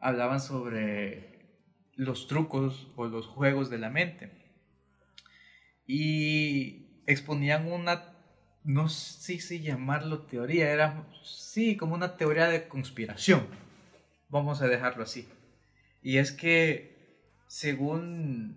hablaban 0.00 0.40
sobre 0.40 1.36
los 1.94 2.26
trucos 2.26 2.88
o 2.96 3.06
los 3.06 3.26
juegos 3.26 3.70
de 3.70 3.78
la 3.78 3.90
mente 3.90 4.30
y 5.86 7.02
exponían 7.06 7.70
una, 7.70 8.15
no 8.66 8.88
sé 8.88 9.38
si 9.38 9.60
llamarlo 9.60 10.22
teoría, 10.22 10.70
era, 10.72 11.06
sí, 11.22 11.76
como 11.76 11.94
una 11.94 12.16
teoría 12.16 12.48
de 12.48 12.66
conspiración, 12.66 13.46
vamos 14.28 14.60
a 14.60 14.66
dejarlo 14.66 15.04
así. 15.04 15.28
Y 16.02 16.18
es 16.18 16.32
que, 16.32 16.96
según, 17.46 18.56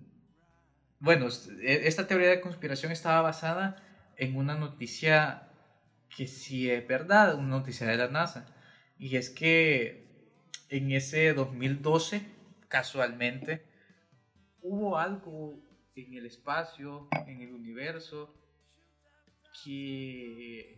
bueno, 1.00 1.28
e- 1.62 1.88
esta 1.88 2.08
teoría 2.08 2.30
de 2.30 2.42
conspiración 2.42 2.92
estaba 2.92 3.22
basada 3.22 3.76
en 4.18 4.36
una 4.36 4.56
noticia 4.56 5.48
que 6.16 6.26
sí 6.26 6.72
es 6.72 6.88
verdad, 6.88 7.36
una 7.36 7.50
noticia 7.50 7.86
de 7.86 7.98
la 7.98 8.08
NASA. 8.08 8.48
Y 8.98 9.16
es 9.16 9.30
que 9.30 10.08
en 10.70 10.92
ese 10.92 11.34
2012, 11.36 12.24
casualmente, 12.68 13.62
hubo 14.62 14.98
algo 14.98 15.60
en 15.96 16.16
el 16.16 16.26
espacio, 16.26 17.08
en 17.28 17.42
el 17.42 17.54
universo, 17.54 18.34
que 19.64 20.78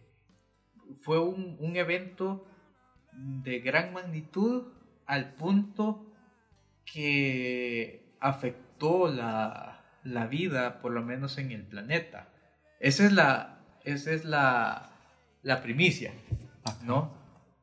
fue 1.02 1.20
un, 1.20 1.58
un 1.60 1.76
evento 1.76 2.46
de 3.14 3.60
gran 3.60 3.94
magnitud 3.94 4.68
al 5.06 5.34
punto 5.34 6.12
que 6.86 8.16
afectó 8.20 9.08
la, 9.12 9.82
la 10.04 10.28
vida, 10.28 10.82
por 10.82 10.92
lo 10.92 11.02
menos 11.04 11.38
en 11.38 11.52
el 11.52 11.64
planeta. 11.64 12.30
Esa 12.80 13.06
es 13.06 13.12
la, 13.14 13.60
esa 13.84 14.12
es 14.12 14.26
la, 14.26 14.90
la 15.44 15.62
primicia, 15.62 16.14
¿no? 16.84 17.14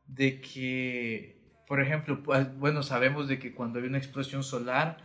De 0.07 0.41
que, 0.41 1.41
por 1.67 1.81
ejemplo, 1.81 2.23
pues, 2.23 2.57
bueno, 2.59 2.83
sabemos 2.83 3.29
de 3.29 3.39
que 3.39 3.55
cuando 3.55 3.79
hay 3.79 3.87
una 3.87 3.99
explosión 3.99 4.43
solar, 4.43 4.99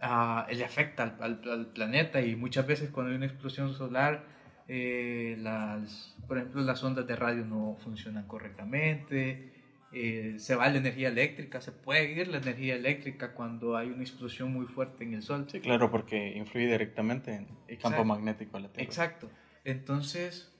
ah, 0.00 0.46
le 0.52 0.64
afecta 0.64 1.02
al, 1.04 1.16
al- 1.20 1.50
al 1.50 1.66
planeta 1.72 2.20
y 2.20 2.36
muchas 2.36 2.66
veces 2.66 2.90
cuando 2.90 3.10
hay 3.10 3.16
una 3.16 3.26
explosión 3.26 3.72
solar, 3.74 4.24
eh, 4.72 5.36
las, 5.40 6.14
por 6.28 6.38
ejemplo, 6.38 6.62
las 6.62 6.84
ondas 6.84 7.04
de 7.04 7.16
radio 7.16 7.44
no 7.44 7.76
funcionan 7.82 8.28
correctamente, 8.28 9.52
eh, 9.92 10.34
se 10.38 10.54
va 10.54 10.68
la 10.68 10.78
energía 10.78 11.08
eléctrica, 11.08 11.60
se 11.60 11.72
puede 11.72 12.12
ir 12.12 12.28
la 12.28 12.38
energía 12.38 12.76
eléctrica 12.76 13.34
cuando 13.34 13.76
hay 13.76 13.88
una 13.88 14.02
explosión 14.02 14.52
muy 14.52 14.66
fuerte 14.66 15.02
en 15.02 15.14
el 15.14 15.22
Sol. 15.22 15.48
Sí, 15.50 15.58
claro, 15.58 15.90
porque 15.90 16.36
influye 16.36 16.70
directamente 16.70 17.32
en 17.32 17.48
el 17.66 17.78
campo 17.78 17.88
Exacto. 17.88 18.04
magnético 18.04 18.56
de 18.58 18.62
la 18.62 18.68
Tierra. 18.68 18.84
Exacto. 18.84 19.28
Entonces, 19.64 20.52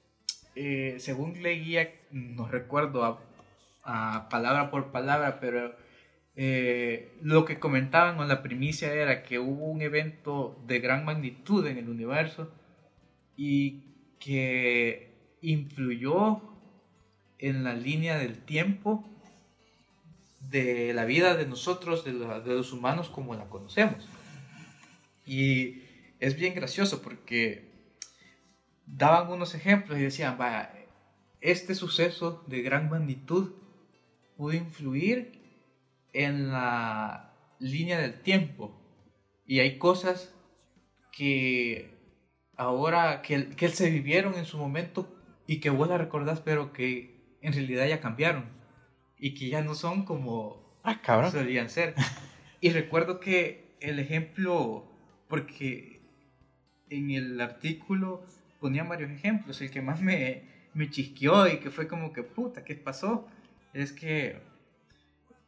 eh, 0.57 0.97
según 0.99 1.41
leía, 1.41 1.89
no 2.11 2.49
recuerdo 2.49 3.05
a, 3.05 3.21
a 3.85 4.29
palabra 4.29 4.73
por 4.73 4.91
palabra, 4.91 5.39
pero 5.39 5.77
eh, 6.35 7.17
lo 7.23 7.45
que 7.45 7.61
comentaban 7.61 8.19
o 8.19 8.25
la 8.25 8.43
primicia 8.43 8.93
era 8.93 9.23
que 9.23 9.39
hubo 9.39 9.67
un 9.67 9.83
evento 9.83 10.61
de 10.67 10.81
gran 10.81 11.05
magnitud 11.05 11.65
en 11.69 11.79
el 11.79 11.89
universo 11.89 12.53
y 13.37 13.90
que 14.21 15.11
influyó 15.43 16.43
en 17.39 17.65
la 17.65 17.75
línea 17.75 18.19
del 18.19 18.39
tiempo 18.39 19.05
de 20.51 20.93
la 20.95 21.05
vida 21.05 21.37
de 21.37 21.47
nosotros, 21.47 22.05
de, 22.05 22.13
los 22.13 22.73
humanos 22.73 23.09
como 23.09 23.35
la 23.35 23.49
conocemos. 23.49 24.09
Y 25.27 25.83
es 26.19 26.37
bien 26.37 26.55
gracioso 26.55 27.03
porque 27.03 27.71
daban 28.87 29.31
unos 29.31 29.55
ejemplos 29.55 29.99
y 29.99 30.03
decían, 30.03 30.37
vaya, 30.37 30.75
este 31.41 31.75
suceso 31.75 32.45
de 32.47 32.63
gran 32.63 32.91
magnitud 32.91 33.53
pudo 34.37 34.53
influir 34.53 35.41
en 36.13 36.51
la 36.51 37.33
línea 37.59 37.99
del 37.99 38.21
tiempo. 38.21 38.77
Y 39.47 39.61
hay 39.61 39.79
cosas 39.79 40.35
que 41.13 42.00
ahora, 42.61 43.23
que, 43.23 43.49
que 43.51 43.69
se 43.69 43.91
vivieron 43.91 44.35
en 44.35 44.45
su 44.45 44.59
momento 44.59 45.09
y 45.47 45.61
que 45.61 45.71
vos 45.71 45.89
la 45.89 45.99
recordás, 45.99 46.41
pero 46.41 46.73
que 46.73 47.17
en 47.41 47.53
realidad 47.55 47.87
ya 47.89 48.01
cambiaron. 48.01 48.45
Y 49.19 49.35
que 49.35 49.49
ya 49.49 49.63
no 49.63 49.75
son 49.75 50.05
como 50.05 50.79
Ah, 50.83 51.01
cabrón. 51.03 51.33
solían 51.33 51.69
ser. 51.71 51.95
Y 52.61 52.71
recuerdo 52.71 53.19
que 53.21 53.75
el 53.81 53.99
ejemplo, 53.99 54.87
porque 55.29 56.01
en 56.91 57.11
el 57.11 57.41
artículo 57.41 58.23
ponían 58.61 58.89
varios 58.89 59.11
ejemplos, 59.11 59.61
el 59.63 59.71
que 59.71 59.81
más 59.81 60.01
me, 60.03 60.43
me 60.75 60.91
chisqueó 60.91 61.47
y 61.49 61.59
que 61.61 61.71
fue 61.71 61.89
como 61.89 62.13
que, 62.13 62.23
puta, 62.23 62.63
¿qué 62.65 62.75
pasó? 62.75 63.27
Es 63.73 63.93
que 63.93 64.37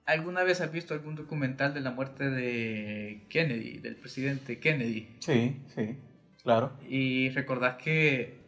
alguna 0.06 0.42
vez 0.44 0.60
has 0.62 0.72
visto 0.72 0.94
algún 0.94 1.14
documental 1.14 1.74
de 1.74 1.80
la 1.80 1.90
muerte 1.90 2.30
de 2.30 3.24
Kennedy, 3.28 3.78
del 3.78 3.96
presidente 3.96 4.58
Kennedy, 4.58 5.08
Sí, 5.20 5.56
sí, 5.74 5.96
claro. 6.42 6.72
y 6.88 7.30
recordás 7.30 7.76
que 7.76 8.40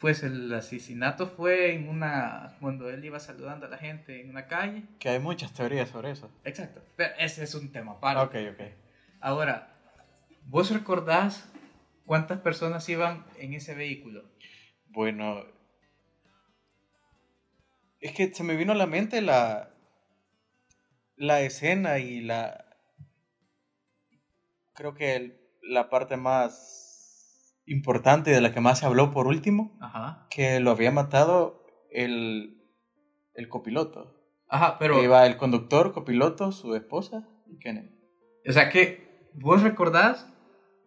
pues 0.00 0.22
el 0.22 0.52
asesinato 0.52 1.26
fue 1.26 1.72
en 1.72 1.88
una 1.88 2.56
cuando 2.60 2.90
él 2.90 3.02
iba 3.04 3.18
saludando 3.20 3.64
a 3.66 3.70
la 3.70 3.78
gente 3.78 4.20
en 4.20 4.28
una 4.28 4.46
calle. 4.46 4.82
Que 4.98 5.08
hay 5.08 5.18
muchas 5.18 5.52
teorías 5.54 5.88
sobre 5.88 6.10
eso. 6.10 6.30
Exacto. 6.44 6.82
Pero 6.96 7.14
ese 7.18 7.44
es 7.44 7.54
un 7.54 7.72
tema 7.72 7.92
aparte. 7.92 8.50
Ok, 8.50 8.54
ok. 8.54 8.66
Ahora, 9.20 9.74
¿vos 10.46 10.70
recordás 10.70 11.48
cuántas 12.04 12.40
personas 12.40 12.86
iban 12.90 13.24
en 13.38 13.54
ese 13.54 13.74
vehículo? 13.74 14.24
Bueno, 14.88 15.44
es 18.00 18.12
que 18.12 18.32
se 18.34 18.44
me 18.44 18.56
vino 18.56 18.72
a 18.72 18.76
la 18.76 18.86
mente 18.86 19.22
la, 19.22 19.70
la 21.16 21.40
escena 21.40 21.98
y 21.98 22.20
la... 22.20 22.64
Creo 24.74 24.92
que 24.94 25.16
el- 25.16 25.40
la 25.62 25.88
parte 25.88 26.16
más 26.18 26.83
importante 27.66 28.30
de 28.30 28.40
la 28.40 28.52
que 28.52 28.60
más 28.60 28.80
se 28.80 28.86
habló 28.86 29.10
por 29.10 29.26
último, 29.26 29.76
Ajá. 29.80 30.26
que 30.30 30.60
lo 30.60 30.70
había 30.70 30.90
matado 30.90 31.64
el, 31.90 32.62
el 33.34 33.48
copiloto. 33.48 34.14
Ajá, 34.48 34.78
pero... 34.78 35.02
Iba 35.02 35.26
el 35.26 35.36
conductor, 35.36 35.92
copiloto, 35.92 36.52
su 36.52 36.74
esposa 36.74 37.28
y 37.46 37.58
Kennedy. 37.58 37.90
O 38.48 38.52
sea 38.52 38.68
que, 38.68 39.30
¿vos 39.34 39.62
recordás 39.62 40.30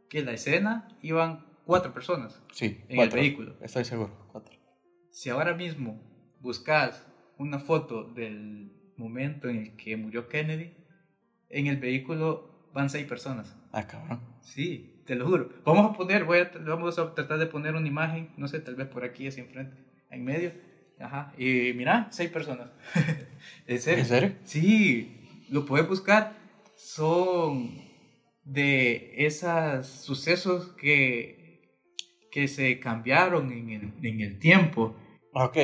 que 0.09 0.19
en 0.19 0.25
la 0.28 0.34
escena 0.34 0.88
iban 1.01 1.45
cuatro 1.65 1.93
personas? 1.93 2.41
Sí, 2.51 2.84
En 2.88 2.99
el 2.99 3.09
vehículo. 3.09 3.55
Estoy 3.61 3.84
seguro, 3.86 4.28
cuatro. 4.32 4.55
Si 5.11 5.30
ahora 5.30 5.53
mismo 5.55 5.99
buscas 6.39 7.07
una 7.38 7.59
foto 7.59 8.03
del 8.03 8.71
momento 8.97 9.49
en 9.49 9.57
el 9.57 9.75
que 9.75 9.97
murió 9.97 10.28
Kennedy, 10.30 10.75
en 11.49 11.67
el 11.67 11.78
vehículo 11.78 12.69
van 12.73 12.89
seis 12.89 13.05
personas. 13.07 13.55
Ah, 13.71 13.88
cabrón. 13.88 14.21
Sí, 14.41 14.97
te 15.08 15.16
lo 15.16 15.26
juro. 15.26 15.49
Vamos 15.66 15.89
a 15.89 15.93
poner, 15.97 16.26
voy 16.26 16.39
a, 16.39 16.51
vamos 16.60 16.99
a 16.99 17.14
tratar 17.16 17.39
de 17.39 17.47
poner 17.47 17.74
una 17.76 17.88
imagen, 17.88 18.30
no 18.38 18.47
sé, 18.47 18.60
tal 18.60 18.76
vez 18.76 18.88
por 18.88 19.03
aquí, 19.05 19.26
así 19.26 19.39
enfrente, 19.39 19.76
en 20.12 20.24
medio. 20.24 20.51
Ajá, 20.99 21.32
y 21.38 21.74
mira, 21.74 22.08
seis 22.12 22.30
personas. 22.30 22.70
¿En 23.68 23.80
serio? 23.80 23.99
¿En 23.99 24.05
serio? 24.05 24.36
Sí, 24.43 25.45
lo 25.49 25.66
puedes 25.66 25.88
buscar. 25.88 26.36
Son 26.76 27.72
de 28.43 29.14
esos 29.26 29.88
sucesos 29.88 30.74
que, 30.74 31.72
que 32.32 32.47
se 32.47 32.80
cambiaron 32.80 33.51
en 33.51 33.70
el, 33.70 33.93
en 34.05 34.22
el 34.22 34.39
tiempo. 34.39 34.95
Ok. 35.34 35.58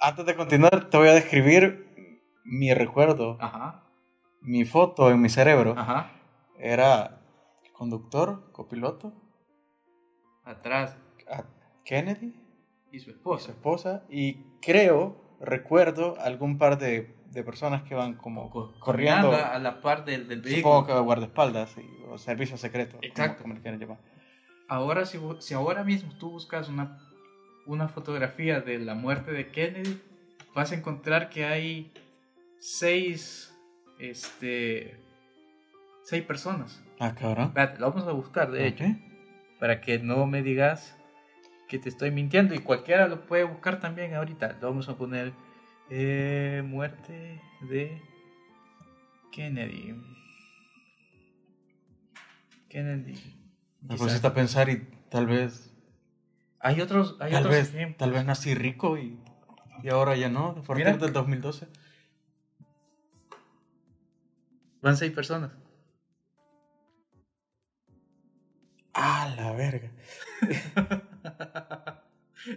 Antes 0.00 0.26
de 0.26 0.34
continuar, 0.36 0.88
te 0.90 0.96
voy 0.98 1.08
a 1.08 1.14
describir 1.14 1.86
mi 2.44 2.72
recuerdo. 2.74 3.38
Ajá, 3.40 3.82
Mi 4.42 4.64
foto 4.64 5.10
en 5.10 5.20
mi 5.20 5.30
cerebro 5.30 5.74
ajá. 5.76 6.12
era 6.58 7.23
conductor, 7.74 8.50
copiloto, 8.52 9.12
Atrás. 10.44 10.96
a 11.30 11.44
Kennedy, 11.84 12.34
Y 12.92 12.98
su 13.00 13.10
y 13.10 13.10
su 13.10 13.10
esposa. 13.10 13.50
esposa, 13.52 14.04
y 14.08 14.34
creo 14.62 15.16
recuerdo 15.40 16.16
algún 16.20 16.56
par 16.58 16.78
de, 16.78 17.14
de 17.30 17.42
personas 17.44 17.82
que 17.82 17.94
van 17.94 18.14
como 18.14 18.48
Co- 18.50 18.72
corriendo. 18.80 19.32
a 19.32 19.58
la 19.58 19.80
par 19.82 20.04
del, 20.04 20.28
del 20.28 20.40
vehículo. 20.40 20.76
Supongo 20.76 20.86
que 20.86 21.00
guardaespaldas 21.04 21.76
y- 21.78 22.02
o 22.08 22.16
servicio 22.18 22.56
secreto. 22.56 22.92
como- 22.96 23.06
Exacto. 23.06 23.42
Como, 23.42 23.54
le 23.54 23.60
quieran 23.60 23.80
llamar. 23.80 23.98
Ahora, 24.68 25.04
si, 25.04 25.18
si 25.40 25.52
ahora 25.54 25.82
mismo 25.84 26.12
tú 26.18 26.30
buscas 26.30 26.68
una, 26.68 26.98
una 27.66 27.88
fotografía 27.88 28.60
de 28.60 28.78
la 28.78 28.94
muerte 28.94 29.32
de 29.32 29.50
Kennedy, 29.50 30.00
vas 30.54 30.72
a 30.72 30.76
encontrar 30.76 31.28
que 31.30 31.44
hay 31.44 31.92
seis, 32.60 33.54
este, 33.98 34.96
seis 36.04 36.22
personas. 36.22 36.82
Ah, 37.04 37.14
cabrón. 37.14 37.48
Espérate, 37.48 37.78
lo 37.80 37.90
vamos 37.90 38.08
a 38.08 38.12
buscar, 38.12 38.50
de 38.50 38.66
hecho, 38.66 38.84
para 39.60 39.80
que 39.80 39.98
no 39.98 40.26
me 40.26 40.42
digas 40.42 40.96
que 41.68 41.78
te 41.78 41.88
estoy 41.88 42.10
mintiendo 42.10 42.54
y 42.54 42.58
cualquiera 42.60 43.08
lo 43.08 43.26
puede 43.26 43.44
buscar 43.44 43.80
también 43.80 44.14
ahorita. 44.14 44.56
Lo 44.60 44.68
vamos 44.68 44.88
a 44.88 44.96
poner 44.96 45.32
eh, 45.90 46.62
muerte 46.64 47.40
de 47.68 48.00
Kennedy. 49.32 49.94
Kennedy. 52.68 53.18
Me 53.82 53.96
pusiste 53.96 54.26
a 54.26 54.32
pensar 54.34 54.68
y 54.70 54.78
tal 55.10 55.26
vez, 55.26 55.72
Hay 56.60 56.80
otros, 56.80 57.16
hay 57.20 57.32
tal 57.32 57.42
otros 57.42 57.54
vez, 57.54 57.68
ejemplos. 57.74 57.98
tal 57.98 58.12
vez 58.12 58.24
nací 58.24 58.54
rico 58.54 58.96
y, 58.96 59.18
y 59.82 59.88
ahora 59.90 60.16
ya 60.16 60.30
no, 60.30 60.48
a 60.50 60.54
partir 60.62 60.86
Mira. 60.86 60.96
del 60.96 61.12
2012. 61.12 61.68
Van 64.80 64.96
seis 64.96 65.12
personas. 65.12 65.50
Ah, 68.94 69.34
la 69.36 69.52
verga. 69.52 69.90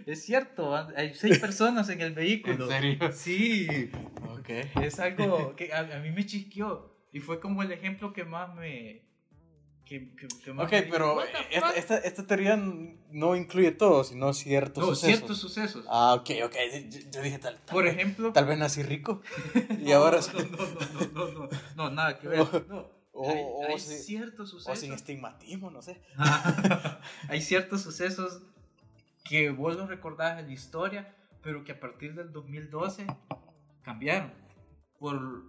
es 0.06 0.22
cierto, 0.24 0.74
hay 0.96 1.14
seis 1.14 1.38
personas 1.38 1.88
en 1.88 2.00
el 2.00 2.12
vehículo. 2.12 2.64
¿En 2.64 2.70
serio? 2.70 3.12
Sí, 3.12 3.90
Ok. 4.28 4.48
es 4.82 4.98
algo 5.00 5.54
que 5.56 5.72
a, 5.72 5.80
a 5.80 5.98
mí 6.00 6.10
me 6.10 6.24
chisqueó 6.26 6.96
y 7.12 7.20
fue 7.20 7.40
como 7.40 7.62
el 7.62 7.72
ejemplo 7.72 8.12
que 8.12 8.24
más 8.24 8.54
me... 8.54 9.06
Que, 9.84 10.14
que- 10.16 10.28
que 10.44 10.52
más 10.52 10.66
Ok, 10.66 10.72
me 10.72 10.82
pero 10.82 11.16
"What 11.16 11.24
the 11.24 11.56
esta, 11.56 11.66
fuck?". 11.68 11.76
esta, 11.78 11.96
esta 11.98 12.26
teoría 12.26 12.56
no 13.10 13.34
incluye 13.34 13.70
todo, 13.72 14.04
sino 14.04 14.34
ciertos 14.34 14.82
No, 14.84 14.90
sucesos. 14.94 15.16
ciertos 15.16 15.38
sucesos. 15.38 15.86
Ah, 15.88 16.12
ok, 16.12 16.30
ok. 16.44 16.54
Yo, 16.90 16.98
yo 17.10 17.22
dije 17.22 17.38
tal, 17.38 17.58
tal 17.64 17.74
Por 17.74 17.86
ejemplo... 17.86 18.30
Tal 18.34 18.44
vez 18.44 18.58
nací 18.58 18.82
rico. 18.82 19.22
Y 19.80 19.84
No, 19.88 19.94
ahora. 19.96 20.20
No, 20.20 20.42
no, 20.42 20.48
no, 20.50 20.66
no, 20.92 21.28
no, 21.28 21.28
no, 21.44 21.48
no, 21.74 21.90
nada 21.90 22.18
que 22.18 22.28
ver. 22.28 22.38
No, 22.68 22.90
O- 23.18 23.30
hay, 23.30 23.40
o 23.42 23.66
hay 23.72 23.78
si- 23.78 23.98
ciertos 23.98 24.52
O 24.54 24.58
sucesos... 24.58 24.78
sin 24.80 24.92
estigmatismo, 24.92 25.70
no 25.70 25.82
sé. 25.82 26.00
hay 27.28 27.40
ciertos 27.40 27.82
sucesos 27.82 28.42
que 29.24 29.50
vos 29.50 29.76
los 29.76 29.88
recordás 29.88 30.38
en 30.40 30.46
la 30.46 30.52
historia, 30.52 31.14
pero 31.42 31.64
que 31.64 31.72
a 31.72 31.80
partir 31.80 32.14
del 32.14 32.32
2012 32.32 33.06
cambiaron 33.82 34.32
por 34.98 35.42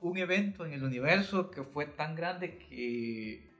un 0.00 0.18
evento 0.18 0.64
en 0.64 0.72
el 0.72 0.82
universo 0.84 1.50
que 1.50 1.62
fue 1.62 1.86
tan 1.86 2.14
grande 2.14 2.56
que 2.58 3.50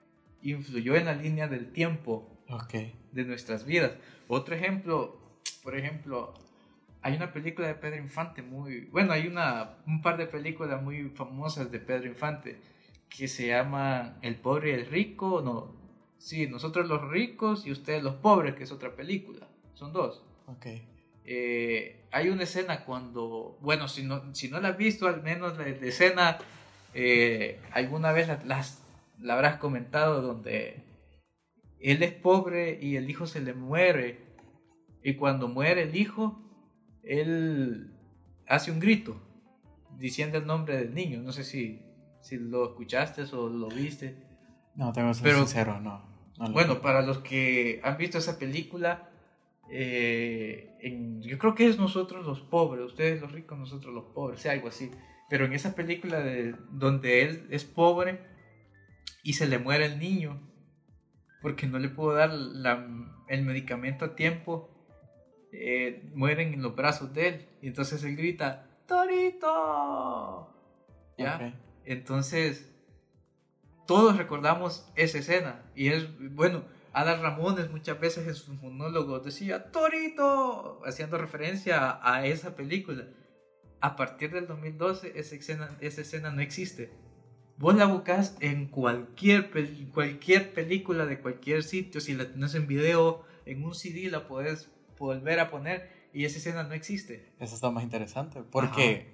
influyó 0.43 0.95
en 0.97 1.05
la 1.07 1.15
línea 1.15 1.49
del 1.49 1.73
tiempo 1.73 2.43
Ok. 2.49 2.75
de 3.13 3.25
nuestras 3.25 3.65
vidas. 3.65 3.93
Otro 4.29 4.55
ejemplo, 4.55 5.21
por 5.63 5.77
ejemplo, 5.77 6.33
hay 7.03 7.15
una 7.17 7.33
película 7.33 7.69
de 7.69 7.75
Pedro 7.75 7.97
Infante 7.99 8.43
muy, 8.43 8.87
bueno, 8.87 9.13
hay 9.13 9.27
una, 9.27 9.77
un 9.87 10.01
par 10.01 10.17
de 10.17 10.27
películas 10.27 10.83
muy 10.83 11.11
famosas 11.11 11.71
de 11.71 11.79
Pedro 11.81 12.07
Infante 12.07 12.59
que 13.15 13.29
se 13.29 13.49
llama 13.49 14.17
El 14.23 14.37
pobre 14.37 14.71
y 14.71 14.75
el 14.75 14.87
rico, 14.87 15.43
no, 15.43 15.75
sí, 16.19 16.47
nosotros 16.47 16.89
los 16.89 17.09
ricos 17.11 17.67
y 17.67 17.73
ustedes 17.73 18.03
los 18.03 18.15
pobres, 18.17 18.55
que 18.55 18.65
es 18.65 18.73
otra 18.73 18.95
película, 18.97 19.49
son 19.75 19.93
dos. 19.93 20.23
Ok. 20.47 20.67
Eh, 21.25 22.07
hay 22.13 22.29
una 22.29 22.45
escena 22.45 22.85
cuando, 22.85 23.59
bueno, 23.61 23.89
si 23.89 24.03
no, 24.05 24.35
si 24.35 24.49
no 24.49 24.61
la 24.61 24.69
has 24.71 24.77
visto, 24.79 25.07
al 25.07 25.23
menos 25.23 25.59
la, 25.59 25.65
la 25.65 25.87
escena 25.87 26.39
eh, 26.95 27.61
alguna 27.73 28.13
vez 28.13 28.27
la, 28.29 28.43
las- 28.45 28.83
la 29.19 29.35
habrás 29.35 29.59
comentado 29.59 30.23
donde 30.23 30.83
él 31.79 32.03
es 32.03 32.13
pobre 32.13 32.79
y 32.81 32.97
el 32.97 33.11
hijo 33.11 33.27
se 33.27 33.41
le 33.41 33.53
muere 33.53 34.19
y 35.03 35.15
cuando 35.15 35.47
muere 35.49 35.83
el 35.83 35.95
hijo, 35.97 36.41
él 37.03 37.93
hace 38.49 38.71
un 38.71 38.81
grito 38.81 39.21
diciendo 39.99 40.39
el 40.39 40.47
nombre 40.47 40.77
del 40.77 40.95
niño. 40.95 41.21
No 41.23 41.33
sé 41.33 41.45
si, 41.45 41.81
si 42.21 42.37
lo 42.37 42.65
escuchaste 42.71 43.23
o 43.35 43.49
lo 43.49 43.69
viste. 43.69 44.17
No, 44.75 44.93
tengo 44.93 45.09
que 45.09 45.15
ser 45.15 45.25
Pero- 45.25 45.39
sincero, 45.39 45.81
no. 45.81 46.05
no 46.39 46.47
lo- 46.47 46.53
Bueno, 46.53 46.81
para 46.81 47.03
los 47.03 47.19
que 47.19 47.81
han 47.85 47.97
visto 47.97 48.19
esa 48.19 48.39
película, 48.39 49.11
eh, 49.71 50.77
en- 50.81 51.23
yo 51.23 51.39
creo 51.39 51.55
que 51.55 51.67
es 51.69 51.79
nosotros 51.79 52.27
los 52.27 52.41
pobres, 52.41 52.85
ustedes 52.87 53.21
los 53.21 53.33
ricos, 53.33 53.59
nosotros 53.59 53.95
los 53.95 54.05
pobres, 54.07 54.41
sea 54.41 54.53
algo 54.53 54.69
así. 54.69 54.91
Pero 55.29 55.45
en 55.45 55.53
esa 55.53 55.75
película 55.75 56.21
de, 56.21 56.55
donde 56.73 57.23
él 57.23 57.47
es 57.51 57.65
pobre 57.65 58.21
y 59.23 59.35
se 59.35 59.47
le 59.47 59.59
muere 59.59 59.87
el 59.87 59.99
niño 60.01 60.41
porque 61.43 61.67
no 61.67 61.79
le 61.79 61.89
pudo 61.89 62.15
dar 62.15 62.31
la- 62.33 62.87
el 63.29 63.43
medicamento 63.45 64.05
a 64.05 64.15
tiempo, 64.17 64.69
eh, 65.53 66.11
mueren 66.15 66.53
en 66.55 66.63
los 66.63 66.75
brazos 66.75 67.13
de 67.15 67.29
él. 67.29 67.49
Y 67.63 67.69
entonces 67.69 68.03
él 68.05 68.17
grita, 68.17 68.67
¡Torito! 68.87 70.53
¿Ya? 71.17 71.37
Ok. 71.37 71.70
Entonces, 71.91 72.71
todos 73.85 74.17
recordamos 74.17 74.89
esa 74.95 75.19
escena. 75.19 75.61
Y 75.75 75.89
es, 75.89 76.07
bueno, 76.37 76.63
Adal 76.93 77.21
Ramones 77.21 77.69
muchas 77.69 77.99
veces 77.99 78.29
en 78.29 78.37
sus 78.37 78.63
monólogos 78.63 79.25
decía, 79.25 79.73
Torito, 79.73 80.83
haciendo 80.87 81.19
referencia 81.19 81.99
a, 82.01 82.25
esa 82.25 82.55
película. 82.55 83.09
A 83.81 83.97
partir 83.97 84.31
del 84.31 84.47
2012, 84.47 85.19
esa 85.19 85.35
escena, 85.35 85.77
esa 85.81 86.03
escena 86.03 86.31
no 86.31 86.41
existe. 86.43 86.93
Vos 87.59 87.75
la 87.75 87.87
buscas 87.87 88.37
en 88.39 88.69
cualquier, 88.69 89.51
cualquier 89.93 90.55
película 90.55 91.07
de 91.07 91.19
cualquier 91.19 91.65
sitio, 91.65 92.01
si 92.01 92.15
la 92.15 92.31
tenés 92.31 92.55
en 92.55 92.69
video, 92.69 93.25
en 93.47 93.65
un 93.65 93.75
CD 93.75 94.09
la 94.11 94.29
podés 94.29 94.71
volver 94.97 95.41
a 95.41 95.51
poner 95.51 95.91
y 96.15 96.25
esa 96.25 96.39
escena 96.39 96.63
no 96.63 96.75
existe. 96.75 97.33
Eso 97.41 97.57
está 97.57 97.73
más 97.73 97.83
interesante. 97.83 98.45
Porque, 98.49 99.11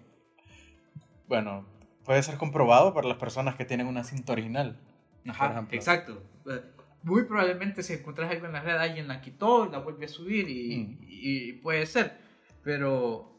bueno, 1.27 1.64
puede 2.07 2.22
ser 2.22 2.36
comprobado 2.38 2.94
por 2.94 3.04
las 3.04 3.18
personas 3.18 3.57
que 3.57 3.64
tienen 3.64 3.86
una 3.86 4.04
cinta 4.04 4.32
original. 4.32 4.80
Ajá, 5.28 5.50
ejemplo. 5.50 5.76
exacto. 5.76 6.22
Eh, 6.48 6.62
Muy 7.02 7.24
probablemente 7.24 7.82
si 7.84 7.92
encontrás 7.92 8.30
algo 8.30 8.46
en 8.46 8.52
la 8.52 8.61
red, 8.62 8.76
alguien 8.76 9.07
la 9.09 9.20
quitó 9.20 9.66
y 9.66 9.70
la 9.70 9.78
vuelve 9.78 10.07
a 10.07 10.09
subir 10.09 10.48
y, 10.48 10.76
Mm. 10.78 10.98
y 11.09 11.52
puede 11.54 11.86
ser. 11.86 12.16
Pero 12.64 13.32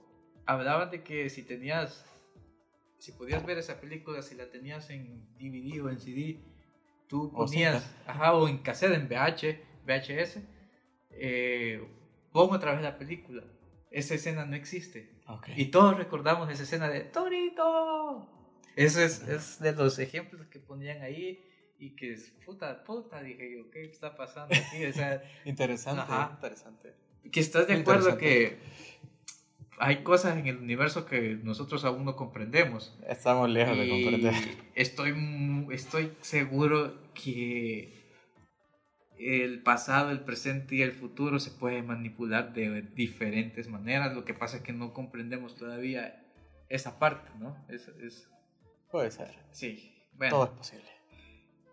hablaban 0.46 0.90
de 0.92 1.04
que 1.04 1.30
si 1.30 1.44
tenías, 1.44 2.06
si 2.98 3.12
podías 3.12 3.46
ver 3.46 3.58
esa 3.58 3.80
película, 3.82 4.22
si 4.22 4.36
la 4.36 4.50
tenías 4.50 4.90
en 4.90 5.26
DVD 5.38 5.82
o 5.82 5.90
en 5.90 6.00
CD, 6.00 6.40
tú 7.08 7.26
O 7.34 7.46
ponías, 7.46 7.84
cinta. 7.84 8.12
ajá, 8.12 8.34
o 8.36 8.48
en 8.48 8.60
cassette, 8.60 8.94
en 8.94 9.08
VH, 9.08 9.60
VHS, 9.86 10.40
eh, 11.12 11.86
pon 12.32 12.54
otra 12.54 12.72
vez 12.74 12.82
la 12.82 12.98
película. 12.98 13.44
Esa 13.92 14.14
escena 14.16 14.46
no 14.46 14.56
existe. 14.56 15.12
Ok. 15.28 15.50
Y 15.58 15.66
todos 15.66 15.98
recordamos 15.98 16.50
esa 16.50 16.64
escena 16.64 16.88
de 16.90 17.02
Torito. 17.02 18.30
Eso 18.78 19.02
es, 19.02 19.22
es 19.28 19.60
de 19.60 19.74
los 19.74 20.00
ejemplos 20.00 20.48
que 20.48 20.60
ponían 20.60 21.02
ahí 21.02 21.44
y 21.80 21.96
que 21.96 22.14
es 22.14 22.32
puta, 22.46 22.84
puta, 22.84 23.22
dije 23.22 23.52
yo, 23.52 23.70
¿qué 23.72 23.84
está 23.86 24.16
pasando 24.16 24.56
aquí? 24.56 24.86
O 24.86 24.94
sea, 24.94 25.22
Interesante, 25.46 26.02
Ajá. 26.02 26.32
interesante. 26.36 26.94
que 27.32 27.40
estás 27.40 27.68
de 27.68 27.74
acuerdo 27.74 28.18
que 28.18 28.58
hay 29.80 30.04
cosas 30.04 30.38
en 30.38 30.48
el 30.48 30.58
universo 30.58 31.06
que 31.06 31.36
nosotros 31.44 31.86
aún 31.86 32.06
no 32.06 32.16
comprendemos. 32.16 32.98
Estamos 33.08 33.50
lejos 33.50 33.78
de 33.78 33.90
comprender. 33.90 34.34
Estoy, 34.76 35.14
estoy 35.72 36.14
seguro 36.22 36.98
que 37.14 37.94
el 39.20 39.62
pasado, 39.64 40.12
el 40.12 40.20
presente 40.22 40.76
y 40.76 40.82
el 40.84 40.92
futuro 40.92 41.40
se 41.40 41.52
pueden 41.52 41.88
manipular 41.88 42.54
de 42.54 42.82
diferentes 42.82 43.68
maneras. 43.68 44.16
Lo 44.16 44.24
que 44.26 44.34
pasa 44.36 44.58
es 44.58 44.64
que 44.64 44.74
no 44.74 44.94
comprendemos 44.94 45.56
todavía 45.56 46.24
esa 46.70 47.00
parte, 47.00 47.30
¿no? 47.40 47.58
Es, 47.70 47.88
es- 48.02 48.30
Puede 48.92 49.12
ser. 49.12 49.36
sí. 49.52 49.94
Bueno, 50.14 50.36
Todo 50.38 50.46
es 50.46 50.50
posible. 50.52 50.90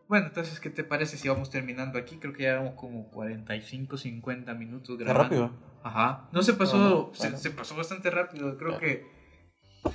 bueno, 0.07 0.27
entonces, 0.27 0.61
¿qué 0.61 0.69
te 0.69 0.85
parece 0.85 1.17
si 1.17 1.29
vamos 1.29 1.49
terminando 1.49 1.99
aquí? 1.99 2.17
Creo 2.19 2.35
que 2.35 2.43
ya 2.43 2.51
llevamos 2.51 2.75
como 2.75 3.09
45, 3.11 3.97
50 3.97 4.53
minutos 4.55 4.99
grabando. 4.99 5.23
rápido. 5.23 5.51
Ajá. 5.83 6.29
No 6.33 6.43
se 6.43 6.53
pasó, 6.55 6.77
No, 6.77 6.89
no, 7.09 7.11
se, 7.15 7.23
bueno. 7.29 7.39
se 7.39 7.51
pasó 7.53 7.75
bastante 7.77 8.11
rápido. 8.11 8.59
Creo 8.59 8.79
Claro. 8.79 8.81
que 8.81 9.07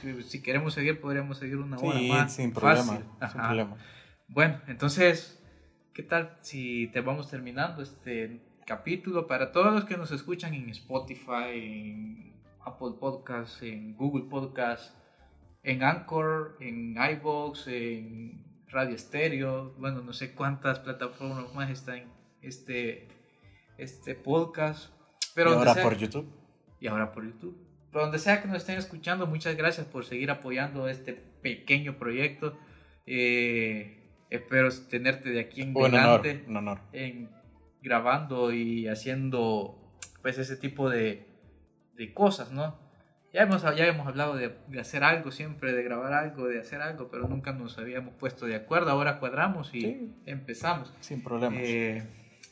si- 0.02 0.24
si 0.24 0.42
queremos 0.42 0.74
seguir, 0.74 1.00
podríamos 1.00 1.38
seguir 1.38 1.58
una 1.58 1.78
hora 1.78 2.00
Sí, 2.00 2.08
más. 2.10 2.34
sin 2.36 2.52
problema. 2.54 2.84
Fácil. 2.84 3.06
Sin 3.32 3.42
problema. 3.42 3.78
Bueno, 4.28 4.62
entonces, 4.68 5.44
¿qué 5.94 6.02
tal 6.04 6.38
si 6.42 6.88
te 6.88 7.02
vamos 7.02 7.30
terminando 7.30 7.84
este 7.84 8.42
capítulo? 8.66 9.28
Para 9.28 9.52
todos 9.52 9.74
los 9.74 9.86
que 9.86 9.98
nos 9.98 10.12
escuchan 10.12 10.54
en 10.56 10.70
Spotify, 10.70 11.54
en 11.54 12.34
Apple 12.66 12.94
Podcasts, 13.00 13.62
en 13.62 13.96
Google 13.96 14.26
Podcasts, 14.30 14.96
en 15.64 15.84
Anchor, 15.84 16.58
en 16.60 16.96
iVoox, 16.98 17.68
en 17.68 18.46
Radio 18.68 18.98
Stereo, 18.98 19.74
bueno, 19.78 20.02
no 20.02 20.14
sé 20.14 20.34
cuántas 20.34 20.80
plataformas 20.80 21.54
más 21.54 21.70
están 21.70 22.04
este, 22.42 23.08
este 23.78 24.16
podcast. 24.16 24.94
Pero 25.36 25.52
y 25.52 25.54
ahora 25.56 25.74
sea- 25.74 25.84
por 25.84 25.98
YouTube. 25.98 26.28
y 26.80 26.88
ahora 26.88 27.12
por 27.12 27.26
YouTube. 27.26 27.58
Por 27.92 28.02
donde 28.04 28.20
sea 28.20 28.42
que 28.42 28.48
nos 28.48 28.58
estén 28.58 28.78
escuchando, 28.78 29.26
muchas 29.26 29.56
gracias 29.56 29.88
por 29.88 30.06
seguir 30.06 30.30
apoyando 30.30 30.88
este 30.88 31.14
pequeño 31.14 31.98
proyecto. 31.98 32.56
Eh, 33.08 33.98
espero 34.30 34.70
tenerte 34.90 35.32
de 35.32 35.40
aquí 35.40 35.62
en 35.62 35.76
Un 35.76 35.86
honor, 35.86 36.00
adelante 36.22 36.44
un 36.48 36.58
honor. 36.58 36.80
en 36.94 37.30
grabando 37.82 38.52
y 38.54 38.88
haciendo 38.88 39.98
pues 40.22 40.38
ese 40.38 40.56
tipo 40.58 40.90
de, 40.90 41.26
de 41.96 42.14
cosas, 42.14 42.52
¿no? 42.52 42.78
Ya 43.34 43.42
hemos, 43.44 43.62
ya 43.62 43.86
hemos 43.86 44.08
hablado 44.08 44.36
de, 44.36 44.56
de 44.68 44.80
hacer 44.80 45.04
algo 45.04 45.32
siempre, 45.32 45.72
de 45.74 45.84
grabar 45.84 46.14
algo, 46.14 46.48
de 46.48 46.60
hacer 46.60 46.82
algo, 46.82 47.10
pero 47.12 47.28
nunca 47.28 47.52
nos 47.54 47.78
habíamos 47.78 48.14
puesto 48.16 48.46
de 48.48 48.56
acuerdo. 48.56 48.90
Ahora 48.90 49.20
cuadramos 49.20 49.70
y 49.74 49.82
Sí. 49.82 50.14
empezamos. 50.26 50.92
Sin 51.00 51.22
problemas. 51.24 51.60
Eh, 51.64 52.04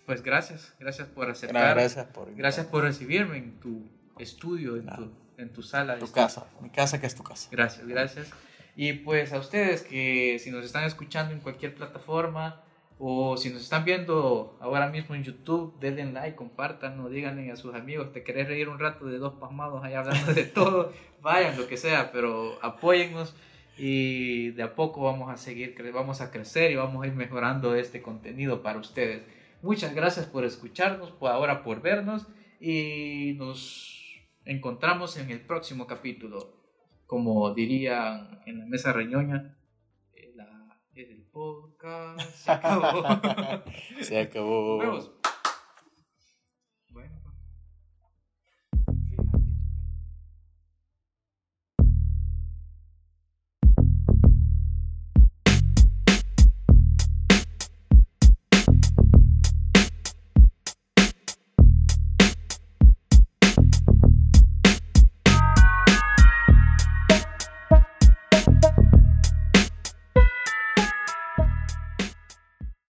pues 0.06 0.22
gracias, 0.22 0.74
gracias 0.80 1.08
por 1.08 1.30
aceptar. 1.30 1.76
gracias 1.76 2.06
por 2.08 2.34
Gracias 2.36 2.66
por 2.68 2.84
recibirme 2.84 3.38
en 3.38 3.60
tu 3.60 3.90
estudio, 4.20 4.76
en, 4.78 4.86
tu, 4.86 5.12
en 5.38 5.50
tu 5.50 5.64
sala. 5.64 5.98
tu 5.98 6.06
Este, 6.06 6.22
casa. 6.22 6.46
Mi 6.62 6.70
casa 6.70 7.02
que 7.02 7.08
es 7.08 7.16
tu 7.16 7.24
casa. 7.24 7.50
Gracias, 7.52 7.88
gracias. 7.88 8.30
Y 8.76 8.94
pues 8.94 9.34
a 9.34 9.40
ustedes 9.40 9.82
que 9.82 10.38
si 10.40 10.52
nos 10.52 10.64
están 10.64 10.84
escuchando 10.84 11.34
en 11.34 11.40
cualquier 11.40 11.74
plataforma 11.74 12.62
o 13.00 13.38
si 13.38 13.50
nos 13.52 13.62
están 13.62 13.86
viendo 13.86 14.58
ahora 14.60 14.90
mismo 14.90 15.14
en 15.14 15.24
YouTube, 15.24 15.80
denle 15.80 16.12
like, 16.12 16.36
compartan 16.36 17.12
díganle 17.12 17.52
a 17.52 17.56
sus 17.56 17.76
amigos, 17.76 18.12
te 18.12 18.24
querés 18.24 18.48
reír 18.48 18.70
un 18.70 18.80
rato 18.80 19.06
de 19.06 19.20
dos 19.20 19.36
pasmados 19.36 19.84
ahí 19.84 19.94
hablando 19.94 20.34
de 20.34 20.44
todo, 20.60 20.92
vayan, 21.22 21.58
lo 21.58 21.68
que 21.68 21.78
sea, 21.78 22.12
pero 22.12 22.58
apóyennos 22.64 23.36
y 23.78 24.52
de 24.52 24.64
a 24.64 24.74
poco 24.74 25.02
vamos 25.02 25.30
a 25.30 25.38
seguir, 25.38 25.76
vamos 25.94 26.22
a 26.22 26.32
crecer 26.32 26.72
y 26.72 26.76
vamos 26.76 27.04
a 27.04 27.08
ir 27.08 27.14
mejorando 27.14 27.76
este 27.76 28.02
contenido 28.02 28.64
para 28.64 28.80
ustedes. 28.80 29.24
Muchas 29.62 29.94
gracias 29.94 30.26
por 30.26 30.44
escucharnos, 30.46 31.12
por 31.12 31.32
ahora 31.32 31.64
por 31.64 31.82
vernos 31.82 32.26
y 32.60 33.36
nos 33.38 33.96
encontramos 34.46 35.18
en 35.18 35.30
el 35.30 35.42
próximo 35.42 35.86
capítulo. 35.86 36.56
Como 37.06 37.54
dirían 37.54 38.42
en 38.46 38.60
la 38.60 38.66
mesa 38.66 38.92
reñoña, 38.92 39.57
podcast 41.38 42.30
se 42.32 42.52
acabó. 42.52 43.04
Se 44.02 44.20
acabó. 44.20 44.78
Nos 44.78 44.86
vemos. 44.86 45.12